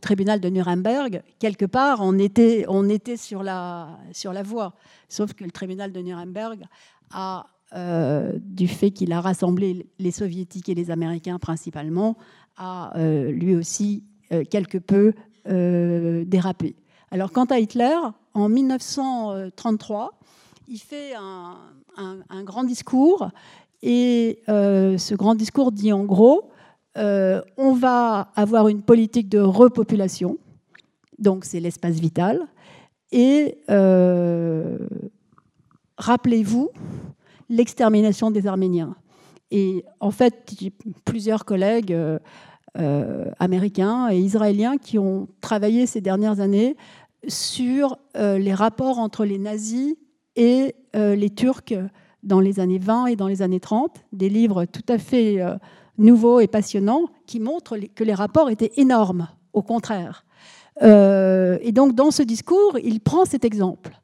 [0.00, 4.74] tribunal de Nuremberg, quelque part, on était, on était sur, la, sur la voie.
[5.08, 6.64] Sauf que le tribunal de Nuremberg
[7.12, 12.16] a, euh, du fait qu'il a rassemblé les soviétiques et les américains principalement,
[12.56, 15.12] a euh, lui aussi euh, quelque peu
[15.48, 16.74] dérapé.
[17.12, 17.94] Alors quant à Hitler,
[18.34, 20.18] en 1933,
[20.66, 23.30] il fait un, grand discours
[23.80, 26.50] et ce grand discours dit en gros,
[26.96, 30.38] on va avoir une politique de repopulation,
[31.20, 32.40] donc c'est l'espace vital.
[33.12, 33.58] Et
[35.98, 36.70] rappelez-vous
[37.48, 38.96] l'extermination des Arméniens.
[39.50, 40.54] Et en fait,
[41.04, 41.92] plusieurs collègues
[42.78, 46.76] euh, américains et israéliens qui ont travaillé ces dernières années
[47.28, 49.96] sur les rapports entre les nazis
[50.36, 51.74] et les Turcs
[52.22, 55.40] dans les années 20 et dans les années 30, des livres tout à fait
[55.98, 60.24] nouveau et passionnant qui montre que les rapports étaient énormes, au contraire.
[60.82, 64.00] Euh, et donc, dans ce discours, il prend cet exemple.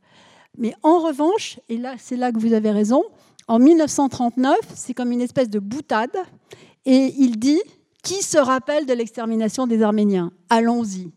[0.59, 3.05] Mais en revanche, et là, c'est là que vous avez raison,
[3.49, 6.17] en 1939, c'est comme une espèce de boutade,
[6.85, 7.61] et il dit
[8.03, 10.33] Qui se rappelle de l'extermination des Arméniens?
[10.51, 11.13] Allons-y.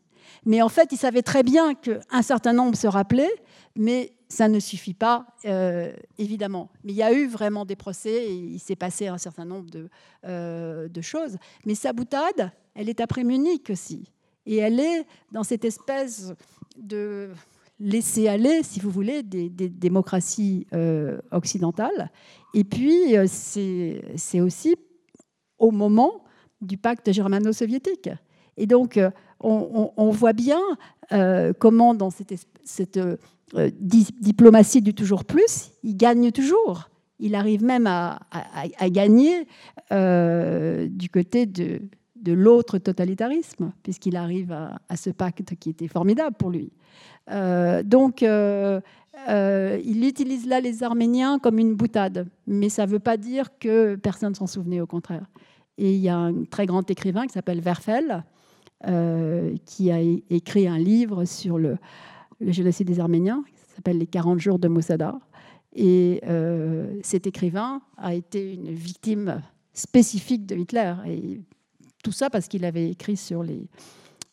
[0.45, 3.33] Mais en fait, il savait très bien qu'un certain nombre se rappelaient,
[3.75, 6.69] mais ça ne suffit pas, euh, évidemment.
[6.83, 9.89] Mais il y a eu vraiment des procès il s'est passé un certain nombre de,
[10.25, 11.37] euh, de, choses.
[11.65, 14.11] Mais sa boutade, elle est après Munich aussi.
[14.45, 16.33] Et elle est dans cette espèce
[16.77, 17.29] de
[17.79, 22.11] laisser aller, si vous voulez, des, démocraties euh, occidentales.
[22.53, 24.75] Et puis, c'est aussi
[25.57, 26.23] au moment
[26.61, 28.09] du pacte germano-soviétique.
[28.57, 28.99] Et donc,
[29.41, 30.61] on, voit bien
[31.59, 32.99] comment dans cette,
[33.53, 36.89] euh, diplomatie du toujours plus, il gagne toujours.
[37.19, 38.19] Il arrive même à,
[38.89, 39.47] gagner
[39.93, 41.79] euh, du côté de,
[42.31, 46.71] l'autre totalitarisme, puisqu'il arrive à, ce pacte qui était formidable pour lui.
[47.31, 53.17] Euh, donc, il utilise là les Arméniens comme une boutade, mais ça ne veut pas
[53.17, 55.25] dire que personne s'en souvenait, au contraire.
[55.77, 58.23] Et il y a un très grand écrivain qui s'appelle Verfel,
[59.65, 59.99] qui a
[60.29, 61.77] écrit un livre sur le,
[62.41, 65.19] génocide des Arméniens, qui s'appelle Les 40 jours de Moussada.
[65.75, 69.41] Et euh, cet écrivain a été une victime
[69.73, 70.93] spécifique de Hitler.
[71.05, 71.41] Et
[72.05, 73.67] tout ça parce qu'il avait écrit sur les,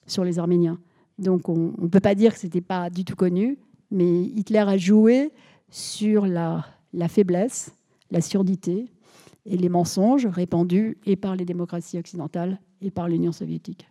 [0.06, 0.78] sur les Arméniens.
[1.18, 3.58] Donc on ne peut pas dire que ce n'était pas du tout connu,
[3.90, 5.32] mais Hitler a joué
[5.70, 7.72] sur la, la faiblesse,
[8.10, 8.92] la surdité
[9.46, 13.88] et les mensonges répandus et par les démocraties occidentales et par l'Union soviétique.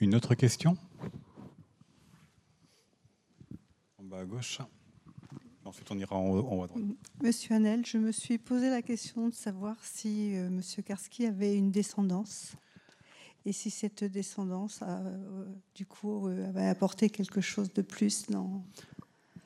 [0.00, 0.74] Une autre question?
[4.10, 4.58] À gauche.
[5.68, 6.82] Ensuite, on ira en haut, à droite.
[7.22, 11.54] Monsieur Hanel, je me suis posé la question de savoir si euh, Monsieur Karski avait
[11.54, 12.52] une descendance
[13.44, 18.28] et si cette descendance, a, euh, du coup, euh, avait apporté quelque chose de plus
[18.30, 18.64] dans.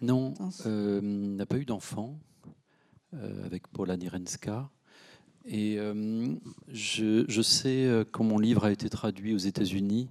[0.01, 0.32] Non,
[0.65, 2.16] n'a pas eu d'enfant
[3.44, 4.70] avec Paula Nirenska.
[5.44, 5.77] Et
[6.69, 10.09] je, je, sais, quand mon livre a été traduit aux États-Unis,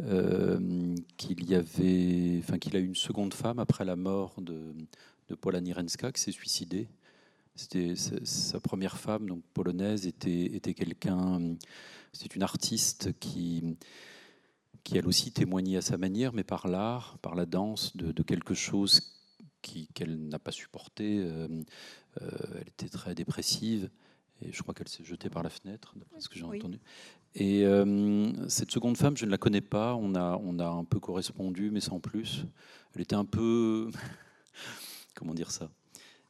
[0.00, 4.74] euh, qu'il y avait, enfin qu'il a eu une seconde femme après la mort de,
[5.28, 6.88] de Paula Nirenska, qui s'est suicidée.
[7.54, 11.56] C'était sa première femme, donc polonaise, était, était quelqu'un,
[12.12, 13.76] c'est une artiste qui,
[14.84, 18.54] qui elle aussi témoignait à sa manière, mais par l'art, par la danse, de, quelque
[18.54, 19.18] chose
[19.94, 21.18] qu'elle n'a pas supporté.
[21.18, 21.46] Euh,
[22.20, 23.88] euh, elle était très dépressive
[24.42, 26.80] Et je crois qu'elle s'est jetée par la fenêtre, d'après ce que j'ai entendu.
[27.34, 29.94] Et euh, cette seconde femme, je ne la connais pas.
[29.94, 32.44] On a, on a un peu correspondu, mais sans plus.
[32.94, 33.90] Elle était un peu.
[35.14, 35.70] Comment dire ça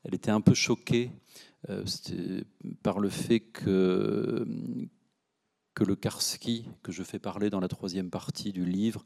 [0.04, 1.10] Elle était un peu choquée
[1.70, 1.84] euh,
[2.82, 4.46] par le fait que,
[5.74, 9.04] que le Karski, que je fais parler dans la troisième partie du livre,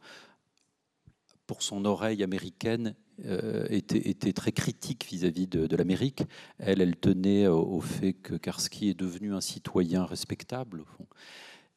[1.47, 2.95] pour son oreille américaine,
[3.25, 6.25] euh, était, était, très critique vis-à-vis de, l'Amérique.
[6.59, 10.81] Elle, elle tenait au, fait que Karski est devenu un citoyen respectable.
[10.81, 11.07] Au fond.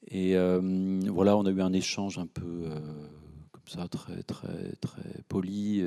[0.07, 2.69] Et euh, voilà, on a eu un échange un peu
[3.51, 5.83] comme ça, très, très, très poli.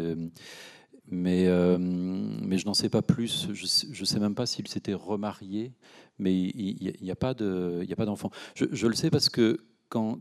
[1.11, 1.49] Mais,
[1.79, 3.49] mais je n'en sais pas plus.
[3.53, 5.73] Je ne sais même pas s'il s'était remarié,
[6.19, 8.31] mais il n'y a, pas d'enfant.
[8.55, 9.59] Je, le sais parce que
[9.89, 10.21] quand,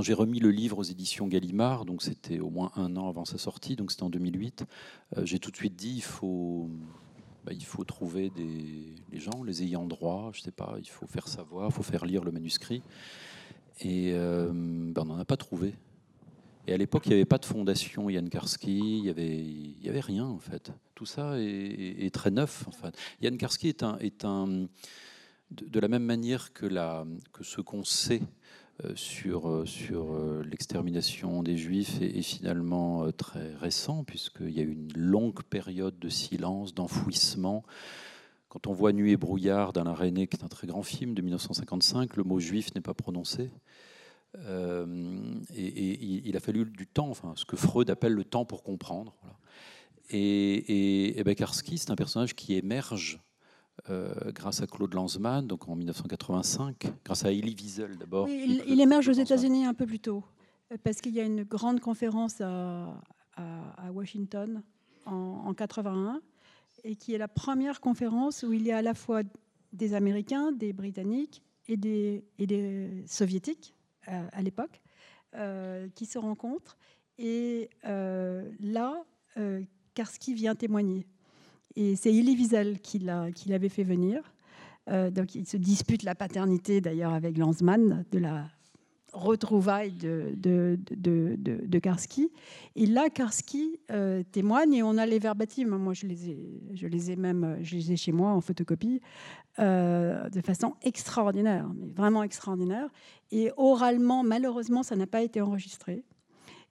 [0.00, 3.38] j'ai remis le livre aux éditions Gallimard, donc c'était au moins un an avant sa
[3.38, 4.64] sortie, donc c'était en 2008,
[5.16, 6.70] euh, j'ai tout de suite dit il faut,
[7.44, 7.52] bah,
[7.86, 11.72] trouver des, les gens, les ayants droit, je sais pas, il faut faire savoir, il
[11.72, 12.82] faut faire lire le manuscrit.
[13.80, 15.74] Et euh, bah, on n'en a pas trouvé.
[16.66, 19.88] Et à l'époque, il n'y avait pas de fondation Yann Karski, il n'y avait, y
[19.88, 20.72] avait rien en fait.
[20.94, 22.66] Tout ça est, très neuf.
[22.68, 22.90] En.
[23.20, 24.68] Yann Karski est un,
[25.50, 26.68] de, la même manière que,
[27.40, 28.22] ce qu'on sait
[28.84, 34.72] euh, sur, euh, euh, l'extermination des Juifs est, finalement très récent, puisqu'il y a eu
[34.72, 37.64] une longue période de silence, d'enfouissement.
[38.48, 41.22] Quand on voit Nuit et brouillard d'Alain René, qui est un très grand film de
[41.22, 43.50] 1955, le mot juif n'est pas prononcé.
[44.34, 49.14] Et, il a fallu du temps, enfin, ce que Freud appelle le temps pour comprendre.
[50.10, 53.20] Et, et, Bekarski, c'est un personnage qui émerge
[53.90, 58.28] euh, grâce à Claude Lanzmann, donc en 1985, grâce à Elie Wiesel d'abord.
[58.28, 60.22] il, émerge aux États-Unis un peu plus tôt,
[60.70, 62.94] euh, parce qu'il y a une grande conférence à,
[63.92, 64.62] Washington
[65.06, 66.22] en, 1981, 81,
[66.84, 69.22] et qui est la première conférence où il y a à la fois
[69.72, 74.80] des Américains, des Britanniques et des, et des Soviétiques euh, à l'époque
[75.94, 76.76] qui se rencontrent.
[77.18, 79.04] Et là,
[79.94, 81.06] Karski vient témoigner.
[81.76, 84.32] Et c'est Elie Wiesel qui l'avait fait venir.
[84.90, 88.50] Euh, donc il se dispute la paternité d'ailleurs avec Lanzmann de la
[89.12, 92.30] retrouvaille de, de, de, de, Karski.
[92.76, 95.66] Et là, Karski euh, témoigne et on a les verbatim.
[95.66, 99.00] Moi, je les ai, je les ai même je les ai chez moi en photocopie
[99.58, 102.88] euh, de façon extraordinaire, mais vraiment extraordinaire.
[103.30, 106.04] Et oralement, malheureusement, ça n'a pas été enregistré.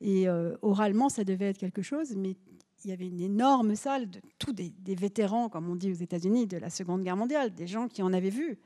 [0.04, 0.26] Et
[0.64, 2.36] oralement, ça devait être quelque chose, mais
[2.84, 6.48] il y avait une énorme salle de tous des, vétérans, comme on dit aux États-Unis,
[6.48, 8.58] de la Seconde Guerre mondiale, des gens qui en avaient vu.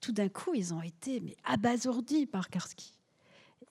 [0.00, 2.99] tout d'un coup, ils ont été mais, abasourdis par Karski.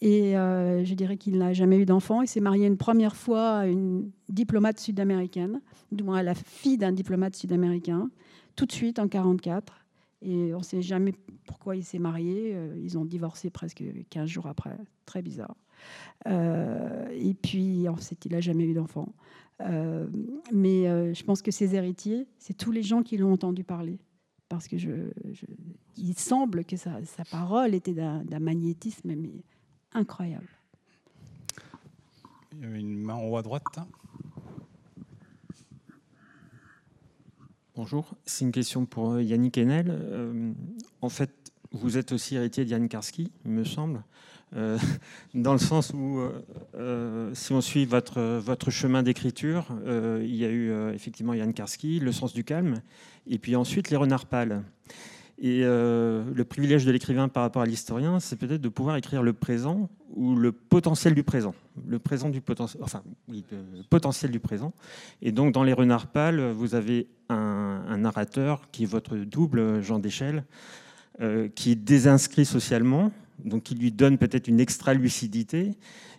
[0.02, 2.22] Et euh, je dirais qu'il n'a jamais eu d'enfant.
[2.22, 5.62] Il s'est marié une première fois à une diplomate sud-américaine,
[5.92, 8.10] du moins à la fille d'un diplomate sud-américain,
[8.56, 9.86] tout de suite en 1944.
[10.22, 11.14] Et on ne sait jamais
[11.46, 12.54] pourquoi il s'est marié.
[12.54, 14.78] Euh, ils ont divorcé presque 15 jours après.
[15.06, 15.56] Très bizarre.
[16.28, 19.14] Euh, et puis, ensuite, il n'a jamais eu d'enfant.
[20.54, 24.00] Mais je pense que ses héritiers, c'est tous les gens qui l'ont entendu parler.
[24.48, 24.78] Parce que
[25.98, 29.12] il semble que sa, parole était d'un magnétisme
[29.94, 30.49] incroyable.
[32.53, 33.64] Il y a une main en haut à droite.
[37.76, 40.56] Bonjour, c'est une question pour Yannick Enel.
[41.02, 41.32] en fait,
[41.72, 44.03] vous êtes aussi héritier de Yann Karski, il me semble.
[44.56, 44.78] Euh,
[45.34, 46.44] dans le sens où, euh,
[46.76, 51.99] euh, si on suit votre, votre chemin d'écriture, il y a eu effectivement Yann Karski,
[51.99, 52.82] Le sens du calme,
[53.28, 54.64] et puis ensuite Les renards pâles.
[55.41, 59.32] Et le privilège de l'écrivain par rapport à l'historien, c'est peut-être de pouvoir écrire le
[59.32, 61.56] présent ou le potentiel du présent.
[61.88, 64.74] Le présent du potentiel, enfin, oui, le potentiel du présent.
[65.22, 69.99] Et donc, dans Les Renards Pâles, vous avez un, narrateur qui est votre double, Jean
[69.99, 70.44] Deschelles,
[71.56, 73.11] qui est désinscrit socialement,
[73.45, 75.72] donc qui lui donne peut-être une extra lucidité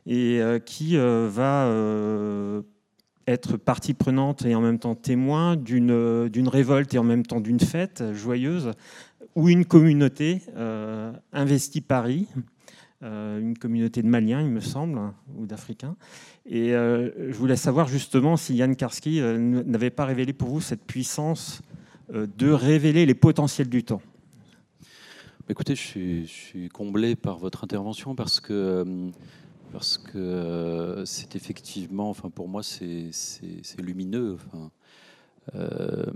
[0.06, 2.62] et euh, qui euh, va euh,
[3.26, 7.60] être partie prenante et en même temps témoin d'une révolte et en même temps d'une
[7.60, 8.72] fête joyeuse
[9.34, 10.42] où une communauté
[11.32, 12.26] investit Paris,
[13.02, 15.00] une communauté de Maliens, il me semble,
[15.36, 15.96] ou d'Africains.
[16.46, 21.62] Et je voulais savoir justement si Yann Karski n'avait pas révélé pour vous cette puissance
[22.12, 24.02] de révéler les potentiels du temps.
[25.50, 29.10] Écoutez, je suis, comblé par votre intervention parce que euh,
[29.72, 33.10] parce que euh, c'est effectivement, enfin pour moi c'est
[33.78, 34.36] lumineux.
[35.56, 36.06] Euh,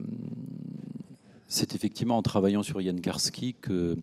[1.55, 3.97] c'est effectivement en travaillant sur Yann Karski que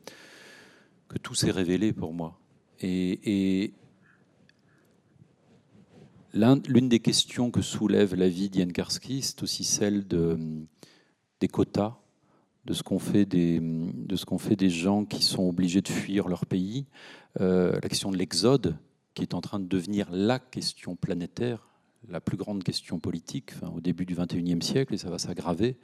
[1.21, 2.39] tout s'est révélé pour moi.
[2.81, 3.73] Et,
[6.33, 10.39] l'une des questions que soulève la vie d'Yann Karski, c'est aussi celle de,
[11.41, 11.97] des quotas
[12.63, 16.85] de ce qu'on fait des gens qui sont obligés de fuir leur pays,
[17.39, 18.77] la question de l'exode,
[19.13, 21.70] qui est en train de devenir la question planétaire,
[22.07, 25.77] la plus grande question politique au début du XXIe siècle, et ça va s'aggraver.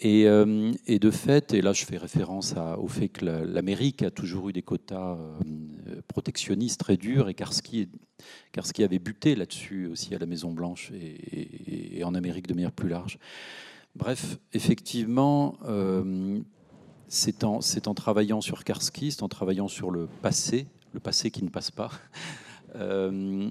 [0.00, 4.10] Et, euh, et, de fait, et là je fais référence au fait que l'Amérique a
[4.10, 7.88] toujours eu des quotas euh, protectionnistes très durs, et Karski,
[8.82, 13.18] avait buté là-dessus aussi à la Maison-Blanche et, en Amérique de manière plus large.
[13.94, 16.40] Bref, effectivement, euh,
[17.06, 17.60] c'est en,
[17.94, 21.92] travaillant sur Karski, c'est en travaillant sur le passé, le passé qui ne passe pas,
[22.76, 23.50] euh,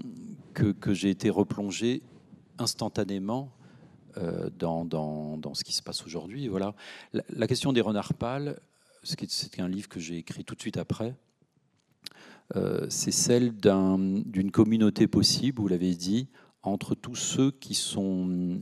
[0.53, 2.03] que, j'ai été replongé
[2.57, 3.51] instantanément
[4.17, 6.47] euh, dans, dans, ce qui se passe aujourd'hui.
[6.47, 6.75] Voilà.
[7.13, 8.59] La, question des renards pâles,
[9.03, 11.15] c'est un livre que j'ai écrit tout de suite après,
[12.55, 16.27] euh, c'est celle d'une communauté possible, vous l'avez dit,
[16.61, 18.61] entre tous ceux qui sont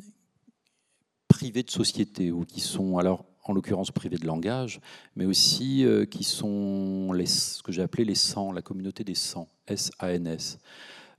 [1.28, 4.80] privés de société ou qui sont alors en l'occurrence privés de langage,
[5.16, 9.48] mais aussi euh, qui sont ce que j'ai appelé les sans, la communauté des sans,
[9.68, 10.60] S-A-N-S.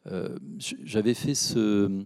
[0.07, 2.05] Euh, j'avais fait ce,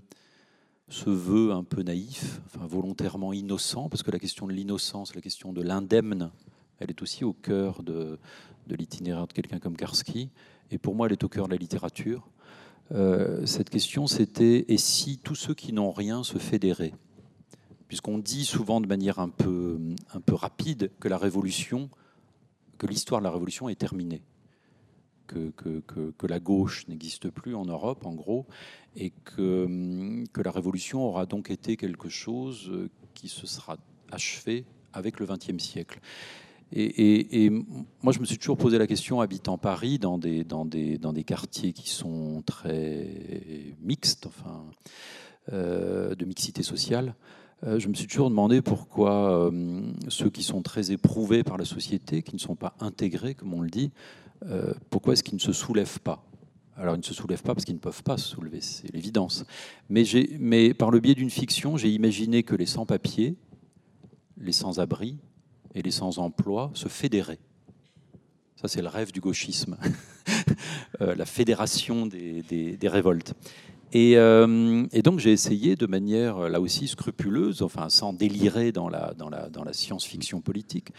[0.89, 5.53] ce vœu un peu naïf, volontairement innocent, parce que la question de l'innocence, la question
[5.53, 6.31] de l'indemne,
[6.79, 8.19] elle est aussi au cœur de,
[8.67, 10.31] de l'itinéraire de quelqu'un comme Karski,
[10.71, 12.29] et pour moi elle est au cœur de la littérature.
[12.93, 16.95] Euh, cette question c'était et si tous ceux qui n'ont rien se fédéraient?
[17.89, 19.79] Puisqu'on dit souvent de manière un peu,
[20.31, 21.09] rapide que
[22.87, 24.23] l'histoire de la révolution est terminée,
[25.27, 28.47] que, la gauche n'existe plus en Europe, en gros,
[28.97, 32.73] et que, la révolution aura donc été quelque chose
[33.15, 33.77] qui se sera
[34.11, 36.01] achevé avec le XXe siècle.
[36.73, 37.51] Et,
[38.03, 42.43] moi, je me suis toujours posé la question, habitant Paris, dans des, quartiers qui sont
[42.45, 44.65] très mixtes, enfin,
[45.53, 50.63] euh, de mixité sociale, euh, je me suis toujours demandé pourquoi euh, ceux qui sont
[50.63, 53.91] très éprouvés par la société, qui ne sont pas intégrés, comme on le dit,
[54.47, 56.25] euh, pourquoi est-ce qu'ils ne se soulèvent pas?
[56.77, 59.45] Alors, ils ne se soulèvent pas parce qu'ils ne peuvent pas se soulever, c'est l'évidence.
[59.89, 63.35] Mais, par le biais d'une fiction, j'ai imaginé que les sans-papiers,
[64.39, 65.17] les sans-abri
[65.75, 67.41] et les sans-emploi se fédéraient.
[68.57, 69.77] Ça, c'est le rêve du gauchisme,
[71.01, 73.35] la fédération des révoltes.
[73.95, 79.15] Euh, et, donc j'ai essayé de manière là aussi scrupuleuse, enfin sans délirer dans la,
[79.73, 80.91] science-fiction politique,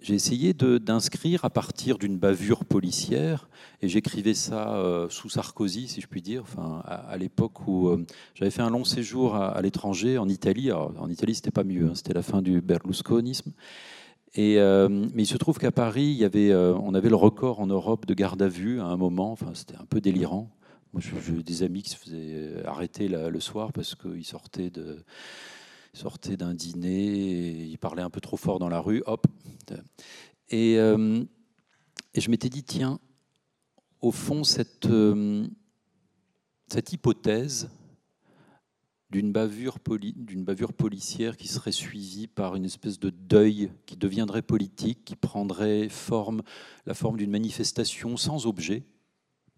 [0.00, 3.48] j'ai essayé d'inscrire à partir d'une bavure policière,
[3.82, 8.04] et j'écrivais ça euh, sous Sarkozy, si je puis dire, enfin, à, l'époque où euh,
[8.34, 10.72] j'avais fait un long séjour à, l'étranger, en Italie.
[10.72, 13.52] en Italie, c'était pas mieux, hein, c'était la fin du berlusconisme.
[14.36, 18.48] Mais il se trouve qu'à Paris, on avait le record en Europe de garde à
[18.48, 20.50] vue à un moment, c'était un peu délirant.
[20.92, 24.70] Moi, j'ai des amis qui se faisaient arrêter le soir parce qu'ils sortaient
[26.36, 29.26] d'un dîner, et ils parlaient un peu trop fort dans la rue, hop.
[30.50, 31.24] Et, euh,
[32.14, 33.00] je m'étais dit, tiens,
[34.02, 35.46] au fond, cette, euh,
[36.90, 37.70] hypothèse
[39.08, 39.78] d'une bavure,
[40.76, 45.88] policière qui serait suivie par une espèce de deuil qui deviendrait politique, qui prendrait
[46.86, 48.84] la forme d'une manifestation sans objet,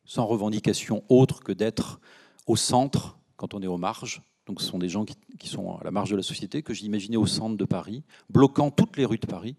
[0.04, 2.00] sans revendication autre que d'être
[2.46, 4.22] au centre quand on est aux marges.
[4.46, 7.16] Donc ce sont des gens qui, sont à la marge de la société, que j'imaginais
[7.16, 9.56] au centre de Paris, bloquant toutes les rues de Paris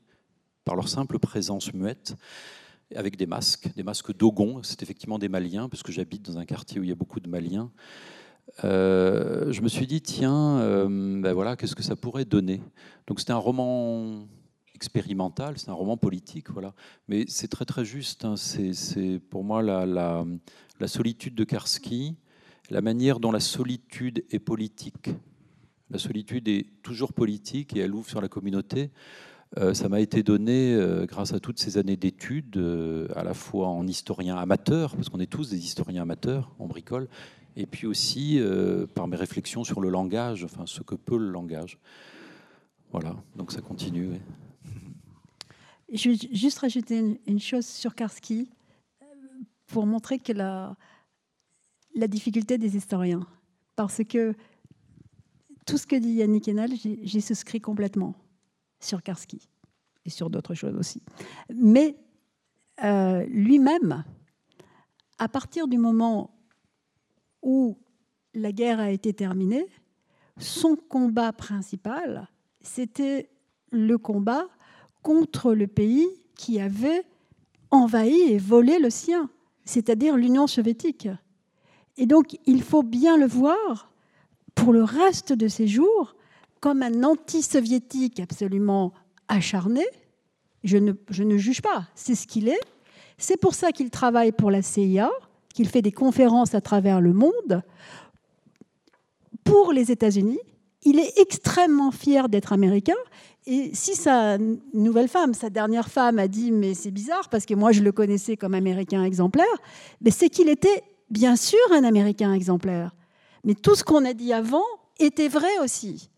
[0.63, 2.15] par leur simple présence muette,
[2.95, 4.61] avec des masques, des masques d'Ogon.
[4.63, 7.19] C'est effectivement des Maliens, parce que j'habite dans un quartier où il y a beaucoup
[7.19, 7.71] de Maliens.
[8.63, 12.61] Euh, je me suis dit, tiens, euh, ben voilà, qu'est-ce que ça pourrait donner?
[13.07, 14.27] Donc c'était un roman
[14.75, 16.73] expérimental, c'est un roman politique, voilà.
[17.07, 18.25] Mais c'est très très juste.
[18.25, 18.35] Hein.
[18.35, 22.15] C'est pour moi la, la, solitude de Karski,
[22.69, 25.09] la manière dont la solitude est politique.
[25.89, 28.91] La solitude est toujours politique et elle ouvre sur la communauté.
[29.57, 33.33] Euh, ça m'a été donné euh, grâce à toutes ces années d'études, euh, à la
[33.33, 37.07] fois en historien amateur, parce qu'on est tous des historiens amateurs, on bricole,
[37.55, 38.41] et puis aussi
[38.95, 41.79] par mes réflexions sur le langage, enfin ce que peut le langage.
[42.91, 44.19] Voilà, donc ça continue.
[45.95, 48.49] Je vais juste rajouter une, chose sur Karski
[49.67, 50.75] pour montrer que la,
[51.95, 53.25] difficulté des historiens.
[53.77, 54.33] Parce que
[55.65, 58.13] tout ce que dit Yannick Enel, j'y souscris complètement
[58.81, 59.47] sur Karski
[60.03, 61.01] et sur d'autres choses aussi.
[61.53, 61.95] Mais
[62.83, 64.03] euh, lui-même,
[65.17, 66.37] à partir du moment
[67.41, 67.77] où
[68.33, 69.65] la guerre a été terminée,
[70.37, 72.27] son combat principal,
[72.59, 73.29] c'était
[73.71, 74.49] le combat
[75.05, 77.03] contre le pays qui avait
[77.69, 79.29] envahi et volé le sien,
[79.63, 81.07] c'est-à-dire l'Union soviétique.
[81.95, 83.91] Et donc, il faut bien le voir
[84.55, 86.15] pour le reste de ses jours
[86.59, 88.93] comme un anti-soviétique absolument
[89.27, 89.85] acharné.
[90.63, 92.65] Je ne, je ne juge pas, c'est ce qu'il est.
[93.19, 95.11] C'est pour ça qu'il travaille pour la CIA,
[95.53, 97.61] qu'il fait des conférences à travers le monde
[99.43, 100.39] pour les États-Unis.
[100.81, 102.95] Il est extrêmement fier d'être américain.
[103.47, 104.37] Et si sa
[104.73, 107.91] nouvelle femme, sa dernière femme, a dit mais c'est bizarre parce que moi je le
[107.91, 109.45] connaissais comme américain exemplaire,
[110.01, 112.95] mais c'est qu'il était bien sûr un américain exemplaire.
[113.43, 114.63] Mais tout ce qu'on a dit avant
[114.99, 116.09] était vrai aussi.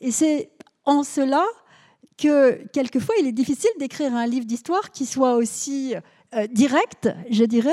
[0.00, 0.50] Et c'est
[0.84, 1.44] en cela
[2.18, 5.94] que quelquefois il est difficile d'écrire un livre d'histoire qui soit aussi
[6.34, 7.70] euh, direct, je dirais,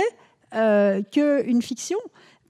[0.53, 1.97] euh, qu'une fiction,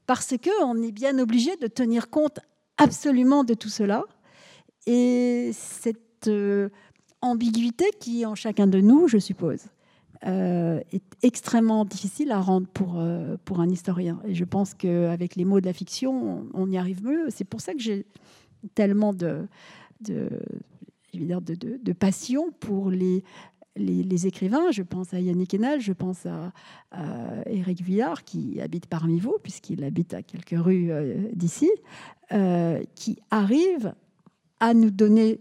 [0.06, 2.40] parce qu'on est bien obligé de tenir compte
[2.77, 4.03] absolument de tout cela.
[4.86, 6.69] Et cette euh,
[7.21, 9.65] ambiguïté qui en chacun de nous, je suppose,
[10.25, 14.19] euh, est extrêmement difficile à rendre pour, euh, pour un historien.
[14.25, 17.27] Et je pense qu'avec les mots de la fiction, on, y arrive mieux.
[17.29, 18.05] C'est pour ça que j'ai
[18.75, 19.47] tellement de,
[20.01, 20.29] de,
[21.13, 23.23] de, de, passion pour les,
[23.75, 24.71] les, écrivains.
[24.71, 26.51] Je pense à Yannick Enel, je pense à,
[27.45, 30.91] Éric Villard, qui habite parmi vous, puisqu'il habite à quelques rues
[31.33, 31.69] d'ici.
[32.95, 33.93] Qui arrive
[34.59, 35.39] à nous donner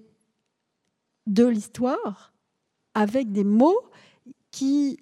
[1.29, 2.33] de l'histoire
[2.95, 3.81] avec des mots
[4.51, 4.99] qui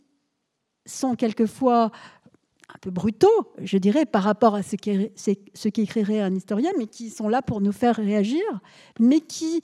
[0.85, 1.91] sont quelquefois
[2.69, 4.77] un peu brutaux, je dirais, par rapport à ce
[5.69, 8.43] qu'écrirait un historien, mais qui sont là pour nous faire réagir,
[9.01, 9.63] mais qui,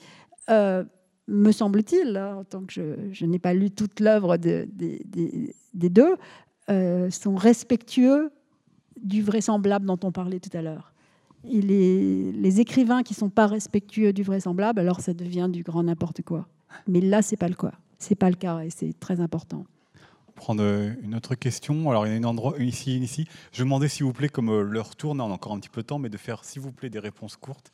[0.51, 0.85] euh,
[1.29, 4.69] me semble-t-il, hein, en tant que je, n'ai pas lu toute l'œuvre des
[5.75, 6.17] deux,
[6.71, 8.31] euh, sont respectueux
[9.01, 10.92] du vraisemblable dont on parlait tout à l'heure
[11.45, 16.23] les, les écrivains qui sont pas respectueux du vraisemblable, alors ça devient du grand n'importe
[16.23, 16.47] quoi.
[16.87, 17.73] Mais là, c'est pas le cas.
[17.99, 19.65] C'est pas le cas et c'est très important.
[20.35, 21.91] Prendre euh, une autre question.
[21.91, 23.27] Alors, il y a un endroit ici, ici.
[23.53, 25.83] Je demandais, s'il vous plaît, comme euh, l'heure tourne, on a encore un petit peu
[25.83, 27.73] de temps, mais de faire, s'il vous plaît, des réponses courtes,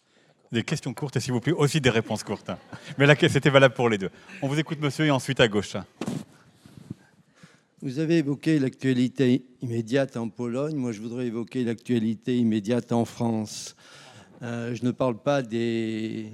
[0.52, 2.50] des questions courtes et s'il vous plaît aussi des réponses courtes.
[2.98, 4.10] Mais là, c'était valable pour les deux.
[4.42, 5.76] On vous écoute, monsieur, et ensuite à gauche.
[7.80, 10.74] Vous avez évoqué l'actualité immédiate en Pologne.
[10.74, 13.76] Moi, je voudrais évoquer l'actualité immédiate en France.
[14.42, 16.26] Euh, je ne parle pas de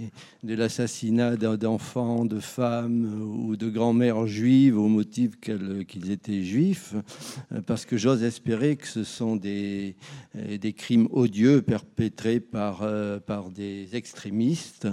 [0.42, 6.94] l'assassinat d'enfants, de femmes ou de grand-mères juives au motif qu'ils étaient juifs,
[7.52, 9.96] euh, parce que j'ose espérer que ce sont des,
[10.36, 12.80] euh, crimes odieux perpétrés par
[13.54, 14.88] des extrémistes.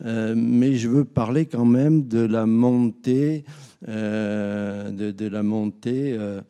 [0.00, 3.44] mais je veux parler quand même de la montée
[3.86, 6.40] euh, de, la montée euh,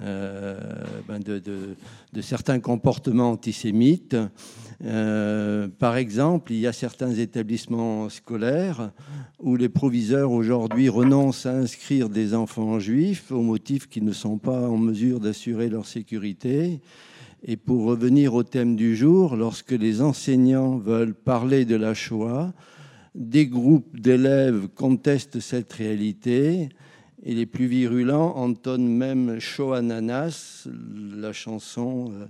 [0.00, 0.58] euh,
[1.06, 4.16] ben de, de, certains comportements antisémites.
[5.78, 8.90] par exemple, il y a certains établissements scolaires
[9.38, 14.38] où les proviseurs aujourd'hui renoncent à inscrire des enfants juifs au motif qu'ils ne sont
[14.38, 16.80] pas en mesure d'assurer leur sécurité.
[17.44, 22.52] Et pour revenir au thème du jour, lorsque les enseignants veulent parler de la Shoah,
[23.14, 26.68] des groupes d'élèves contestent cette réalité
[27.24, 30.66] et les plus virulents entonnent même Show Ananas,
[31.16, 32.26] la chanson euh,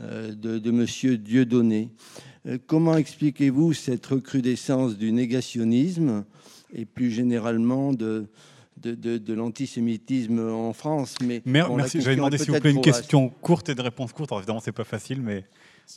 [0.00, 1.90] euh, de, de Monsieur Dieudonné.
[2.46, 6.24] Euh, comment expliquez-vous cette recrudescence du négationnisme
[6.72, 8.28] et plus généralement de,
[8.78, 11.16] de, l'antisémitisme en France?
[11.22, 14.32] Mais, Merci, j'avais demandé s'il vous plaît une question courte et de réponse courte.
[14.32, 15.44] Alors évidemment, c'est pas facile, mais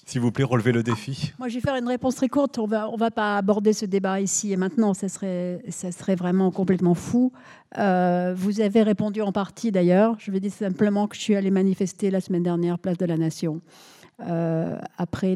[0.05, 1.33] s'il vous plaît, relevez le défi.
[1.37, 2.57] Moi, je vais faire une réponse très courte.
[2.57, 4.95] On va, on va pas aborder ce débat ici et maintenant.
[4.95, 7.31] Ça serait, ça serait vraiment complètement fou.
[7.77, 10.15] Euh, vous avez répondu en partie d'ailleurs.
[10.19, 13.17] Je vais dire simplement que je suis allée manifester la semaine dernière, place de la
[13.17, 13.61] Nation,
[14.25, 15.35] euh, après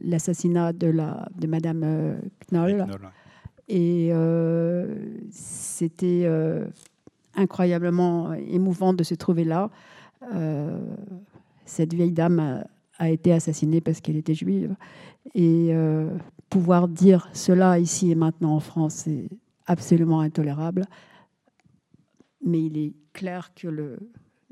[0.00, 2.14] l'assassinat de, la, de Madame euh,
[2.50, 2.86] Knoll.
[3.68, 4.12] Et
[5.30, 6.28] c'était
[7.34, 9.70] incroyablement émouvant de se trouver là.
[11.64, 12.64] cette vieille dame
[12.98, 14.74] a été assassinée parce qu'elle était juive.
[15.34, 16.10] Et euh,
[16.50, 19.28] pouvoir dire cela ici et maintenant en France, c'est
[19.66, 20.84] absolument intolérable.
[22.44, 23.98] Mais il est clair que le,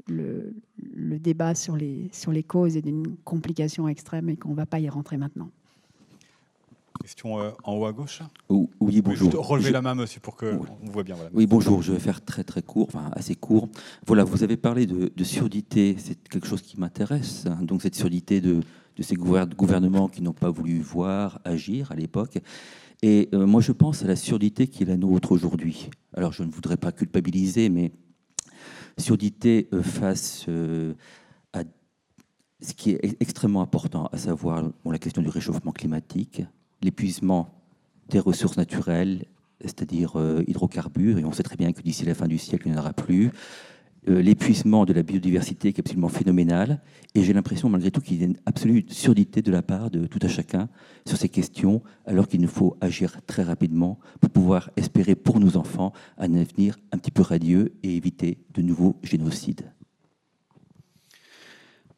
[0.06, 4.56] le, le débat sur les, sur les causes est d'une complication extrême et qu'on ne
[4.56, 5.50] va pas y rentrer maintenant.
[7.02, 8.20] Question euh, en haut à gauche.
[8.51, 9.32] Oui, bonjour.
[9.47, 11.16] Relevez la main, monsieur, pour qu'on vous voit bien.
[11.32, 11.81] Oui, bonjour.
[11.81, 13.68] Je vais faire très très court, enfin assez court.
[14.06, 15.97] Voilà, vous avez parlé de, surdité.
[15.98, 17.47] C'est quelque chose qui m'intéresse.
[17.47, 17.59] Hein.
[17.62, 18.60] Donc cette surdité de,
[18.97, 22.39] de ces gouvernements qui n'ont pas voulu voir agir à l'époque.
[23.02, 25.89] Et euh, moi, je pense à la surdité qui est la nôtre aujourd'hui.
[26.14, 27.93] Alors, je ne voudrais pas culpabiliser, mais
[28.98, 30.47] surdité euh, face
[31.55, 31.62] à
[32.60, 36.43] ce qui est extrêmement important, à savoir la question du réchauffement climatique,
[36.82, 37.51] l'épuisement
[38.09, 39.27] des ressources naturelles,
[39.61, 42.73] c'est-à-dire euh, hydrocarbures, et on sait très bien que d'ici la fin du siècle, il
[42.73, 43.31] n'y en aura plus,
[44.09, 46.81] euh, l'épuisement de la biodiversité qui est absolument phénoménal.
[47.15, 50.07] Et j'ai l'impression, malgré tout, qu'il y a une absolue surdité de la part de
[50.07, 50.69] tout à chacun
[51.07, 55.59] sur ces questions, alors qu'il nous faut agir très rapidement pour pouvoir espérer pour nos
[55.59, 59.70] enfants un avenir un petit peu radieux et éviter de nouveaux génocides.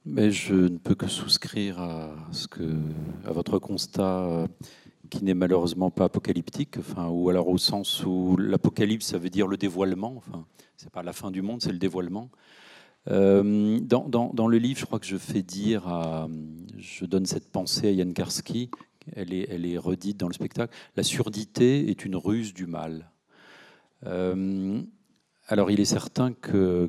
[0.05, 2.15] Mais je ne peux que souscrire à,
[3.25, 4.47] votre constat euh,
[5.11, 9.47] qui n'est malheureusement pas apocalyptique, enfin, ou alors au sens où l'apocalypse, ça veut dire
[9.47, 10.15] le dévoilement.
[10.17, 10.45] Enfin,
[10.77, 12.31] c'est pas la fin du monde, c'est le dévoilement.
[13.09, 16.29] Euh, dans, le livre, je crois que je fais dire,
[16.79, 18.71] je donne cette pensée à Yann Karski,
[19.15, 20.75] elle est, elle est redite dans le spectacle.
[20.97, 23.11] La surdité est une ruse du mal.
[24.07, 24.83] Euh,
[25.53, 26.89] alors, il est certain que,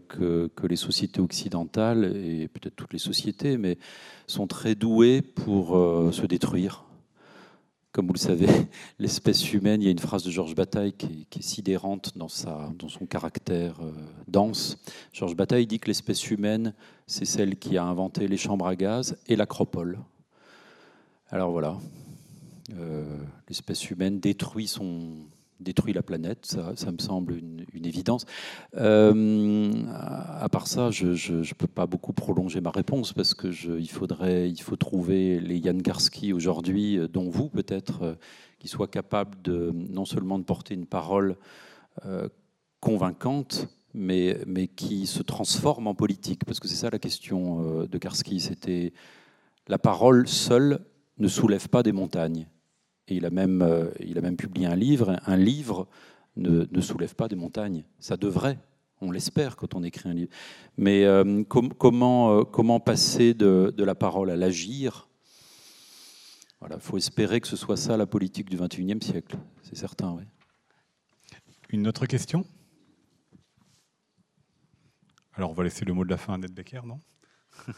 [0.64, 3.77] les sociétés occidentales, et peut-être toutes les sociétés, mais
[4.26, 6.85] sont très douées pour euh, se détruire
[7.91, 8.48] comme vous le savez,
[8.99, 13.06] l'espèce humaine, il y a une phrase de Georges Bataille qui est, sidérante dans, son
[13.07, 13.91] caractère euh,
[14.27, 14.80] dense.
[15.11, 16.73] Georges Bataille dit que l'espèce humaine,
[17.06, 19.99] c'est celle qui a inventé les chambres à gaz et l'acropole.
[21.30, 21.77] Alors voilà,
[22.72, 23.06] euh,
[23.48, 25.27] l'espèce humaine détruit son,
[25.64, 28.26] détruit la planète, ça, me semble une, évidence.
[28.76, 33.90] Euh, à part ça, je ne peux pas beaucoup prolonger ma réponse parce que il
[33.90, 38.15] faudrait, il faut trouver les Jan Garski aujourd'hui, euh, dont vous peut-être, euh,
[38.60, 41.35] qui soient capables de non seulement de porter une parole
[42.80, 47.98] convaincante, mais, mais qui se transforme en politique, parce que c'est ça la question de
[47.98, 48.40] Karski.
[48.40, 48.94] C'était
[49.68, 50.80] la parole seule
[51.18, 52.48] ne soulève pas des montagnes.
[53.07, 55.19] Et il a même, euh, il a même publié un livre.
[55.25, 55.88] Un livre
[56.35, 57.84] ne, ne soulève pas des montagnes.
[57.99, 58.59] Ça devrait,
[59.01, 60.31] on l'espère quand on écrit un livre.
[60.77, 65.09] Mais euh, comment, euh, comment passer de, de, la parole à l'agir?
[66.59, 70.13] Voilà, il faut espérer que ce soit ça la politique du XXIe siècle, c'est certain.
[70.13, 70.23] Oui.
[71.69, 72.45] Une autre question?
[75.34, 77.01] Alors on va laisser le mot de la fin à Annette Becker, non?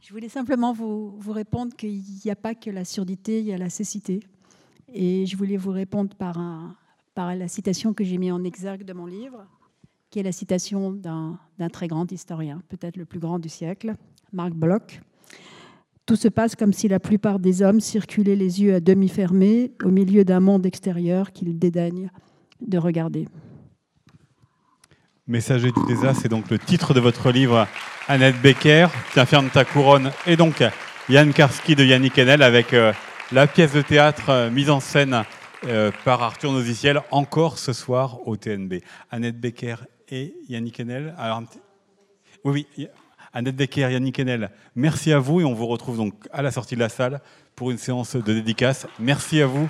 [0.00, 3.52] Je voulais simplement vous, vous répondre qu'il n'y a pas que la surdité, il y
[3.52, 4.20] a la cécité.
[4.92, 6.38] Et je voulais vous répondre par,
[7.16, 9.46] la citation que j'ai mis en exergue de mon livre,
[10.10, 11.38] qui est la citation d'un
[11.72, 13.94] très grand historien, peut-être le plus grand du siècle,
[14.32, 15.00] Marc Bloch.
[16.04, 19.72] Tout se passe comme si la plupart des hommes circulaient les yeux à demi fermés
[19.82, 22.10] au milieu d'un monde extérieur qu'ils dédaignent
[22.60, 23.26] de regarder.
[25.26, 27.66] Messager du désastre, c'est donc le titre de votre livre,
[28.06, 28.86] Annette Becker.
[29.12, 30.12] Tiens, ferme ta couronne.
[30.24, 30.62] Et donc,
[31.08, 32.92] Yann Karski de Yannick Enel avec euh,
[33.32, 35.24] la pièce de théâtre euh, mise en scène
[35.64, 38.74] euh, par Arthur Noziciel, encore ce soir au TNB.
[39.10, 39.76] Annette Becker
[40.08, 41.14] et Yannick Enel.
[42.44, 42.88] oui, oui.
[43.32, 46.74] Annette Becker, Yannick Enel, merci à vous et on vous retrouve donc à la sortie
[46.74, 47.20] de la salle
[47.54, 48.86] pour une séance de dédicace.
[48.98, 49.68] Merci à vous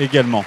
[0.00, 0.44] également.